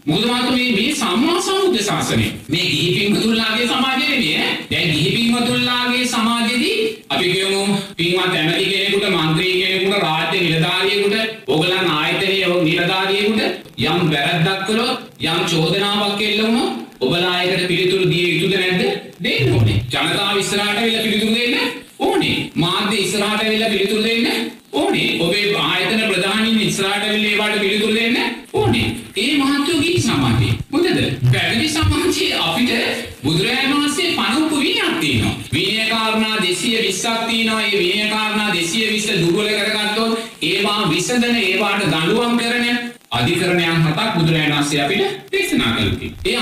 මොකද 0.06 0.26
මාත් 0.26 0.50
මේ 0.50 0.72
මේ 0.72 0.96
සම්මා 0.96 1.42
සම්බුද්ධ 1.42 1.84
ශාසනය 1.84 2.28
මේ 2.48 2.64
ගිහි 2.64 2.92
පින්වතුන්ලාගේ 2.96 3.68
සමාජය 3.68 4.00
නෙමෙයි 4.02 4.38
ඈ 4.38 4.54
දැන් 4.72 4.92
ගිහි 4.92 5.10
පින්වතුන්ලාගේ 5.12 6.06
සමාජෙදී 6.06 6.29
අපි 7.19 7.27
කියමු 7.27 7.63
පින්වත් 7.97 8.35
ඇමති 8.35 8.65
කෙනෙකුට 8.67 9.07
മന്ത്രി 9.11 9.49
කෙනෙකුට 9.55 10.03
රාජ්‍ය 10.03 10.39
නිලධාරියෙකුට 10.41 11.17
ඕගලන් 11.49 11.91
ආයතනයේ 11.93 12.49
නිලධාරියෙකුට 12.63 13.43
යම් 13.85 14.01
වැරද්දක් 14.11 14.67
කළොත් 14.67 14.99
යම් 15.23 15.41
චෝදනාවක් 15.47 16.21
එල්ල 16.23 16.43
වුණොත් 16.43 16.73
ඔබලා 17.01 17.35
ඒකට 17.39 17.67
පිළිතුරු 17.69 18.11
දිය 18.11 18.27
යුතුද 18.33 18.55
නැද්ද 18.55 18.83
දෙන්න 19.21 19.55
ඕනේ 19.55 19.79
ජනතාව 19.87 20.39
ඉස්සරහට 20.39 20.69
ඇවිල්ලා 20.73 21.03
පිළිතුරු 21.03 21.28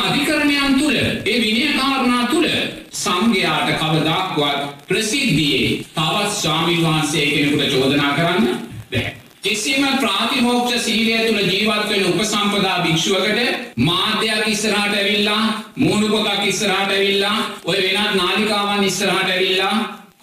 අධිකරණයන් 0.07 0.79
තුල 0.79 0.95
ඒ 0.95 1.37
විනය 1.41 1.73
කාරණා 1.73 2.23
තුල 2.31 2.47
සංඝයාට 2.93 3.69
කවදාක්වත් 3.75 4.87
ප්‍රසිද්ධියේ 4.87 5.83
තවත් 5.95 6.31
ස්වාමීන් 6.33 6.83
වහන්සේ 6.83 7.25
කෙනෙකුට 7.27 7.71
චෝදනා 7.71 8.11
කරන්න 8.13 8.45
බැහැ. 8.91 9.15
කිසිම 9.43 9.83
ප්‍රාතිමෝක්ෂ 9.99 10.85
සීලය 10.85 11.17
තුළ 11.19 11.41
ජීවත් 11.43 11.89
වෙන 11.89 12.05
උපසම්පදා 12.05 12.77
භික්ෂුවකට 12.83 13.39
මාධ්‍යයක් 13.77 14.47
ඉස්සරහට 14.47 14.95
ඇවිල්ලා 14.95 15.43
මූණු 15.75 16.07
පොතක් 16.09 16.43
ඉස්සරහට 16.45 16.91
ඇවිල්ලා 16.91 17.37
ඔය 17.63 17.77
වෙනත් 17.77 18.15
නාලිකාවන් 18.15 18.83
ඉස්සරහට 18.83 19.29
ඇවිල්ලා 19.29 19.75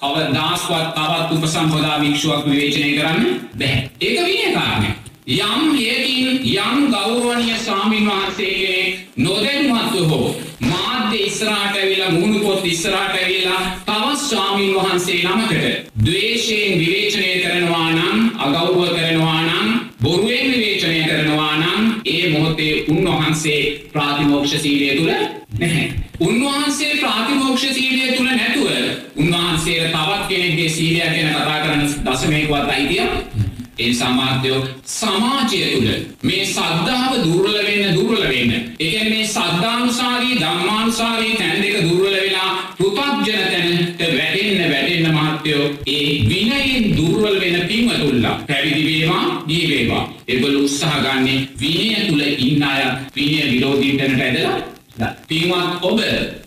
කවදාස්වත් 0.03 0.90
තවත් 0.97 1.31
උපසම්පදා 1.35 1.99
භික්ෂුවක් 2.01 2.44
විවේචනය 2.47 2.92
කරන්න 2.99 3.40
බැහැ. 3.59 3.90
ඒක 4.01 4.20
විනය 4.20 4.55
කාරණයක්. 4.55 5.04
යම් 5.26 5.72
හේකින් 5.74 6.44
යම් 6.44 6.90
ගෞරවනීය 6.92 7.56
ස්වාමීන් 7.56 8.06
වහන්සේගේ 8.06 9.08
නොදැනුවත්ව 9.16 10.10
හෝ 10.10 10.34
මාධ්‍ය 10.60 11.16
ඉස්සරහට 11.18 11.76
ඇවිල්ලා 11.76 12.10
මුහුණු 12.10 12.40
පොත් 12.40 12.66
ඉස්සරහට 12.66 13.14
ඇවිල්ලා 13.14 13.60
තවත් 13.87 14.18
ස්වාමීන් 14.20 14.74
වහන්සේ 14.74 15.22
නමකට 15.24 15.64
ද්වේෂයෙන් 16.00 16.78
විවේචනය 16.78 17.30
කරනවා 17.40 17.88
නම් 17.90 18.18
අගෞරව 18.38 18.90
කරනවා 18.90 19.40
නම් 19.42 19.70
බොරුවෙන් 20.02 20.52
විවේචනය 20.52 21.00
කරනවා 21.04 21.56
නම් 21.56 21.82
ඒ 22.06 22.30
මොහොතේ 22.30 22.84
උන්වහන්සේ 22.88 23.88
ප්‍රාතිමෝක්ෂ 23.92 24.58
සීලය 24.58 24.96
තුල 24.96 25.10
නැහැ. 25.58 25.92
උන්වහන්සේ 26.20 26.92
ප්‍රාතිමෝක්ෂ 26.96 27.64
සීලය 27.70 28.12
තුල 28.12 28.26
නැතුව 28.26 28.68
උන්වහන්සේට 29.16 29.88
තවත් 29.88 30.28
කෙනෙක්ගේ 30.28 30.68
සීලය 30.70 31.00
ගැන 31.00 31.32
කතා 31.32 31.58
කරන්න 31.60 31.88
දශමයකවත් 32.04 32.70
අයිතියක් 32.70 33.43
ඒ 33.78 33.92
සමාධ්‍යයෝ 33.92 34.60
සමාජය 34.88 35.60
තුළ 35.64 35.88
මේ 36.22 36.44
සද්ධාව 36.46 37.12
දුර්වල 37.24 37.56
වෙන්න 37.60 37.94
දුර්වල 37.94 38.22
වෙන්න. 38.24 38.52
ඒ 38.52 38.90
කියන්නේ 38.90 39.10
මේ 39.10 39.26
සද්ධානුසාරී 39.28 40.37
ධම්මානුසාරී 40.37 41.34
තැන් 41.34 41.62
දෙක 41.62 41.76
දුර්වල 41.82 42.16
වෙලා 42.16 42.50
පෘථග්ජන 42.78 43.42
තැනට 43.46 44.02
වැටෙන්න 44.12 44.62
වැටෙන්න 44.70 45.08
මහත්යෝ 45.14 45.64
ඒ 45.88 46.12
විනයෙන් 46.28 46.87
දුර්වල 46.96 47.40
වෙන 47.40 47.56
පින්වතුන්ලා 47.68 48.37
පැවිදි 48.48 48.84
වේවා 48.84 49.24
දී 49.48 49.64
වේවා. 49.68 50.04
ඒගොල්ලෝ 50.28 50.64
උත්සාහ 50.64 50.96
ගන්නේ 51.00 51.38
විනය 51.60 52.06
තුල 52.06 52.22
ඉන්න 52.40 52.62
අය 52.64 52.82
විනය 53.16 53.40
විරෝධී 53.50 53.96
තැනට 53.98 54.20
ඇදලා 54.20 55.14
පින්වත් 55.28 55.82
ඔබ 55.82 55.98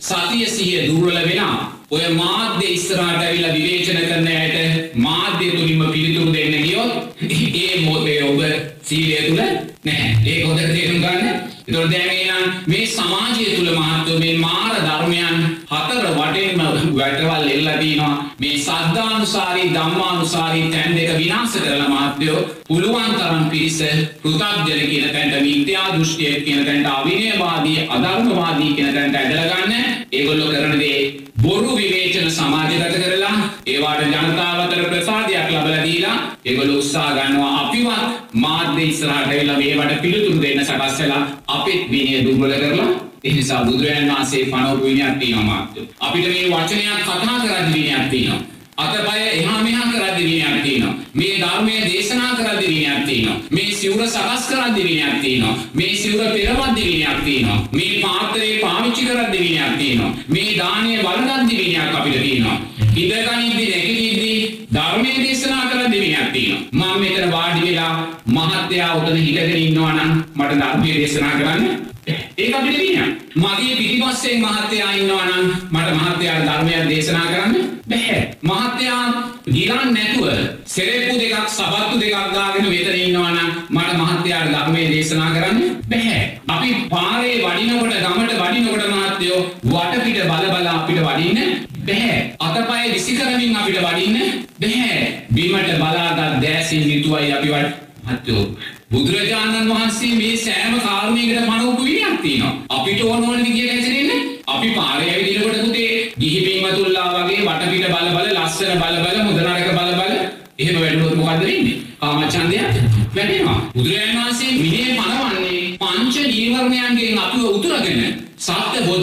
සතිය 0.02 0.46
සිහිය 0.48 0.88
දුර්වල 0.88 1.20
වෙනා 1.24 1.56
ඔය 1.90 2.08
මාධ්‍ය 2.14 2.68
ඉස්සරහට 2.70 3.02
ඇවිල්ලා 3.18 3.54
විවේචන 3.54 4.00
කරන 4.02 4.28
අයට 4.30 4.96
මාධ්‍ය 4.98 5.52
තුලින්ම 5.52 5.84
පිළිතුරු 5.88 6.34
දෙන්න 6.34 6.57
ධම්මානුසාරී 20.38 20.72
තැන් 20.72 20.96
දෙක 20.96 21.18
විනාශ 21.18 21.56
කරලා 21.56 21.90
මහත්වෝ 21.90 22.42
පුළුවන් 22.68 23.14
තරම් 23.14 23.50
පිරිස 23.50 23.80
පෘථග්ජන 24.22 24.82
කියන 24.84 25.10
තැනට 25.10 25.36
මිත්‍යා 25.42 25.88
දෘෂ්ටිය 25.90 26.42
කියන 26.42 26.66
තැනට 26.66 26.90
අවිනයවාදී 26.90 27.88
අධර්මවාදී 27.90 28.74
කියන 28.74 28.94
තැනට 28.94 29.16
ඇදලා 29.16 29.46
ගන්න. 29.52 29.74
ඒගොල්ලෝ 30.12 30.50
කරන 30.50 30.80
දේ 30.80 31.00
බොරු 31.42 31.76
විවේචන 31.76 32.30
සමාජගත 32.32 32.96
කරලා 32.96 33.36
ඒවාට 33.66 34.04
ජනතාව 34.06 34.60
අතර 34.60 34.84
ප්‍රසාදයක් 34.86 35.50
ලබලා 35.50 35.84
දීලා 35.84 36.18
ඒගොල්ලෝ 36.46 36.78
උත්සාහ 36.78 37.10
ගන්නවා 37.14 37.54
අපිවත් 37.62 38.36
මාධ්‍ය 38.36 38.84
ඉස්සරහට 38.84 39.30
වෙලා 39.32 39.58
මේවට 39.58 40.02
පිළිතුරු 40.02 40.42
දෙන්න 40.42 40.66
සකස් 40.66 41.00
වෙලා 41.00 41.24
අපිත් 41.50 41.90
විනය 41.92 42.26
දුර්වල 42.26 42.54
කරලා 42.56 42.92
ඒ 43.24 43.34
නිසා 43.34 43.64
බුදුරජාණන් 43.66 44.12
වහන්සේ 44.12 44.46
පනවපු 44.46 44.86
විනයක් 44.86 45.20
තියෙනවා 45.20 45.46
මාත්‍ය. 45.46 45.88
අපිට 46.00 46.28
මේ 46.28 46.46
වචනයක් 46.52 47.02
කතා 47.02 47.40
කරද්දී 47.40 47.74
විනයක් 47.76 48.10
තියෙනවා. 48.12 48.58
අතපය 48.88 49.20
එහා 49.34 49.64
මෙහා 49.64 49.88
කරද්දි 49.92 50.24
විනයක් 50.26 50.58
තියෙනවා. 50.64 50.96
මේ 51.14 51.34
ධර්මයේ 51.40 51.82
දේශනා 51.86 52.36
කරද්දි 52.36 52.68
විනයක් 52.68 53.06
තියෙනවා. 53.06 53.38
මේ 53.52 53.72
සිවුර 53.74 54.08
සකස් 54.08 54.44
කරද්දි 54.50 54.84
විනයක් 54.84 55.16
තියෙනවා. 55.22 55.56
මේ 55.74 55.96
සිවුර 55.96 56.28
පෙරවද්දි 56.28 56.84
විනයක් 56.84 57.20
තියෙනවා. 57.26 57.60
මේ 57.72 58.02
පාත්‍රය 58.02 58.52
පාවිච්චි 58.62 59.06
කරද්දි 59.06 59.40
විනයක් 59.40 59.74
තියෙනවා. 59.78 60.12
මේ 60.28 60.58
දානය 60.58 60.92
වළඳද්දි 61.00 61.56
විනයක් 61.58 61.98
අපිට 61.98 62.22
තියෙනවා. 62.22 62.58
ඉඳගනිද්දි 62.96 63.66
නැගිටිද්දි 63.66 64.32
ධර්මයේ 64.74 65.18
දේශනා 65.24 65.66
කරද්දි 65.66 65.98
විනයක් 66.00 66.32
තියෙනවා. 66.34 66.64
මම 66.74 67.02
මෙතන 67.02 67.32
වාඩි 67.32 67.62
වෙලා 67.68 67.94
මහත්යා 68.28 68.96
උතන 68.96 69.18
හිටගෙන 69.18 69.58
ඉන්නවා 69.58 69.94
නම් 69.94 70.12
මට 70.36 70.60
ධර්මයේ 70.62 70.98
දේශනා 70.98 71.36
කරන්න 71.40 71.88
ඒක 72.08 72.54
අපිට 72.54 72.78
විනයක්. 72.78 73.10
මගේ 73.36 73.76
පිටිපස්සෙන් 73.78 74.42
මහත්තයා 74.42 74.92
ඉන්නවා 74.94 75.26
නම් 75.26 75.46
මට 75.72 75.90
මහත්තයා 75.94 76.38
ධර්මයක් 76.42 76.90
දේශනා 76.90 77.26
කරන්න 77.26 77.56
බැහැ. 77.90 78.22
මහත්තයා 78.42 79.04
ගිලන් 79.48 79.94
නැතුව 79.94 80.28
සෙරෙප්පු 80.66 81.20
දෙකක් 81.20 81.50
සබත්තු 81.50 82.00
දෙකක් 82.00 82.34
දාගෙන 82.34 82.66
මෙතන 82.66 82.96
ඉන්නවා 82.98 83.32
නම් 83.32 83.52
මට 83.70 83.98
මහත්තයාට 84.00 84.52
ධර්මයේ 84.52 84.88
දේශනා 84.92 85.32
කරන්න 85.32 85.60
බැහැ. 85.90 86.22
අපි 86.48 86.70
පාරේ 86.90 87.36
වඩිනකොට 87.44 87.94
ගමට 87.96 88.40
වඩිනකොට 88.42 88.86
මහත්තයෝ 88.94 89.40
වටපිට 90.18 90.50
බල 90.50 90.50
බල 90.52 90.68
අපිට 90.68 91.00
වඩින්න 91.00 91.40
බැහැ. 91.86 92.36
අතපය 92.40 92.94
විසි 92.94 93.14
කරමින් 93.14 93.56
අපිට 93.56 93.78
වඩින්න 93.78 94.18
බැහැ. 94.60 95.24
බිමට 95.30 95.78
බලාගත් 95.78 96.42
දෑසින් 96.42 96.84
යුතුවයි 96.86 97.32
අපි 97.34 97.50
වට 97.50 97.76
මහත්තයෝ 98.04 98.44
බුදුරජාණන් 98.92 99.70
වහන්සේ 99.70 100.16
මේ 100.16 100.38
සෑම 100.38 100.80
කාරණයකට 100.80 101.42
මනෝපු 101.44 101.84
විනයක් 101.84 102.22
තියෙනවා. 102.22 102.54
අපිට 102.70 103.02
ඕන 103.02 103.24
ඕන 103.24 103.44
විදියට 103.44 103.72
හැසිරෙන්න 103.72 104.12
අපි 104.48 104.70
පාරේ 104.70 105.10
ඇවිදිනකොට 105.10 105.62
පුතේ 105.62 105.92
ගිහි 106.20 106.40
පින්වතුන්ලා 106.46 107.08
වගේ 107.16 107.42
වටපිට 107.42 107.86
බල 107.88 108.08
බල 108.16 108.28
ලස්සන 108.36 108.82
බල 108.82 108.98
බල 109.04 109.18
මුද 109.24 109.38
නරක 109.40 109.70
බල 109.72 109.92
බල 110.00 110.14
එහෙම 110.58 110.82
වැඩුණොත් 110.82 111.16
මොකද්ද 111.16 111.44
වෙන්නේ? 111.44 111.78
කාමචන්දයක් 112.00 112.74
වැඩෙනවා. 113.16 113.60
බුදුරජාණන් 113.76 114.07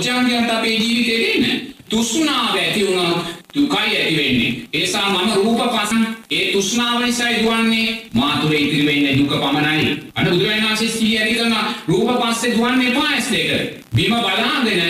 සත්‍ය 0.05 0.13
බොජ්ජංගයන්ට 0.13 0.51
අපේ 0.51 0.77
ජීවිතේ 0.77 1.19
දෙන්න. 1.19 1.75
තුෂ්ණාව 1.89 2.55
ඇති 2.55 2.87
වුණොත් 2.87 3.25
දුකයි 3.55 3.97
ඇති 3.97 4.17
වෙන්නේ. 4.17 4.53
ඒසා 4.73 5.09
මම 5.11 5.33
රූප 5.35 5.61
පසන් 5.73 6.05
ඒ 6.31 6.53
තුෂ්ණාව 6.53 7.01
නිසායි 7.01 7.43
දුවන්නේ 7.43 7.89
මාතුරේ 8.13 8.61
ඉතිරි 8.61 8.87
වෙන්නේ 8.87 9.17
දුක 9.19 9.33
පමණයි. 9.33 9.97
අන්න 10.15 10.27
බුදුරජාණන් 10.27 10.67
වහන්සේ 10.67 10.89
සිහිය 10.89 11.19
ඇති 11.19 11.35
කරන 11.35 11.57
රූප 11.89 12.11
පස්සේ 12.21 12.57
දුවන්නේ 12.57 12.91
පායස් 12.93 13.31
දෙක. 13.31 13.51
බිම 13.95 14.13
බලාගෙන 14.15 14.84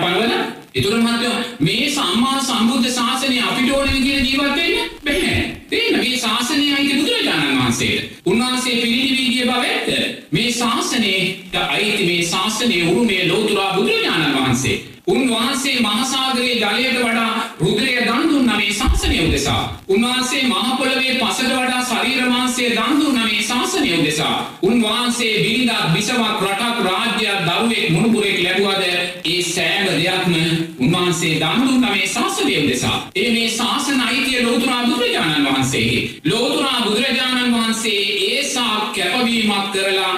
අපිට 0.00 0.20
විනයක් 0.20 0.20
පනවලා 0.20 0.44
එතුර 0.74 0.94
මහත්තයෝ 0.96 1.34
මේ 1.60 1.90
සම්මා 1.90 2.40
සම්බුද්ධ 2.40 2.88
ශාසනය 2.88 3.38
අපිට 3.40 3.70
ඕන 3.70 3.88
විදිහට 3.88 4.24
ජීවත් 4.24 4.56
වෙන්න 4.56 4.90
බැහැ. 5.04 5.56
තේන්න 5.68 5.98
මේ 5.98 6.18
ශාසනය 6.18 6.74
අයිති 6.74 6.94
බුදුරජාණන් 6.94 7.58
වහන්සේට. 7.58 8.04
උන්වහන්සේ 8.24 8.76
පිළිදිවි 8.76 9.26
ගිය 9.26 9.44
බව 9.44 9.64
ඇත්ත. 9.64 9.88
මේ 10.30 10.52
ශාසනයට 10.52 11.54
අයිති 11.68 12.06
මේ 12.06 12.22
ශාසනයේ 12.24 12.84
උරුමේ 12.84 13.28
ලෝතුරා 13.28 13.74
බුදුරජාණන් 13.74 14.36
වහන්සේ. 14.36 14.76
උන්වහන්සේ 15.06 15.80
මහසාගරයේ 15.80 16.56
ජලයට 16.56 16.98
වඩා 16.98 17.32
රුධිරය 17.60 18.04
දන් 18.04 18.28
දුන්නා 18.30 18.56
මේ 18.56 18.72
ශාසනය 19.20 19.28
උදෙසා. 19.28 19.80
උන්වහන්සේ 19.88 20.42
මහ 20.44 20.76
පොළවේ 20.78 21.14
පසට 21.14 21.52
වඩා 21.52 21.82
ශරීර 21.82 22.24
මාංශය 22.26 22.64
දන් 22.68 23.00
දුන්නා 23.00 23.24
මේ 23.24 23.42
ශාසනය 23.42 23.92
උදෙසා. 23.94 24.36
උන්වහන්සේ 24.62 25.34
බිරිඳක් 25.36 25.94
බිසවක් 25.94 26.42
රටක් 26.42 26.76
රාජ්‍යයක් 26.80 27.38
දරුවෙක් 27.46 27.90
මුණුබුරෙක් 27.90 28.38
ලැබුවද 28.38 28.82
ඒ 29.24 29.42
සෑම 29.44 29.86
දෙයක්ම 29.88 30.34
උන්වහන්සේ 30.78 31.34
දන් 31.36 31.66
දුන්නා 31.66 31.90
මේ 31.90 32.06
ශාසනය 32.08 32.54
උදෙසා. 32.56 32.96
ඒ 33.14 33.30
මේ 33.30 33.48
ශාසන 33.50 34.00
අයිතිය 34.00 34.42
ලෝතුරා 34.42 34.82
බුදුරජාණන් 34.84 35.46
වහන්සේගේ. 35.46 36.02
ලෝතුරා 36.24 36.78
බුදුරජාණන් 36.84 37.54
වහන්සේ 37.54 38.00
ඒසා 38.28 38.92
කැපවීමක් 38.94 39.72
කරලා 39.72 40.16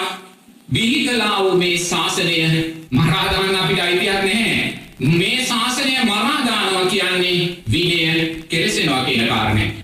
බිහි 0.69 1.07
කලා 1.07 1.37
වූ 1.39 1.57
මේ 1.57 1.77
ශාසනය 1.81 2.39
මරාදාන්න 2.93 3.57
අපිට 3.57 3.81
අයිතියක් 3.81 4.23
නැහැ. 4.23 4.83
මේ 5.01 5.32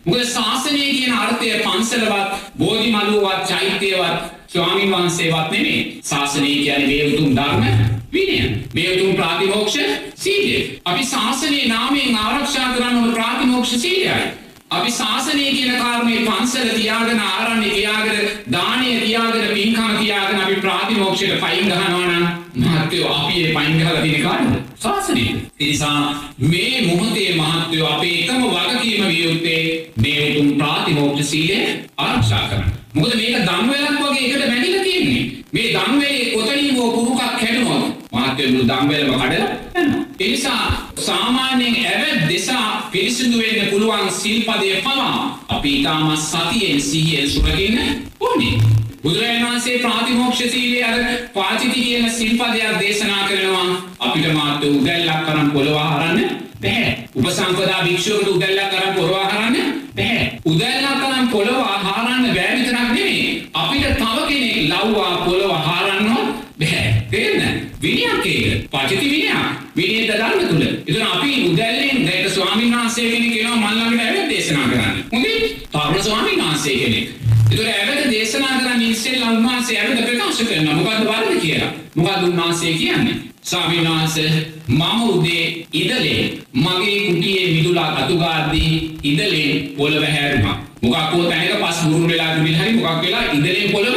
මොකද 0.09 0.25
ශාසනය 0.27 0.81
කියන 0.91 1.13
අර්ථය 1.15 1.49
පන්සලවත් 1.61 2.29
බෝධි 2.57 2.91
මළුවවත් 2.91 3.49
චෛත්‍යවත් 3.49 4.19
ස්වාමීන් 4.49 4.91
වහන්සේවත් 4.91 5.51
නෙමේ. 5.51 6.01
ශාසනය 6.05 6.47
කියන්නේ 6.47 6.87
මේ 6.89 7.07
උතුම් 7.09 7.37
ධර්ම 7.37 7.65
විනය. 8.13 8.39
මේ 8.75 8.89
උතුම් 8.95 9.15
ප්‍රාතිමෝක්ෂ 9.15 9.77
සීලය. 10.17 10.81
අපි 10.85 11.05
ශාසනයේ 11.07 11.69
නාමයෙන් 11.69 12.17
ආරක්ෂා 12.17 12.69
කරන්න 12.69 12.97
ඕන 12.97 13.13
ප්‍රාතිමෝක්ෂ 13.13 13.75
සීලයයි. 13.77 14.33
අපි 14.71 14.91
ශාසනය 14.93 15.45
කියන 15.51 15.77
කාරණේ 15.77 16.21
පන්සල 16.21 16.69
තියාගෙන 16.71 17.21
ආරණ්‍ය 17.23 17.69
තියාගෙන 17.69 18.19
දානය 18.53 18.89
තියාගෙන 18.99 19.55
පින්කම 19.55 19.93
තියාගෙන 19.99 20.41
අපි 20.41 20.57
ප්‍රාතිමෝක්ෂයට 20.57 21.41
පයින් 21.41 21.69
ගහනවා 21.69 22.09
නම් 22.09 22.27
මහත්වෝ 22.57 23.15
අපි 23.15 23.45
ඒ 23.45 23.55
පයින් 23.55 23.79
ගහලා 23.79 24.03
තියෙන 24.03 24.23
කාරණා 24.23 24.68
ශාසනය. 24.81 25.25
ඒ 25.61 25.67
නිසා 25.67 26.01
මේ 26.41 26.83
මොහොතේ 26.87 27.31
මහත්වෝ 27.35 27.89
අපේ 27.89 28.17
එකම 28.23 28.43
වගකීම 28.47 29.05
විය 29.07 29.23
යුත්තේ 29.25 29.63
මේ 29.97 30.19
උතුම් 30.31 30.49
ප්‍රාතිමෝක්ෂ 30.53 31.31
සීලය 31.31 31.59
ආරක්ෂා 31.99 32.49
කරන්න. 32.49 32.73
මොකද 32.95 33.15
මේක 33.15 33.37
ධම්වැලක් 33.47 34.01
වගේ 34.03 34.25
එකට 34.27 34.47
බැඳිලා 34.47 34.83
තියෙන්නේ. 34.83 35.25
මේ 35.53 35.69
ධම්වැලේ 35.73 36.31
කොතනින් 36.33 36.77
හෝ 36.77 36.91
කුරුකක් 36.91 37.21
කැඩුනොත් 37.41 37.85
මහත්වෝ 38.13 38.49
මුළු 38.49 38.69
ධම්වැලම 38.69 39.15
කඩලා 39.15 39.51
යනවා. 39.77 40.05
ඒ 40.21 40.29
නිසා 40.29 40.63
සාමාන්‍යයෙන් 40.99 41.77
ඇවැත් 41.87 42.29
දෙසා 42.29 42.89
පිරිසිදු 42.93 43.39
වෙන්න 43.39 43.71
පුළුවන් 43.71 44.11
සිල්පදය 44.13 44.75
පවා 44.83 45.41
අපි 45.49 45.81
ඉතාමත් 45.81 46.19
සතියෙන් 46.21 46.81
සිහියෙන් 46.83 47.31
සුරකින්න 47.31 47.79
ඕනේ. 48.21 48.59
බුදුරජාණන් 49.03 49.47
වහන්සේ 49.47 49.79
ප්‍රාතිමෝක්ෂ 49.79 50.39
සීලයේ 50.39 50.85
අර 50.85 51.01
පාචිති 51.35 51.81
කියන 51.81 52.11
සිල්පදයක් 52.11 52.79
දේශනා 52.81 53.29
කරනවා 53.29 53.67
අපිට 53.99 54.33
මාත් 54.33 54.65
උදැල්ලක් 54.65 55.21
කරන් 55.27 55.51
පොළව 55.51 55.77
හරන්න 55.83 56.31
බැහැ. 56.63 56.93
උපසම්පදා 57.15 57.85
භික්ෂුවකට 57.85 58.29
උදැල්ලක් 58.29 58.71
කරන් 58.73 58.95
පොළව 58.97 59.15
හරන්න 59.25 59.57
බැහැ. 59.97 60.27
උදැල්ලක් 60.45 60.99
කරන් 61.03 61.29
පොළව 61.29 61.61
හරන්න 61.85 62.25
බැහැ 62.35 62.57
විතරක් 62.57 62.81
නෙමෙයි 62.89 63.51
අපිට 63.55 63.87
තව 63.95 64.17
කෙනෙක් 64.29 64.57
ලව්වා 64.73 65.15
පොළව 65.25 65.53
හරන්නවත් 65.69 66.29
බැහැ. 66.59 66.91
තේරෙනවද? 67.11 67.63
විනයක් 67.81 68.27
ඒක. 68.27 68.71
පාචිති 68.71 69.11
විනයක්. 69.11 69.47
විනය 69.77 70.03
දඩන්න 70.03 70.49
තුල. 70.51 70.63
එතන 70.87 71.07
අපි 71.07 71.31
උදැල්ලෙන් 71.45 72.05
දැක්ක 72.07 72.31
ස්වාමීන් 72.31 72.75
වහන්සේ 72.75 73.11
කෙනෙක් 73.13 73.39
එනවා 73.39 73.57
මල් 73.63 73.79
ළඟට 73.79 74.05
ඇවිත් 74.07 74.29
දේශනා 74.31 74.69
කරන්න. 74.69 75.03
හොඳේ? 75.13 75.55
තරුණ 75.73 76.03
ස්වාමීන් 76.03 76.41
වහන්සේ 76.41 76.77
කෙනෙක්. 76.77 77.28
ඒතර 77.51 77.69
ඇවිත් 77.69 78.11
දේශනා 78.11 78.59
කරන්න 78.59 78.83
ඉස්සෙල්ලා 78.83 79.31
උන්වහන්සේ 79.31 79.79
ඇවිත් 79.81 80.05
ප්‍රකාශ 80.07 80.43
කරනවා 80.45 80.75
මොකද්ද 80.75 81.05
වරද 81.09 81.41
කියලා. 81.41 81.73
මොකද්ද 81.95 82.23
උන්වහන්සේ 82.25 82.73
කියන්නේ? 82.75 83.17
ස්වාමීන් 83.43 83.89
වහන්සේ 83.89 84.31
මම 84.69 85.03
උදේ 85.05 85.67
ඉදලේ 85.73 86.21
මගේ 86.55 86.99
කුටියේ 87.07 87.53
මිදුලා 87.53 87.91
කතුගාද්දී 87.97 88.99
ඉදලේ 89.03 89.73
පොළව 89.77 90.05
හැරුණා. 90.07 90.57
මොකක් 90.83 91.13
හෝ 91.13 91.25
තැනක 91.25 91.53
පස් 91.63 91.79
බුරුල් 91.85 92.09
වෙලා 92.09 92.35
තිබිලා 92.35 92.63
හරි 92.63 92.73
මොකක් 92.73 93.03
වෙලා 93.03 93.25
ඉදලේ 93.33 93.69
පොළව 93.73 93.95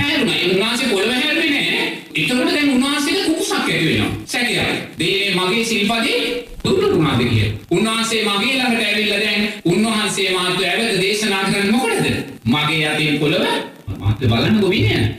හැරුණා. 0.00 0.36
ඒ 0.36 0.50
උන්වහන්සේ 0.50 0.88
පොළව 0.88 1.12
හැරුවේ 1.14 1.50
නෑ. 1.50 1.82
එතකොට 2.14 2.46
දැන් 2.46 2.70
උන්වහන්සේට 2.70 3.26
කුකුසක් 3.26 3.52
ඇති 3.54 3.86
වෙනවා. 3.86 4.12
සැකයක්. 4.26 4.68
දෙයේ 4.98 5.34
මගේ 5.34 5.64
සිල්පදේ 5.64 6.20
දුර්වල 6.64 6.92
වුණාද 6.94 7.22
කියලා. 7.22 7.52
උන්වහන්සේ 7.70 8.22
මගේ 8.24 8.54
ළඟට 8.54 8.84
ඇවිල්ලා 8.84 9.20
දැන් 9.20 9.42
උන්වහන්සේ 9.64 10.28
මාත් 10.32 10.62
ඇවිත් 10.62 11.00
දේශනා 11.00 11.44
කරන්නේ 11.44 11.72
මොකටද? 11.72 12.09
මගේ 12.44 12.86
යටින් 12.86 13.18
පොළව 13.18 13.44
මාත් 13.98 14.18
බලන්නකො 14.20 14.68
විනය. 14.68 15.14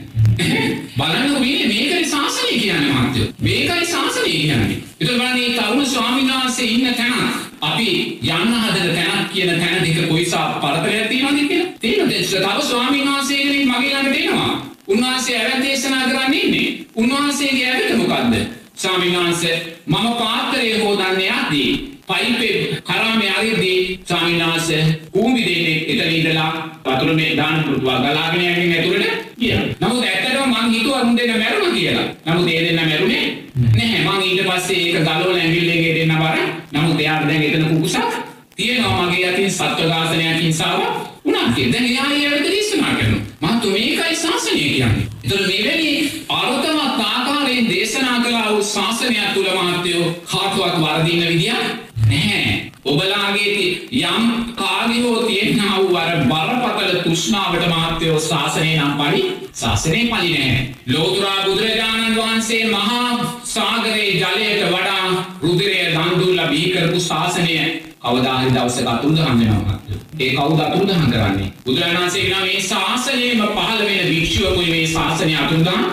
බලන්නකො 0.96 1.40
විනය 1.40 1.66
මේකයි 1.66 2.04
ශාසනය 2.04 2.58
කියන්නේ 2.58 2.92
මාත්‍යෝ. 2.92 3.26
මේකයි 3.38 3.86
ශාසනය 3.86 4.30
කියන්නේ. 4.30 4.78
ඒතර 5.00 5.14
බලන්න 5.14 5.34
මේ 5.34 5.50
තරුණ 5.52 5.86
ස්වාමීන් 5.86 6.30
වහන්සේ 6.30 6.66
ඉන්න 6.66 6.94
තැන 6.94 7.12
අපි 7.60 7.88
යන්න 8.22 8.54
හදන 8.54 8.94
තැනක් 8.94 9.32
කියන 9.32 9.60
තැන 9.60 9.84
දෙක 9.84 10.08
කොයිසා 10.08 10.46
පරතරයක් 10.58 11.08
තියෙනවද 11.08 11.48
කියලා. 11.48 11.72
තියෙනවද? 11.80 12.12
තව 12.12 12.58
ස්වාමීන් 12.62 13.08
වහන්සේ 13.08 13.38
කෙනෙක් 13.38 13.66
මගේ 13.66 13.92
ළඟට 13.92 14.20
එනවා. 14.20 14.52
උන්වහන්සේ 14.88 15.36
ඇවැත් 15.36 15.62
දේශනා 15.62 16.02
කරන්න 16.02 16.34
ඉන්නේ. 16.34 16.68
උන්වහන්සේගේ 16.94 17.70
ඇවිත 17.70 17.96
මොකද්ද? 17.98 18.34
ස්වාමීන් 18.82 19.16
වහන්සේ 19.16 19.56
මම 19.86 20.06
පාත්‍රය 20.20 20.70
හොදන්න 20.80 21.20
යද්දී 21.22 21.70
පයිපේ 22.08 22.82
කරාමේ 22.82 23.30
අරිද්දී 23.30 24.00
ස්වාමීන් 24.04 24.42
වහන්සේ 24.42 24.82
කූඹි 25.12 25.42
දෙන්නෙක් 25.42 25.90
එතන 25.92 26.10
ඉඳලා 26.10 26.50
වතුර 26.86 27.14
මේ 27.14 27.36
දාන 27.36 27.64
පුරුවා 27.64 27.98
ගලාගෙන 28.00 28.40
යන්නේ 28.42 28.78
ඇතුළට 28.78 29.06
ගියා. 29.38 29.62
නමුත් 29.80 30.04
ඇත්තටම 30.04 30.50
මං 30.52 30.70
හිතුවා 30.70 31.02
උන් 31.02 31.16
දෙන්න 31.16 31.38
මැරුණා 31.38 31.72
කියලා. 31.72 32.06
නමුත් 32.26 32.48
ඒ 32.48 32.60
දෙන්න 32.66 32.80
මැරුණේ 32.80 33.24
නැහැ. 33.68 34.04
මං 34.06 34.22
ඊට 34.22 34.42
පස්සේ 34.48 34.80
ඒක 34.80 34.98
ගලවලා 34.98 35.36
ඇඟිල්ලෙන් 35.36 35.80
දෙන්න 35.98 36.14
බර. 36.22 36.38
නමුත් 36.72 37.00
එයාට 37.00 37.26
දැන් 37.28 37.42
එතන 37.42 37.64
කුකුසක් 37.66 38.18
තියෙනවා 38.56 39.06
මගේ 39.06 39.28
අතින් 39.28 39.50
සත්ව 39.50 39.88
ඝාතනයක් 39.88 40.40
හිංසාවක් 40.40 40.82
උනා 41.24 41.46
කියලා. 41.54 41.72
දැන් 41.72 41.86
එයා 41.86 42.08
ඊයට 42.10 42.46
දේශනා 42.46 42.94
කරනවා. 42.98 43.21
මහත්තු 43.42 43.70
මේකයි 43.70 44.16
ශාසනය 44.16 44.58
කියන්නේ. 44.58 45.06
එතකොට 45.24 45.46
මෙවැනි 45.46 46.10
අර්ථවත් 46.30 47.00
ආකාරයෙන් 47.02 47.68
දේශනා 47.68 48.18
කළා 48.20 48.50
වූ 48.50 48.64
ශාසනයක් 48.64 49.32
තුල 49.34 49.48
මහත්යෝ 49.60 50.04
කාටවත් 50.26 50.76
වරදින්න 50.80 51.24
විදියක් 51.28 51.64
නැහැ. 52.04 52.72
ඔබලාගේ 52.84 53.66
යම් 53.92 54.24
කාගේහෝ 54.54 55.22
තියෙනා 55.22 55.76
වූ 55.78 55.96
අර 55.96 56.10
බරපතල 56.24 56.98
තෘෂ්ණාවට 57.00 57.68
මහත්යෝ 57.68 58.20
ශාසනය 58.22 58.72
නම් 58.76 58.92
පරි 58.98 59.22
ශාසනය 59.54 60.00
පලි 60.02 60.08
නැහැ. 60.08 60.74
ලෝතුරා 60.88 61.38
බුදුරජාණන් 61.44 62.16
වහන්සේ 62.16 62.64
මහා 62.66 63.36
සාගරයේ 63.46 64.12
ජලයට 64.14 64.68
වඩා 64.68 65.24
රුදිරය 65.42 65.80
දන්දුල්ල 65.88 66.44
බිහිකරපු 66.48 67.00
ශාසනය 67.02 67.56
කවදාහරි 68.04 68.50
දවසක 68.50 68.86
අතුරුදහන් 68.88 69.38
වෙනවා. 69.40 69.76
ඒ 70.18 70.30
කවුද 70.32 70.60
අතුරුදහන් 70.60 71.04
කරන්නේ? 71.08 71.52
බුදුරජාණන් 71.64 71.98
වහන්සේ 71.98 72.22
කියනවා 72.22 72.42
මේ 72.42 72.62
ශාසනයේම 72.62 73.40
පහළ 73.50 73.80
වෙන 73.80 74.02
භික්ෂුවකුයි 74.08 74.70
මේ 74.70 74.86
ශාසනය 74.88 75.36
අතුරුදහන් 75.36 75.84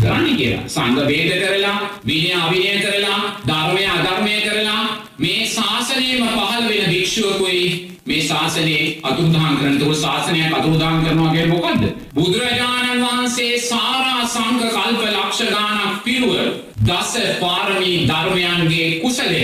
කරන්නේ 0.00 0.36
කියලා. 0.36 0.68
සංඝ 0.68 1.00
ભેද 1.06 1.30
කරලා, 1.42 1.78
විනය 2.04 2.30
අවිනය 2.34 2.76
කරලා, 2.80 3.20
ධර්මය 3.46 3.84
අධර්මය 3.88 4.36
කරලා 4.40 4.84
මේ 5.18 5.42
ශාසනයේම 5.48 6.22
පහළ 6.28 6.64
වෙන 6.68 6.84
භික්ෂුවකුයි 6.90 7.94
මේ 8.06 8.22
ශාසනයේ 8.22 9.00
අතුරුදහන් 9.02 9.56
කරන 9.56 9.78
තුරු 9.78 9.94
ශාසනයක් 9.96 10.54
අතුරුදහන් 10.54 10.98
කරනවා 11.00 11.30
කියන්නේ 11.30 11.52
මොකද්ද? 11.54 11.84
බුදුරජාණන් 12.14 13.04
වහන්සේ 13.04 13.58
සාරා 13.60 14.26
සංඝ 14.26 14.64
කල්ප 14.70 15.02
ලක්ෂ 15.06 15.40
ගාණක් 15.50 16.02
පිරුව 16.04 16.34
දස 16.82 17.12
පාරමී 17.40 17.96
ධර්මයන්ගේ 18.06 18.88
කුසලය 19.00 19.40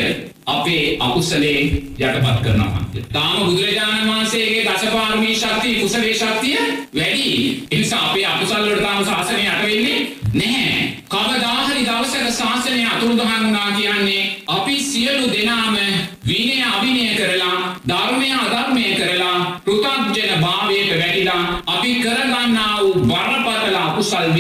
අපේ 0.53 0.97
අකුසලේ 1.01 1.61
යටපත් 1.99 2.39
කරනවා. 2.43 2.83
තාම 3.13 3.37
බුදුරජාණන් 3.41 4.11
වහන්සේගේ 4.11 4.65
දසපාරමී 4.67 5.35
ශක්තිය 5.37 5.75
කුසලේ 5.77 6.15
ශක්තිය 6.15 6.59
වැඩි. 6.95 7.29
ඒ 7.71 7.79
නිසා 7.79 8.03
අපේ 8.07 8.27
අකුසල 8.27 8.63
වලට 8.63 8.83
තාම 8.83 9.05
ශාසනය 9.05 9.43
යට 9.43 9.63
වෙන්නේ 9.63 10.01
නැහැ. 10.35 10.81
කවදාහරි 11.09 11.85
දවසක 11.85 12.27
ශාසනය 12.35 12.85
අතුරුදහන් 12.87 13.33
වුණා 13.37 13.71
කියන්නේ 13.73 14.25
අපි 14.49 14.81
සියලු 14.83 15.33
දෙනාම 15.33 15.80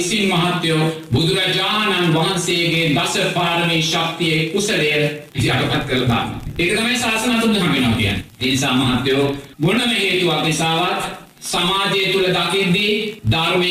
විසින් 0.00 0.28
මහත්යෝ 0.28 0.84
බුදුරජාණන් 1.12 2.14
වහන්සේගේ 2.14 2.84
දස 2.90 3.16
පාරමී 3.34 3.82
ශක්තියේ 3.84 4.46
කුසලය 4.46 4.86
යටපත් 4.86 5.82
කරලා 5.88 6.08
දානවා. 6.08 6.40
ඒක 6.58 6.72
තමයි 6.72 6.98
ශාසන 6.98 7.32
අතුරුදහන් 7.32 7.72
වෙනවා 7.72 7.92
කියන්නේ. 7.92 8.24
ඒ 8.40 8.46
නිසා 8.46 8.74
මහත්යෝ 8.74 9.24
මොනම 9.58 9.90
හේතුවක් 9.92 10.40
නිසාවත් 10.42 11.02
සමාජය 11.42 12.06
තුළ 12.12 12.28
දකිද්දී 12.30 12.94
ධර්මය 13.30 13.70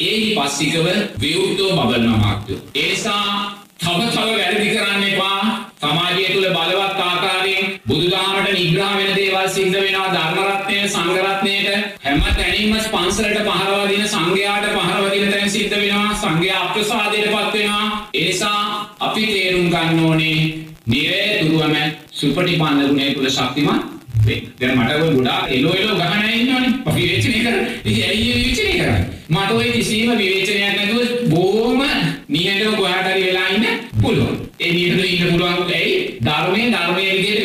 ඒහි 0.00 0.34
පස්සිකව 0.36 0.86
විවෘතෝ 1.20 1.70
බබලනවා 1.72 2.18
මාක්‍යෝ. 2.18 2.60
ඒසා 2.76 3.26
තව 3.78 4.00
තව 4.10 4.28
වැරදි 4.32 4.68
කරන්න 4.70 5.04
එපා 5.04 5.40
සමාජය 5.80 6.24
තුළ 6.26 6.48
බලවත් 6.50 7.00
ආකාරයෙන් 7.02 7.64
බුදුදහමට 7.86 8.52
නිග්‍රහ 8.52 8.92
වෙන 8.96 9.14
දේවල් 9.14 9.48
සිද්ධ 9.50 9.78
වෙනවා 9.78 10.08
ධර්මරත්නය 10.86 10.88
සංගරත්නයට 10.88 11.68
හැම 12.02 12.20
තැනින්ම 12.20 12.76
පන්සලට 12.84 13.38
පහරවා 13.38 13.88
දින 13.88 14.04
සංඝයාට 14.04 14.66
පහරවා 14.66 15.10
දින 15.10 15.32
තැන් 15.32 15.50
සිද්ධ 15.50 15.70
වෙනවා. 15.72 16.14
සංඝයා 16.14 16.62
අප්‍රසාදයට 16.64 17.26
පත් 17.26 17.54
වෙනවා. 17.54 18.08
ඒ 18.14 18.26
නිසා 18.26 18.90
අපි 19.00 19.26
තේරුම් 19.26 19.70
ගන්න 19.70 20.00
ඕනේ 20.00 20.38
නිරේතුරුවම 20.86 21.76
සුපටිපන්න 22.12 22.80
ගුණය 22.82 23.14
තුළ 23.14 23.30
ශක්තිමත් 23.30 23.82
දැන් 24.58 24.78
මට 24.78 24.90
ඔය 24.92 25.10
ගොඩාක් 25.10 25.50
එලෝ 25.50 25.74
එලෝ 25.74 25.96
ගහන 25.96 26.22
අය 26.22 26.34
ඉන්නවනේ. 26.36 26.72
විවේචනය 26.94 27.38
කරන 27.40 27.66
ඉතින් 27.84 28.04
ඇයි 28.04 28.32
විවේචනය 28.34 28.72
කරන්නේ? 28.72 29.04
මට 29.28 29.50
ඔය 29.52 29.70
කිසිම 29.70 30.10
විවේචනයක් 30.12 30.76
නැතුව 30.76 31.02
බොහොම 31.30 31.82
නිහඬව 32.28 32.76
කොහාට 32.76 33.06
හරි 33.06 33.22
වෙලා 33.22 33.48
ඉන්න 33.50 33.66
පුළුවන්. 34.02 34.36
ඒ 34.60 34.72
නිහඬව 34.72 35.04
ඉන්න 35.06 35.30
පුළුවන් 35.30 35.72
ඇයි? 35.72 35.94
ධර්මයේ 36.22 36.70
ධර්මයේ 36.70 37.12
විදිහට 37.12 37.35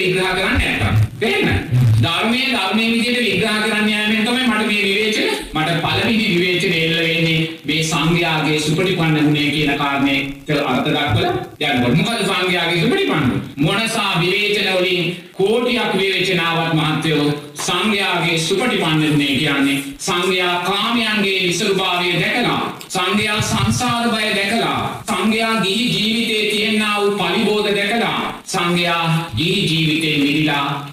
ධර්මයේ 2.02 2.50
ධර්මයේ 2.52 2.92
විදිහට 2.94 3.22
විග්‍රහ 3.22 3.58
කරන්න 3.64 3.90
යාමෙන් 3.90 4.26
තමයි 4.26 4.44
මට 4.44 4.68
මේ 4.68 4.84
විවේචන 4.84 5.30
මට 5.54 5.70
පළවෙනි 5.82 6.26
විවේචන 6.26 6.74
එල්ල 6.76 6.96
වෙන්නේ 7.00 7.40
මේ 7.64 7.84
සංඝයාගේ 7.84 8.60
සුපටිපන්න 8.60 9.18
ගුණය 9.18 9.46
කියන 9.52 9.74
කාරණේ 9.78 10.20
අර්ථ 10.64 10.88
දක්වලා. 10.88 11.34
යනකොට 11.60 11.96
මොකද 11.98 12.24
සංඝයාගේ 12.24 12.82
සුපටිපන්න 12.82 13.28
මොනසා 13.58 14.14
විවේචන 14.20 14.70
වලින් 14.78 15.16
කෝටියක් 15.34 15.92
විවේචනාවක් 15.94 16.74
මහත්වයෝ 16.74 17.28
සංඝයාගේ 17.56 18.38
සුපටිපන්න 18.40 19.04
ගුණය 19.04 19.28
කියන්නේ? 19.36 19.78
සංඝයා 20.00 20.56
කාමයන්ගේ 20.62 21.40
විසරුභාවය 21.44 22.14
දැකලා 22.16 22.62
සංඝයා 22.90 23.42
සංසාර 23.44 24.10
බය 24.10 24.32
දැකලා 24.32 25.04
සංඝයා 25.08 25.56
ගිහි 25.62 25.86
ජීවිතයේ 25.88 26.46
තියෙනා 26.52 26.96
වූ 26.98 27.12
පරිබෝධ 27.14 27.70
දැකලා 27.76 28.20
සංඝයා 28.46 29.06
ගිහි 29.06 29.12
ජීවිතේ 29.12 29.12
මිදිලා 29.12 29.21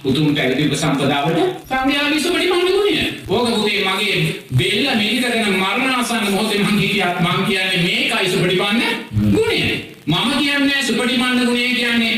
උතුම් 0.04 0.34
පැවිදි 0.34 0.68
උපසම්පදාවට 0.68 1.38
සංඝයාගේ 1.66 2.20
සුපටිපන්න 2.20 2.64
ගුණය. 2.68 2.96
ඕක 3.28 3.46
පුතේ 3.50 3.84
මගේ 3.86 4.16
බෙල්ල 4.52 4.86
මිදිකරන 4.96 5.52
මරණාසන්න 5.54 6.30
මොහොතේ 6.30 6.58
මං 6.60 6.78
කියක් 6.80 7.20
මං 7.20 7.44
කියන්නේ 7.46 7.82
මේකයි 7.82 8.30
සුපටිපන්න 8.30 8.82
ගුණය. 9.28 9.60
මම 10.06 10.30
කියන්නේ 10.38 10.82
සුපටිපන්න 10.82 11.38
ගුණය 11.40 11.68
කියන්නේ 11.74 12.17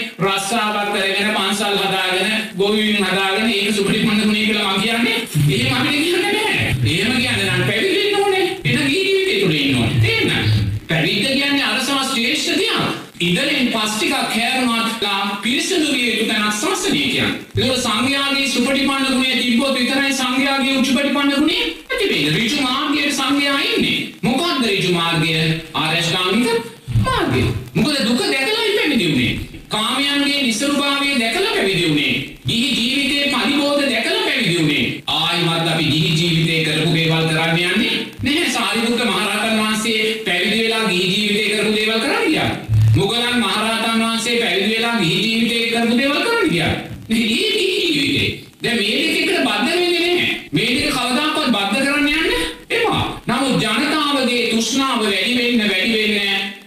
දේවල් 42.30 42.30
කරන්න 42.30 42.32
ගියා. 42.32 42.50
මුගලන් 42.96 43.36
මහරහතන් 43.38 44.02
වහන්සේ 44.02 44.40
පැවිදි 44.40 44.74
වෙලා 44.74 44.96
ගිහි 44.98 45.16
ජීවිතේ 45.22 45.70
කරපු 45.70 45.98
දේවල් 45.98 46.22
කරන්න 46.22 46.50
ගියා. 46.50 46.74
මේ 47.08 47.18
ගිහි 47.18 47.46
ජීවිතේ. 47.84 48.44
දැන් 48.62 48.76
මේ 48.76 48.98
දෙකකට 49.14 49.42
බද්ධ 49.46 49.66
වෙන්නේ 49.66 50.00
නැහැ. 50.00 50.28
මේ 50.52 50.70
දෙක 50.76 50.90
කවදාකවත් 50.90 51.48
බද්ධ 51.50 51.82
කරන්න 51.84 52.08
යන්න 52.08 52.30
එපා. 52.70 53.04
නමුත් 53.26 53.62
ජනතාවගේ 53.62 54.42
තෘෂ්ණාව 54.50 54.98
වැඩි 55.02 55.32
වෙන්න 55.38 55.60
වැඩි 55.70 55.92
වෙන්න 55.96 56.18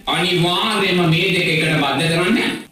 අනිවාර්යයෙන්ම 0.06 1.10
මේ 1.10 1.28
දෙක 1.34 1.48
එකට 1.48 1.80
බද්ධ 1.82 2.08
කරන්න 2.12 2.63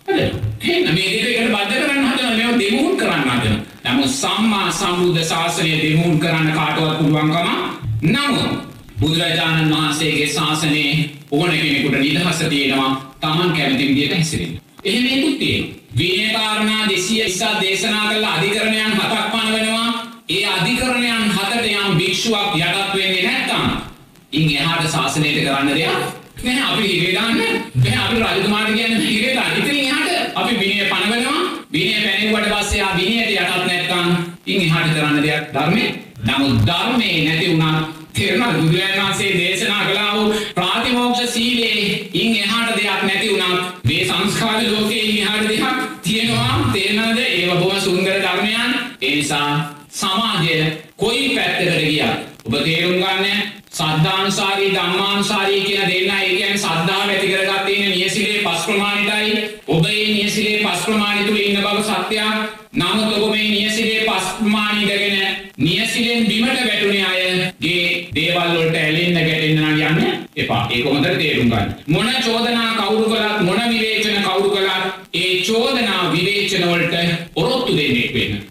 බිමට 66.32 66.60
වැටුණේ 66.66 67.04
අයගේ 67.06 67.88
දේවල්වලට 68.14 68.76
ඇලෙන්න 68.76 69.18
ගැටෙන්න්න 69.18 69.80
යන්න 69.82 70.22
එපා 70.36 70.62
ඒ 70.70 70.82
හොඳ 70.84 71.04
තේරුම් 71.04 71.50
ගන්න. 71.50 71.74
මොන 71.86 72.08
චෝදනා 72.24 72.70
කවුරු 72.78 73.04
කළත් 73.04 73.42
මොන 73.42 73.60
විවේචන 73.68 74.22
කවුරු 74.22 74.50
කළත් 74.50 74.84
ඒ 75.14 75.34
චෝදනා 75.42 76.12
විවේචනවලට 76.12 76.94
ඔරොත්තු 77.36 77.76
දෙන්නෙක් 77.76 78.14
වෙන්න. 78.14 78.41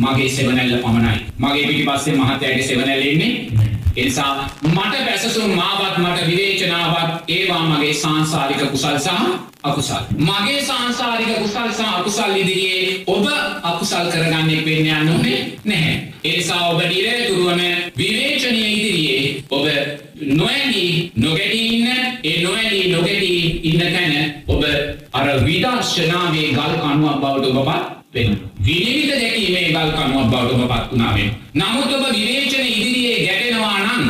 මගේ 0.00 0.30
සෙවණැල්ල 0.30 0.78
පමණයි. 0.78 1.18
මගේ 1.38 1.66
පිටිපස්සේ 1.66 2.14
මහත්තයාගේ 2.14 2.64
සෙවණැල්ල 2.64 3.06
ඉන්නේ 3.06 3.32
එනිසා 3.96 4.50
මට 4.64 4.94
පැසසුම් 5.04 5.50
මාවත් 5.52 5.98
මට 5.98 6.26
විවේචනාවත් 6.26 7.10
ඒවා 7.28 7.62
මගේ 7.62 7.94
සංසාරික 7.94 8.70
කුසල් 8.70 8.98
සහ 8.98 9.10
අකුසල්. 9.62 10.02
මගේ 10.18 10.62
සංසාරික 10.62 11.38
කුසල් 11.38 11.68
සහ 11.70 11.80
අකුසල් 11.90 12.36
ඉදිරියේ 12.36 13.02
ඔබ 13.06 13.26
අකුසල් 13.62 14.06
කරගන්නෙක් 14.10 14.64
වෙන්න 14.64 15.08
ඕනේ 15.08 15.58
නැහැ. 15.64 16.12
එනිසා 16.24 16.68
ඔබ 16.68 16.80
නිරතුරුවම 16.82 17.60
විවේචනය 17.96 18.60
ඉදිරියේ 18.68 19.44
ඔබ 19.50 19.66
නොඇලී 20.32 21.12
නොගැටී 21.16 21.66
ඉන්න 21.68 21.88
ඒ 22.24 22.42
නොඇලී 22.42 22.92
නොගැටී 22.92 23.60
ඉන්න 23.64 23.80
තැන 23.88 24.14
ඔබ 24.48 24.62
අර 25.12 25.28
විදර්ශනාවේ 25.44 26.48
ගල් 26.50 26.74
කණුවක් 26.78 27.20
බවට 27.20 27.56
ඔබපත් 27.56 28.00
වෙන. 28.12 28.38
විනිවිද 28.60 28.99
දැකීමේ 29.80 29.82
ගල් 29.82 29.92
කණුවක් 29.92 30.30
බවට 30.30 30.52
ඔබ 30.54 30.68
පත් 30.68 30.90
වුණා 30.90 31.14
වෙන. 31.14 31.30
නමුත් 31.54 31.92
ඔබ 31.94 32.04
විවේචන 32.12 32.66
ඉදිරියේ 32.66 33.26
ගැටෙනවා 33.26 33.78
නම් 33.78 34.04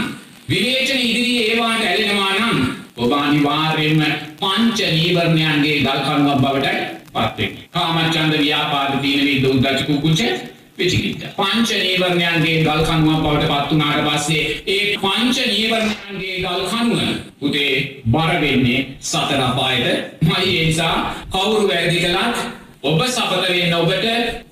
විවේචන 0.49 1.01
ඉදිරියේ 1.01 1.49
ඒවාට 1.51 1.85
ඇලෙනවා 1.85 2.33
නම් 2.35 2.59
ඔබ 2.97 3.13
අනිවාර්යයෙන්ම 3.15 4.03
පංච 4.41 4.79
නීවරණයන්ගේ 4.93 5.83
ගල් 5.83 6.01
කණුවක් 6.07 6.41
බවට 6.45 6.69
පත් 7.13 7.39
වෙනවා. 7.39 7.67
කාමච්ඡන්ද 7.71 8.39
ව්‍යාපාද 8.39 9.03
දීන 9.03 9.25
විද්ද 9.25 9.45
උද්දච්ච 9.47 9.87
කුකුච්ච 9.87 10.21
විචිකිච්ඡ. 10.79 11.27
පංච 11.39 11.71
නීවරණයන්ගේ 11.79 12.63
ගල් 12.63 12.85
කණුවක් 12.85 13.21
බවට 13.25 13.49
පත් 13.49 13.71
වුණාට 13.71 14.07
පස්සේ 14.07 14.45
ඒ 14.67 14.97
පංච 14.99 15.37
නීවරණයන්ගේ 15.49 16.39
ගල් 16.45 16.63
කණුව 16.67 17.01
උදේ 17.41 18.03
බර 18.07 18.33
වෙන්නේ 18.41 18.87
සතර 19.01 19.41
අපායට. 19.41 20.19
මයි 20.23 20.57
ඒ 20.57 20.67
නිසා 20.67 20.97
කවුරු 21.31 21.69
වැරදි 21.69 22.01
කළත් 22.01 22.60
ඔබ 22.83 23.01
සපත 23.05 23.49
වෙන්න 23.49 23.75
ඔබට 23.75 24.05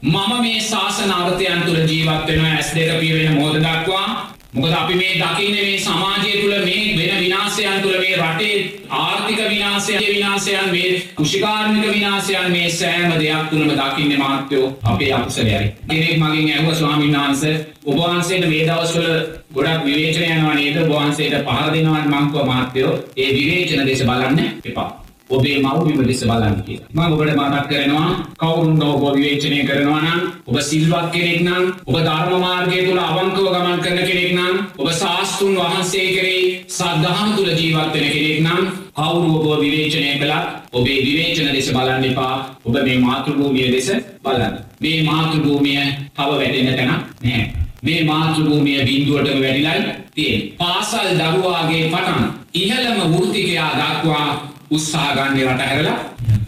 මම 0.02 0.32
මේ 0.38 0.60
ශාසනාර්ථයන් 0.62 1.62
තුළ 1.62 1.78
ජීවත් 1.82 2.26
වෙනවා 2.26 2.50
ඇස් 2.50 2.74
දෙක 2.74 3.00
පිරෙන 3.00 3.34
මොහොත 3.34 3.56
දක්වා 3.58 4.34
මොකද 4.50 4.72
අපි 4.72 4.94
මේ 4.94 5.14
දකින්නේ 5.14 5.62
මේ 5.62 5.78
සමාජය 5.78 6.32
තුළ 6.34 6.56
මේ 6.58 6.82
වෙන 6.98 7.14
විනාශයන් 7.18 7.80
තුළ 7.82 7.96
මේ 7.96 8.18
රටේ 8.18 8.58
ආර්ථික 8.90 9.40
විනාශයන් 9.46 10.04
විනාශයන් 10.08 10.70
මේ 10.70 11.00
කුෂිකාර්මික 11.14 11.88
විනාශයන් 11.88 12.50
මේ 12.50 12.68
සෑම 12.72 13.16
දෙයක් 13.16 13.50
තුළම 13.50 13.72
දකින්නේ 13.72 14.18
මාත්‍යෝ 14.18 14.68
අපේ 14.84 15.10
අකුසලයයි. 15.14 15.72
කෙනෙක් 15.88 16.16
මගෙන් 16.18 16.52
ඇහුවා 16.52 16.74
ස්වාමීන් 16.76 17.16
වහන්සේ 17.16 17.56
ඔබ 17.86 17.96
වහන්සේට 17.96 18.48
මේ 18.48 18.62
දවස්වල 18.66 19.10
ගොඩක් 19.54 19.84
විවේචන 19.84 20.30
යනවා 20.30 20.54
නේද? 20.54 20.76
ඔබ 20.78 20.88
වහන්සේට 20.90 21.44
පහර 21.44 21.74
දෙනවා 21.74 22.06
මං 22.06 22.30
කව 22.30 22.46
මාත්‍යෝ 22.46 22.96
ඒ 23.16 23.34
විවේචන 23.34 23.86
දේශ 23.86 24.04
බලන්න 24.04 24.48
එපා. 24.64 25.07
ඔබේ 25.30 25.58
මව්බිම 25.58 26.00
දෙස 26.02 26.22
බලන්න 26.22 26.56
කියලා. 26.62 26.88
මම 26.90 27.12
ඔබට 27.12 27.32
මතක් 27.32 27.68
කරනවා 27.70 28.10
කවුරුන් 28.36 28.82
ඔබ 28.84 29.02
විවේචනය 29.14 29.58
කරනවා 29.64 30.00
නම් 30.02 30.20
ඔබ 30.46 30.56
සිල්වත් 30.62 31.06
කෙනෙක් 31.12 31.40
නම් 31.42 31.64
ඔබ 31.86 31.96
ධර්ම 31.98 32.40
මාර්ගය 32.40 32.78
තුල 32.86 33.00
අවංකව 33.00 33.46
ගමන් 33.46 33.80
කරන 33.84 34.00
කෙනෙක් 34.08 34.32
නම් 34.32 34.54
ඔබ 34.78 34.88
සාස්තුන් 34.94 35.54
වහන්සේ 35.56 36.08
කෙරෙහි 36.14 36.44
සද්ධාම 36.68 37.28
තුල 37.36 37.50
ජීවත් 37.50 37.92
වෙන 37.94 38.08
කෙනෙක් 38.08 38.40
නම් 38.40 38.62
කවුරු 38.94 39.30
ඔබ 39.46 39.60
විවේචනය 39.60 40.10
කළත් 40.18 40.58
ඔබේ 40.72 40.98
විවේචන 41.02 41.52
දෙස 41.52 41.70
බලන්න 41.72 42.04
එපා. 42.04 42.34
ඔබ 42.64 42.74
මේ 42.78 42.98
මාතෘභූමිය 42.98 43.70
දෙස 43.70 43.88
බලන්න. 44.24 44.54
මේ 44.80 45.02
මාතෘභූමිය 45.04 45.80
තව 46.16 46.28
වැටෙන්න 46.32 46.76
තැනක් 46.76 46.90
නැහැ. 47.22 47.46
මේ 47.82 48.04
මාතෘභූමිය 48.04 48.84
බින්දුවටම 48.84 49.40
වැඩිලයි 49.42 49.94
තියෙන්නේ. 50.14 50.52
පාසල් 50.58 51.08
දරුවාගේ 51.14 51.88
පටන් 51.88 52.24
ඉහළම 52.54 52.98
වෘත්තිකයා 53.12 53.70
දක්වා 53.74 54.28
උත්සාහගන්නේ 54.70 55.44
රට 55.44 55.62
හැරලා 55.62 55.98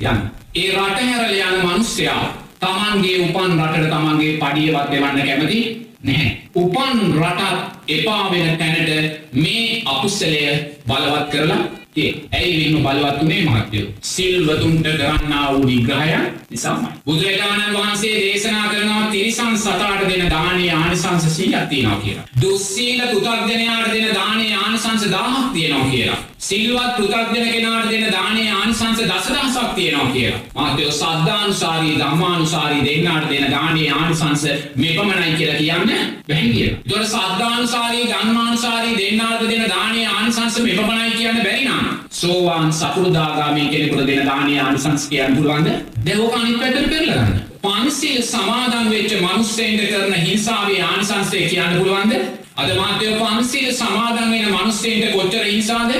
යන්න. 0.02 0.20
ඒ 0.54 0.70
රට 0.72 1.00
හැරල 1.00 1.34
යන 1.34 1.66
මනුස්්‍යයා 1.66 2.22
තමන්ගේ 2.60 3.18
උපන් 3.24 3.52
රටට 3.58 3.90
තමන්ගේ 3.90 4.38
පඩියවත් 4.38 4.90
දෙවන්න 4.90 5.20
කැමති 5.22 5.60
නැහැ. 6.02 6.30
උපන් 6.54 6.98
රටත් 7.16 7.90
එපා 7.90 8.30
වෙන 8.30 8.58
තැනට 8.58 8.90
මේ 9.34 9.82
අකුස්සලය 9.86 10.40
බලවත් 10.86 11.30
කරලා 11.30 11.58
ඒ 11.58 11.79
ඇයි 11.96 12.72
මෙම 12.72 12.84
බලවත් 12.84 13.18
වනේ 13.20 13.44
මහත්යෝ 13.44 13.88
සිල්වතුන්ට 14.02 14.86
කරන්නා 14.92 15.52
වූ 15.52 15.66
විග්‍රහය 15.66 16.20
නිසාමයි. 16.50 16.92
බුදුරජාණන් 17.06 17.74
වහන්සේ 17.74 18.14
දේශනා 18.16 18.68
කරනවා 18.68 19.10
තිරිසන් 19.10 19.58
සතාට 19.58 20.08
දෙන 20.08 20.30
දානය 20.30 20.70
ආනිසංස 20.70 21.36
සීයක් 21.36 21.68
තියෙනවා 21.68 21.98
කියලා. 21.98 22.26
දුස්සීල 22.40 23.00
පුතග්ජනයාට 23.04 23.92
දෙන 23.92 24.14
දානය 24.14 24.52
ආනිසංස 24.54 25.10
දාහක් 25.10 25.52
තියෙනවා 25.52 25.90
කියලා. 25.90 26.18
සිල්වත් 26.40 26.92
පෘතග්ජන 26.96 27.48
කෙනාට 27.52 27.90
දෙන 27.90 28.06
දානය 28.12 28.44
ආනිසංස 28.50 29.00
දසදහසක් 29.00 29.74
තියෙනවා 29.74 30.12
කියලා. 30.12 30.40
මාත්‍යයෝ 30.54 30.92
සද්ධානුසාරී 30.92 31.98
ධම්මානුසාරී 31.98 32.84
දෙන්නාට 32.84 33.28
දෙන 33.30 33.50
දානය 33.50 33.82
ආනිසංස 33.90 34.44
මෙපමණයි 34.76 35.36
කියලා 35.36 35.58
කියන්න 35.58 35.90
බැහැ 36.28 36.48
කියලා. 36.48 36.80
දොර 36.88 37.04
සද්ධානුසාරී 37.06 38.06
ධම්මානුසාරී 38.06 38.96
දෙන්නාට 38.96 39.44
දෙන 39.48 39.64
දානය 39.68 40.06
ආනිසංස 40.08 40.58
මෙපමණයි 40.60 41.12
කියන්න 41.12 41.42
බැරි 41.42 41.64
නම් 41.64 41.79
සෝවාන් 42.12 42.72
සකෘදාගාමී 42.72 43.68
කෙනෙකුට 43.68 44.06
දෙන 44.06 44.26
දානය 44.26 44.58
ආනිසංස 44.58 45.08
කියන්න 45.08 45.36
පුළුවන්ද? 45.36 45.68
දැන් 46.04 46.20
අනිත් 46.32 46.60
පැත්තට 46.60 46.90
පෙරලා 46.90 47.18
ගන්න. 47.18 47.40
පන්සිල් 47.62 48.22
සමාදන් 48.24 48.90
වෙච්ච 48.90 49.12
මිනිස්සෙන්ට 49.20 49.82
කරන 49.88 50.14
හිංසාවේ 50.20 50.82
ආනිසංසය 50.82 51.42
කියන්න 51.46 51.76
පුළුවන්ද? 51.76 52.14
අද 52.56 52.70
මාත්‍යෝ 52.76 53.18
පන්සිල් 53.22 53.72
සමාදන් 53.74 54.30
වෙන 54.30 54.48
මිනිස්සෙන්ට 54.50 55.12
කොච්චර 55.12 55.44
හිංසාද? 55.46 55.92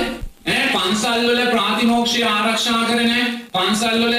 ඈ 0.47 0.67
පන්සල්වල 0.73 1.41
ප්‍රාතිමෝක්ෂය 1.47 2.23
ආරක්ෂා 2.25 2.79
කරන 2.85 3.11
පන්සල්වල 3.51 4.15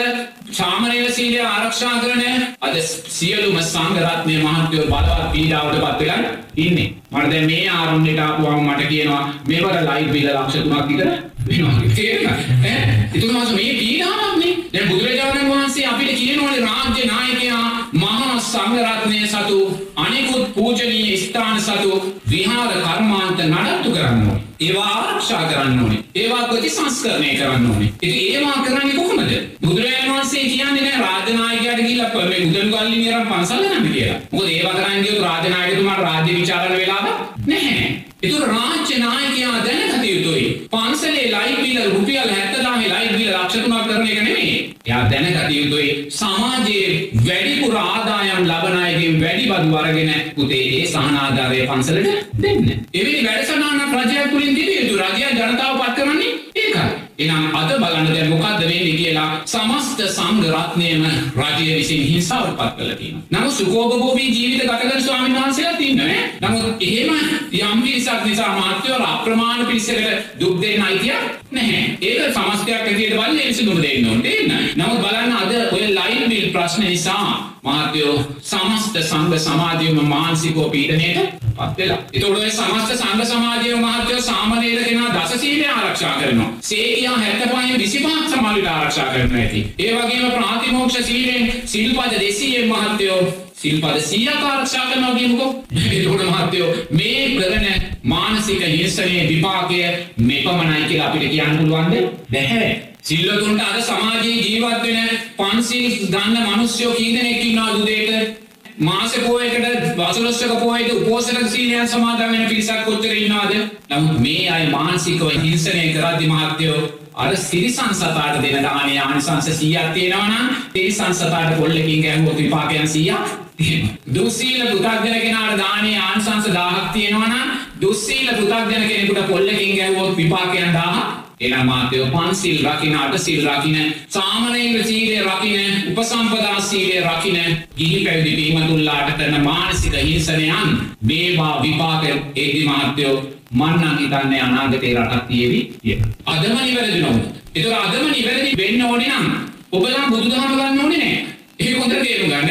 ශාමනීය 0.52 1.10
සීලය 1.10 1.40
ආරක්ෂා 1.42 1.94
කරන 1.98 2.22
අද 2.60 2.76
සියලුම 3.08 3.58
සංඝරත්නය 3.62 4.36
මහත්වෝ 4.38 4.86
බලවත් 4.86 5.32
පීඩාවට 5.32 5.80
පත් 5.80 6.00
වෙලා 6.00 6.32
ඉන්නේ. 6.56 6.88
මට 7.12 7.30
දැන් 7.30 7.46
මේ 7.46 7.68
ආරම්භයට 7.70 8.20
ආපුවම 8.20 8.64
මට 8.66 8.88
කියනවා 8.88 9.22
මෙවර 9.48 9.76
ලයිට් 9.82 10.12
බිල 10.12 10.28
ලක්ෂ 10.30 10.56
3ක් 10.64 10.88
විතර 10.88 11.10
වෙනවා. 11.46 11.94
තේරෙනවද? 11.94 12.44
ඈ 12.64 13.08
ඒතුළු 13.14 13.32
මාස 13.32 13.52
මේ 13.52 13.72
පීඩාවක්නේ. 13.74 14.54
දැන් 14.72 14.88
බුදුරජාණන් 14.88 15.50
වහන්සේ 15.50 15.86
අපිට 15.86 16.14
කියනවානේ 16.16 16.60
රාජ්‍ය 16.60 17.06
නායකයා 17.06 17.88
මහා 17.94 18.40
සංඝරත්නය 18.42 19.26
සතු 19.26 19.58
අනිකුත් 19.96 20.54
පූජනීය 20.54 21.16
ස්ථාන 21.18 21.60
සතු 21.60 22.14
විහාර 22.30 22.72
කර්මාන්ත 22.76 23.42
නඩත්තු 23.44 23.90
කරන්න 23.90 24.22
ඕනේ. 24.22 24.42
ඒවා 24.60 24.90
ආරක්ෂා 24.90 25.42
කරන්න 25.44 25.82
ඕනේ. 25.82 25.98
ඒවා 26.14 26.44
ප්‍රතිසංස්කරණය 26.44 27.34
කරන්න 27.34 27.70
ඕනේ. 27.70 27.90
ඉතින් 28.02 28.34
ඒවා 28.34 28.58
කරන්නේ 28.58 28.94
කොහොමද? 28.94 29.32
බුදුරජාණන් 29.62 30.12
වහන්සේ 30.12 30.44
කියන්නේ 30.44 30.82
නෑ 30.82 31.00
රාජනායකයාට 31.00 31.80
ගිහිල්ලා 31.80 32.24
මේ 32.24 32.46
උදළු 32.46 32.70
ගල්ලි 32.72 32.96
නිරම් 32.96 33.26
පන්සල් 33.26 33.66
යන්න 33.70 33.92
කියලා. 33.92 34.20
මොකද 34.32 34.48
ඒවා 34.48 34.74
කරන්නේ 34.74 35.02
කියොත් 35.02 35.22
රාජනායකතුමාට 35.22 36.02
රාජ්‍ය 36.02 36.40
විචාරණ 36.40 36.76
වෙලාවක් 36.76 37.46
නැහැ. 37.46 37.90
එතුර 38.22 38.42
රාජ්‍ය 38.48 38.98
නායකයා 38.98 39.54
දැනගත 39.64 40.04
යුතුයි. 40.04 40.44
පන්සලේ 40.70 41.24
ලයිට් 41.28 41.62
බිල 41.62 41.78
රුපියල් 41.90 42.28
70000 42.30 42.92
ලයිට් 42.92 43.16
බිල 43.16 43.30
ලක්ෂ 43.32 43.56
3ක් 43.64 43.86
කරන 43.88 44.06
එක 44.06 44.20
නෙමෙයි. 44.20 44.52
එයා 44.86 45.02
දැනගත 45.10 45.50
යුතුයි 45.50 45.90
සමාජයේ 46.10 46.92
වැඩිපුර 47.26 47.76
ආදායම් 47.78 48.42
ලබන 48.44 48.78
අයගෙන් 48.80 49.20
වැඩි 49.22 49.50
බදු 49.50 49.76
අරගෙන 49.76 50.12
පුතේ 50.36 50.64
ඒ 50.72 50.86
සහනාධාරය 50.88 51.66
පන්සලට 51.66 52.08
දෙන්න. 52.38 52.66
එවැනි 52.94 53.24
වැඩසටහනක් 53.26 53.92
රජයක් 54.00 54.30
තුලින් 54.30 54.54
තිබිය 54.56 54.78
යුතු 54.80 55.00
රජය 55.02 55.32
ජනතාව 55.32 55.80
පත් 55.80 55.96
කරන්නේ 55.96 56.32
ඒකයි. 56.56 57.01
එනම් 57.22 57.56
අද 57.56 57.70
බලන්න 57.74 58.08
දැන් 58.08 58.30
මොකද්ද 58.30 58.62
වෙන්නේ 58.62 58.96
කියලා 58.96 59.28
සමස්ත 59.46 60.00
සංඝ 60.08 60.46
රත්නයම 60.52 61.04
රජය 61.36 61.68
විසින් 61.76 62.02
හිංසාවට 62.04 62.56
පත් 62.58 62.72
කරලා 62.76 62.96
තියෙනවා. 62.96 63.26
නමුත් 63.30 63.52
සුඛෝපභෝගී 63.52 64.30
ජීවිත 64.30 64.62
ගත 64.62 64.80
කරන 64.82 65.02
ස්වාමීන් 65.02 65.38
වහන්සේලාත් 65.38 65.80
ඉන්නවා 65.80 66.06
නේ. 66.06 66.24
නමුත් 66.40 66.82
එහෙම 66.82 67.10
යම් 67.52 67.82
පිරිසක් 67.82 68.24
නිසා 68.24 68.50
මාත්‍යව 68.58 69.04
අප්‍රමාණ 69.04 69.66
පිරිසකට 69.66 70.40
දුක් 70.40 70.60
දෙන්න 70.62 70.82
අයිතිය 70.82 71.16
නැහැ. 71.50 71.96
ඒක 72.00 72.34
සමස්තයක් 72.34 72.74
ඇටියට 72.76 73.14
බලන්නේ 73.14 73.48
විසඳුම 73.48 73.82
දෙන්න 73.82 74.08
ඕනේ. 74.08 74.38
නමුත් 74.76 75.00
බලන්න 75.00 75.32
අද 75.34 75.52
ඔය 75.72 75.84
ලයින් 75.90 76.28
බිල් 76.28 76.48
ප්‍රශ්න 76.52 76.84
නිසා 76.84 77.52
මාත්‍යෝ 77.62 78.14
සමස්ත 78.42 78.96
සංඝ 79.02 79.38
සමාජයම 79.38 80.00
මානසිකව 80.06 80.58
පීඩනයට 80.70 81.38
පත් 81.56 81.78
වෙලා. 81.78 81.98
ඒතකොට 82.12 82.38
ඔය 82.38 82.50
සමස්ත 82.50 82.96
සංඝ 82.96 83.24
සමාජයේ 83.26 83.76
මහත්යෝ 83.76 84.20
සාමනීර 84.22 84.84
කෙනා 84.84 85.14
දස 85.14 85.40
සීලය 85.40 85.66
ආරක්ෂා 85.66 86.16
කරනවා. 86.18 86.51
සේකියා 86.62 87.18
හැත්තපයින් 87.18 87.78
විසිපහක් 87.78 88.28
සමාලිට 88.30 88.66
ආරක්ෂා 88.66 89.06
කරන 89.06 89.34
ඇති. 89.36 89.60
ඒ 89.78 89.94
වගේම 89.94 90.26
ප්‍රාතිමෝක්ෂ 90.32 91.06
සීලෙන් 91.06 91.52
සිල්පද 91.64 92.12
දෙසීයෙන් 92.20 92.68
මහත්තයෝ 92.68 93.18
සිල්පද 93.54 93.98
සීයක් 94.00 94.44
ආරක්ෂා 94.44 94.86
කරනවා 94.86 95.14
කියමුකෝ. 95.14 95.64
ඒකට 95.76 96.22
මහත්තයෝ 96.28 96.70
මේ 96.90 97.24
කරන 97.30 97.66
මානසික 98.04 98.62
හිංසනයේ 98.66 99.28
විපාකය 99.28 99.82
මෙපමණයි 100.18 100.86
කියලා 100.88 101.08
අපිට 101.08 101.30
කියන්න 101.30 101.58
පුළුවන්ද? 101.58 101.94
බැහැ. 102.32 102.70
සිල්වතුන්ට 103.02 103.62
අද 103.62 103.82
සමාජයේ 103.82 104.38
ජීවත් 104.42 104.82
වෙන 104.84 105.08
පන්සිල් 105.36 105.98
ගන්න 106.06 106.48
මිනිස්සුયો 106.48 106.94
කී 106.94 107.10
දෙනෙක් 107.16 107.44
ඉන්නවද 107.44 107.82
උදේට? 107.82 108.41
මාස 108.78 109.12
පෝයකට 109.16 109.96
වසලොස්සක 109.96 110.52
පෝයට 110.60 110.92
උපෝසක 110.92 111.48
සීලයන් 111.48 111.88
සමාදන් 111.88 112.32
වෙන 112.32 112.48
පිරිසක් 112.48 112.84
කොච්චර 112.84 113.12
ඉන්නවද? 113.14 113.68
නමුත් 113.90 114.20
මේ 114.20 114.48
අය 114.48 114.66
මානසිකව 114.68 115.28
හිංසනය 115.28 115.92
කරද්දි 115.92 116.26
මහත්තයෝ 116.26 116.78
අර 117.14 117.36
සිරිසන් 117.36 117.92
සතාට 117.92 118.42
දෙන 118.42 118.62
දානේ 118.62 118.98
ආනිසංස 118.98 119.48
100ක් 119.50 119.92
තියෙනවා 119.94 120.28
නම් 120.28 120.48
තිරිසන් 120.72 121.14
සතාට 121.14 121.56
පොල්ලකින් 121.58 122.02
ගැහුවොත් 122.02 122.36
විපාකයන් 122.36 122.86
100ක් 122.86 123.28
තියෙනවා. 123.56 123.96
දුස්සීල 124.14 124.66
පුතග්ජන 124.66 125.20
කෙනාට 125.20 125.58
දානේ 125.58 125.98
ආනිසංස 126.00 126.46
1000ක් 126.48 126.92
තියෙනවා 126.92 127.28
නම් 127.28 127.50
දුස්සීල 127.80 128.28
පුතග්ජන 128.30 128.88
කෙනෙකුට 128.88 129.28
පොල්ලකින් 129.28 129.76
ගැහුවොත් 129.76 130.16
විපාකයන් 130.16 130.72
1000ක් 130.72 131.21
එනම් 131.42 131.66
මාතයෝ 131.66 132.06
පන්සිල් 132.08 132.58
රකින 132.66 132.96
අටසිල් 132.96 133.46
රකින 133.46 133.76
සාමනයින්ද්‍ර 134.08 134.84
සීලය 134.84 135.18
රකින 135.22 135.60
උපසම්පදා 135.90 136.60
සීලය 136.62 137.00
රකින 137.02 137.38
ගිහි 137.76 137.98
පැවිදි 138.04 138.36
පීමතුල්ලාට 138.38 139.14
කරන 139.16 139.38
මානසික 139.42 139.94
හිංසනයන් 140.00 140.74
මේවා 141.02 141.54
විපාක 141.62 142.04
ඒදි 142.36 142.66
මහත්තයෝ 142.66 143.16
මන්නන් 143.52 143.98
හිතන්නේ 143.98 144.40
අනාගතේ 144.40 144.94
රටක් 144.94 145.28
තියේවි 145.28 145.60
කිය. 145.82 145.98
අදම 146.26 146.56
නිවැරදි 146.58 147.00
නොවුන. 147.00 147.22
ඒතර 147.54 147.74
අදම 147.74 148.06
නිවැරදි 148.10 148.56
වෙන්න 148.56 148.82
ඕනේ 148.82 149.10
නම් 149.10 149.26
ඔබලා 149.72 150.08
බුදුදහම 150.08 150.48
ගන්න 150.50 150.80
ඕනේ 150.80 150.98
නැහැ. 150.98 151.26
ඒක 151.58 151.78
හොඳට 151.78 152.02
තේරුම් 152.02 152.30
ගන්න. 152.30 152.50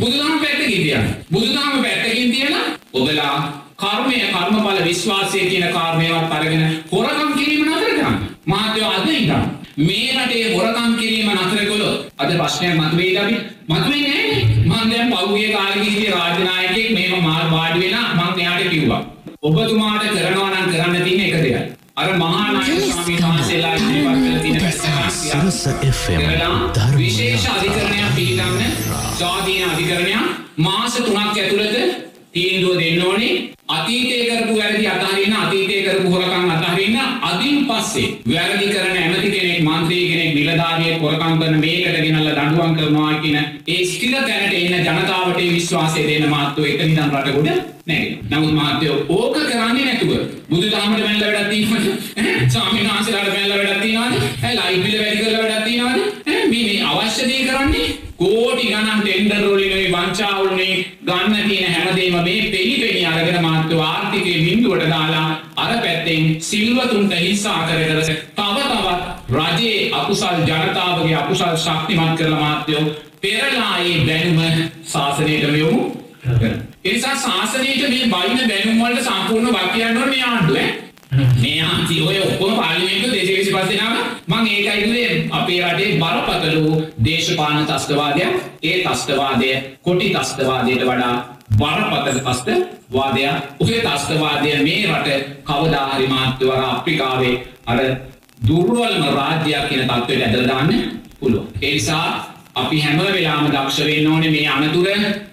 බුදුදහම 0.00 0.38
පැත්තකින් 0.40 0.82
තියන්න. 0.82 1.06
බුදුදහම 1.32 1.82
පැත්තකින් 1.82 2.32
තියලා 2.32 2.66
ඔබලා 2.92 3.36
කර්මය 3.76 4.18
කර්මඵල 4.28 4.84
විශ්වාසය 4.84 5.40
කියන 5.46 5.66
කාරණේවත් 5.70 6.32
අරගෙන 6.32 6.62
හොරකම් 6.92 7.32
කිරීම 7.34 7.64
නතර 7.66 7.90
කරන්න. 7.90 8.31
මාත්‍යෝ 8.46 8.90
අද 8.90 9.08
ඉඳන් 9.08 9.32
මේ 9.78 10.12
රටේ 10.14 10.54
හොරකම් 10.54 10.94
කිරීම 10.98 11.28
නතර 11.30 11.60
කළොත් 11.66 11.98
අද 12.18 12.30
ප්‍රශ්නයක් 12.38 12.74
මතුවේද 12.74 13.16
අපි? 13.16 13.36
මතුවෙන්නේ 13.68 14.22
නැහැ 14.64 14.84
මම 14.84 14.90
දැන් 14.90 15.12
පහුගිය 15.12 15.52
කාලෙක 15.52 15.84
හිටිය 15.84 16.10
රාජ්‍ය 16.10 16.44
නායකයෙක් 16.44 16.90
මේව 16.92 17.14
මාත් 17.20 17.46
වාඩි 17.50 17.78
වෙලා 17.80 18.08
මම 18.14 18.38
එයාට 18.38 18.70
කිව්වා. 18.70 19.02
ඔබතුමාට 19.42 20.04
කරනවා 20.08 20.50
නම් 20.50 20.66
කරන්න 20.72 21.04
තියෙන 21.04 21.20
එක 21.20 21.34
දෙයක්. 21.44 21.56
අර 21.96 22.08
මහා 22.16 22.48
නායක 22.52 22.80
ස්වාමීන් 22.82 23.22
වහන්සේලා 23.24 23.74
ඉදිරිපත් 23.76 24.18
කළ 24.18 24.38
තියෙන 24.40 24.58
ප්‍රශ්න 24.60 24.92
විශේෂ 26.98 27.44
අධිකරණයක් 27.48 28.10
පිළිගන්න. 28.16 28.60
ස්වාධීන 29.18 29.64
අධිකරණයක්. 29.70 30.24
මාස 30.58 30.94
3ක් 30.98 31.36
ඇතුළත 31.36 31.76
තීන්දුව 32.32 32.74
දෙන්න 32.78 33.02
ඕනේ. 33.06 33.34
අතීතය 33.68 34.16
කරපු 34.28 34.52
වැරදි 34.58 34.86
අතහරින්න 34.88 35.34
අතීතය 35.36 35.76
කරපු 35.84 36.08
හොරකම් 36.10 36.46
අතහරින්න 36.50 36.71
අදින් 37.32 37.66
පස්සේ 37.66 38.08
වැරදි 38.26 38.66
කරන 38.68 38.96
ඇමති 38.96 39.28
කෙනෙක් 39.30 39.60
මන්ත්‍රී 39.62 40.06
කෙනෙක් 40.08 40.32
නිලධාරියෙක් 40.34 41.02
හොරකම් 41.02 41.34
කරන 41.40 41.60
මේකට 41.60 41.98
ගෙනල්ලා 41.98 42.34
දඬුවම් 42.38 42.74
කරනවා 42.76 43.12
කියන 43.20 43.38
ඒ 43.68 43.84
ස්ථිර 43.86 44.16
තැනට 44.20 44.54
එන්න 44.54 44.74
ජනතාවට 44.80 45.44
විශ්වාසය 45.50 46.08
දෙන්න 46.08 46.28
මාත්තු 46.30 46.66
එක 46.66 46.82
නිදන් 46.82 47.06
රටකොට 47.10 47.72
නැගෙනවා. 47.86 48.32
නමුත් 48.32 48.54
මාත්‍යෝ 48.54 48.96
ඕක 49.10 49.36
කරන්නේ 49.42 49.84
නැතුව 49.84 50.12
බුදුදහමට 50.48 51.00
මැල්ල 51.00 51.22
වැඩක් 51.22 51.50
තියෙනවද? 51.50 51.86
ස්වාමීන් 52.48 52.86
වහන්සේලාට 52.88 53.30
මැල්ල 53.30 53.52
වැඩක් 53.52 53.82
තියෙනවද? 53.82 54.14
ඈ 54.42 54.54
ලයිට් 54.56 54.84
බිල 54.84 54.98
වැඩි 54.98 55.18
කරලා 55.18 55.42
වැඩක් 55.42 55.64
තියෙනවද? 55.64 55.91
අකුසල් 71.32 71.56
ශක්තිමත් 71.56 72.16
කරලා 72.16 72.40
මාත්‍යෝ 72.40 72.82
පෙරලා 73.18 73.78
ඒ 73.80 74.06
දැනුම 74.06 74.40
ශාසනයට 74.84 75.44
යොමු 75.54 75.82
කරනවා. 76.22 76.50
ඒ 76.84 76.92
නිසා 76.92 77.16
ශාසනයට 77.16 77.82
මේ 77.84 78.06
බයින 78.06 78.48
දැනුම් 78.48 78.80
වලට 78.80 79.04
සම්පූර්ණ 79.04 79.52
වාක්‍යයන් 79.52 79.94
වල 79.94 80.08
මේ 80.08 80.24
ආණ්ඩුව 80.24 80.56
මේ 81.38 81.62
ආන්ති 81.62 82.00
ඔය 82.02 82.18
ඔක්කොම 82.20 82.52
පාර්ලිමේන්තුව 82.54 83.14
225 83.14 83.70
දෙනාම 83.70 83.96
මම 84.28 84.46
ඒකයි 84.46 84.76
කිව්වේ 84.78 85.10
අපේ 85.32 85.60
රටේ 85.64 85.90
බරපතල 85.96 86.56
දේශපාලන 87.04 87.66
ත්‍ස්තවාදයක් 87.66 88.32
ඒ 88.62 88.76
ත්‍ස්තවාදය 88.84 89.50
කොටි 89.82 90.14
ත්‍ස්තවාදයට 90.14 90.84
වඩා 90.84 91.14
බරපතල 91.56 92.18
ත්‍ස්තවාදයක් 92.20 93.60
ඔය 93.60 93.74
ත්‍ස්තවාදය 93.80 94.56
මේ 94.62 94.80
රට 94.92 95.20
කවදා 95.44 95.90
හරි 95.90 96.06
මාත්‍යවර 96.08 96.64
අප්‍රිකාවේ 96.66 97.36
අර 97.66 97.78
දුර්වලම 98.42 99.04
රාජ්‍යයක් 99.10 99.68
කියන 99.68 99.86
තත්ත්වයට 99.86 100.22
ඇදලා 100.22 100.46
දාන්න. 100.48 100.70
පුළුවන්. 101.22 101.48
ඒ 101.62 101.74
නිසා 101.74 102.06
අපි 102.54 102.80
හැම 102.80 102.98
වෙලාම 102.98 103.46
දක්ෂ 103.48 103.78
වෙන්න 103.80 104.06
ඕනේ 104.06 104.30
මේ 104.30 104.48
අනතුර 104.48 104.88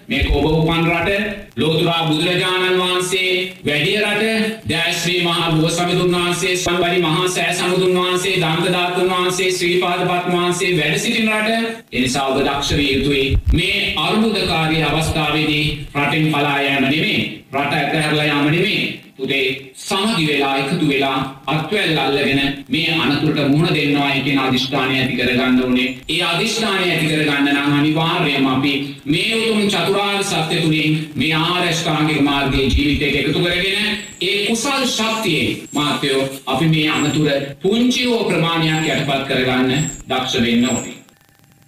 මේ 0.08 0.28
ඔබ 0.28 0.44
උපන් 0.50 0.86
රට 0.86 1.10
ලෝතුරා 1.56 2.06
බුදුරජාණන් 2.06 2.78
වහන්සේ 2.80 3.32
වැඩිය 3.66 3.98
රට 4.02 4.24
දැශ්‍රී 4.70 5.20
මහා 5.22 5.50
බුව 5.50 5.68
සමිඳුන් 5.70 6.14
වහන්සේ 6.14 6.56
සම්බරි 6.56 7.02
මහා 7.02 7.28
සෑ 7.28 7.52
සමුදුන් 7.54 7.98
වහන්සේ 7.98 8.34
දන්තධාතුන් 8.36 9.12
වහන්සේ 9.12 9.50
ශ්‍රීපාදපත් 9.52 10.32
වහන්සේ 10.32 10.70
වැඩ 10.78 10.98
සිටින 10.98 11.28
රට. 11.30 11.50
එනිසා 11.92 12.26
ඔබ 12.26 12.40
දක්ෂ 12.40 12.76
විය 12.76 12.90
යුතුයි. 12.94 13.26
මේ 13.52 13.92
අර්බුදකාරී 13.98 14.82
අවස්ථාවේදී 14.84 15.66
රටින් 15.96 16.32
පලා 16.32 16.58
යෑම 16.60 16.84
නෙමේ. 16.84 17.20
රට 17.52 17.72
ඇතහැරලා 17.74 18.24
යාම 18.24 18.50
නෙමේ. 18.50 18.82
පුතේ 19.16 19.69
සමගි 19.90 20.26
වෙලා 20.26 20.56
එකතු 20.56 20.88
වෙලා 20.88 21.18
අත්වැල් 21.48 21.98
අල්ලගෙන 21.98 22.40
මේ 22.68 22.90
අනතුරට 22.96 23.40
මුහුණ 23.46 23.74
දෙන්නවායි 23.74 24.20
කියන 24.22 24.38
අධිෂ්ඨානය 24.40 24.94
ඇති 24.96 25.16
කරගන්න 25.16 25.62
ඕනේ. 25.62 25.88
ඒ 26.08 26.22
අධිෂ්ඨානය 26.24 26.84
ඇති 26.86 27.06
කරගන්න 27.06 27.48
නම් 27.54 27.72
අනිවාර්යයෙන්ම 27.74 28.46
අපි 28.48 28.74
මේ 29.06 29.32
උතුම් 29.36 29.66
චතුරාර්ය 29.68 30.22
සත්‍ය 30.24 30.56
තුලින් 30.58 30.94
මේ 31.16 31.34
ආරෂ්ඨාංගික 31.36 32.20
මාර්ගයේ 32.22 32.68
ජීවිතයට 32.68 33.16
එකතු 33.16 33.40
කරගෙන 33.40 33.90
ඒ 34.20 34.46
කුසල් 34.46 34.86
ශක්තියෙන් 34.88 35.68
මාත්‍යෝ 35.72 36.22
අපි 36.46 36.68
මේ 36.68 36.88
අනතුර 36.90 37.28
පුංචි 37.62 38.04
හෝ 38.04 38.24
ප්‍රමාණයක් 38.24 38.88
යටපත් 38.88 39.26
කරගන්න 39.28 39.70
දක්ෂ 40.08 40.42
වෙන්න 40.42 40.68
ඕනේ. 40.68 40.94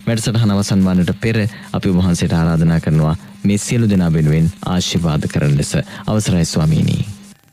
වැඩසටහන 0.01 0.51
අවසන් 0.51 0.85
වන්නට 0.85 1.19
පෙර 1.21 1.41
අපි 1.73 1.97
වහන්සේට 1.97 2.33
ආරාධනා 2.35 2.81
කරනවා 2.81 3.17
මේ 3.45 3.59
සියලු 3.59 3.91
දෙනා 3.91 4.13
වෙනුවෙන් 4.13 4.53
ආශිර්වාද 4.67 5.27
කරන 5.29 5.57
ලෙස 5.57 5.75
අවසරයි 6.07 6.45
ස්වාමීනී 6.47 7.03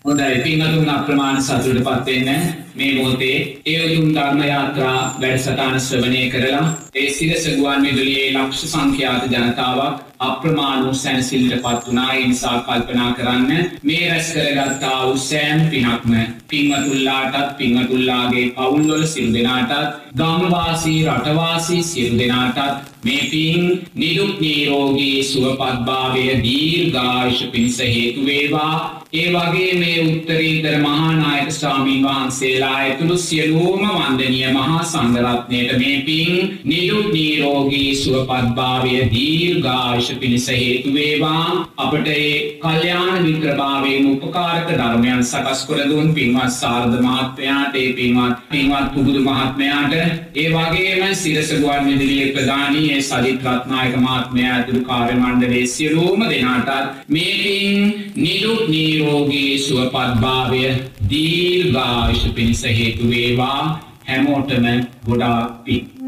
හොඳයි. 0.06 0.40
පින්වතුන් 0.40 0.90
අප්‍රමාණ 0.90 1.42
සතුට 1.42 1.80
පත්වෙන්න 1.80 2.30
මේ 2.76 2.92
මොහොතේ 2.94 3.38
ඒ 3.66 3.80
උතුම් 3.86 4.14
ධර්ම 4.14 4.44
යාත්‍රා 4.44 4.98
වැඩසටහන 5.18 5.80
ශ්‍රවණය 5.80 6.22
කරලා 6.30 6.68
ඒ 6.96 7.10
සිරස 7.12 7.48
ගුවන් 7.52 7.84
විදුලියේ 7.84 8.30
ලක්ෂ 8.34 8.72
සංඛ්‍යාත 8.72 9.28
ජනතාවක් 9.28 10.09
අප්‍රමාණ 10.20 10.84
වූ 10.84 10.94
සැනසෙල්ලට 10.96 11.56
පත් 11.56 11.88
වුණා. 11.88 12.14
ඒ 12.14 12.28
නිසා 12.28 12.58
කල්පනා 12.62 13.14
කරන්න 13.14 13.72
මේ 13.84 14.10
රැස් 14.10 14.34
කරගත්තා 14.34 15.06
වූ 15.06 15.18
සෑම 15.20 15.62
පිනක්ම 15.68 16.14
පින්වතුන්ලාටත් 16.48 17.58
පින්වතුන්ලාගේ 17.58 18.46
පවුල්වල 18.52 19.06
සියලු 19.06 19.34
දෙනාටත් 19.34 19.98
ගම්වාසී 20.16 21.00
රටවාසී 21.08 21.84
සියලු 21.84 22.18
දෙනාටත් 22.18 22.90
මේ 23.04 23.28
පින් 23.32 23.88
නිදුක් 23.96 24.40
නිරෝගී 24.40 25.24
සුවපත්භාවය 25.24 26.24
දීර්ඝායුෂ 26.44 27.44
පිණිස 27.46 27.80
හේතු 27.80 28.26
වේවා. 28.26 29.04
ඒ 29.14 29.30
වගේ 29.30 29.74
මේ 29.76 30.02
උත්තරීතර 30.02 30.76
මහානායක 30.80 31.52
ස්වාමීන් 31.52 32.04
වහන්සේලා 32.04 32.74
ඇතුළු 32.76 33.18
සියලුම 33.20 33.86
වන්දනීය 33.92 34.52
මහා 34.52 34.84
සංඝරත්නයට 34.84 35.72
මේ 35.78 35.96
පින් 36.02 36.60
නිදුක් 36.64 37.08
නිරෝගී 37.14 37.96
සුවපත්භාවය 37.96 38.94
දීර්ඝායුෂ 39.14 40.09
පිණිස 40.16 40.48
හේතු 40.50 40.94
වේවා. 40.94 41.66
අපට 41.78 42.08
ඒ 42.08 42.60
කල්යාණ 42.62 43.24
මිත්‍රභාවයෙන් 43.26 44.08
උපකාරක 44.14 44.70
ධර්මයන් 44.72 45.24
සකස් 45.24 45.62
කර 45.68 45.80
දුන් 45.90 46.14
පින්වත් 46.14 46.52
සාරද 46.52 46.94
මහත්මයාට 47.00 47.76
ඒ 47.76 47.90
පින්වත් 47.94 48.46
පින්වත් 48.52 48.88
පුබුදු 48.94 49.22
මහත්මයාට. 49.22 49.94
ඒ 50.36 50.48
වගේම 50.50 51.04
සිරස 51.16 51.52
ගුවන් 51.56 51.90
විදුලියේ 51.90 52.32
ප්‍රධානී 52.34 52.86
ඒ 52.92 53.02
සජිත් 53.02 53.48
රත්නායක 53.48 53.96
මහත්මයා 53.98 54.56
ඇතුළු 54.56 54.82
කාර්ය 54.84 55.16
මණ්ඩලයේ 55.16 55.68
සියලුම 55.68 56.26
දෙනාටත් 56.30 57.06
මේ 57.10 57.36
පින් 57.44 57.94
නිදුක් 58.16 58.64
නිරෝගී 58.70 59.60
සුවපත්භාවය 59.60 60.64
දීර්ඝායුෂ 61.10 62.26
පිණිස 62.36 62.64
හේතු 62.64 63.14
වේවා. 63.14 63.62
හැමෝටම 64.08 64.68
ගොඩාක් 65.06 65.64
පින්. 65.66 65.99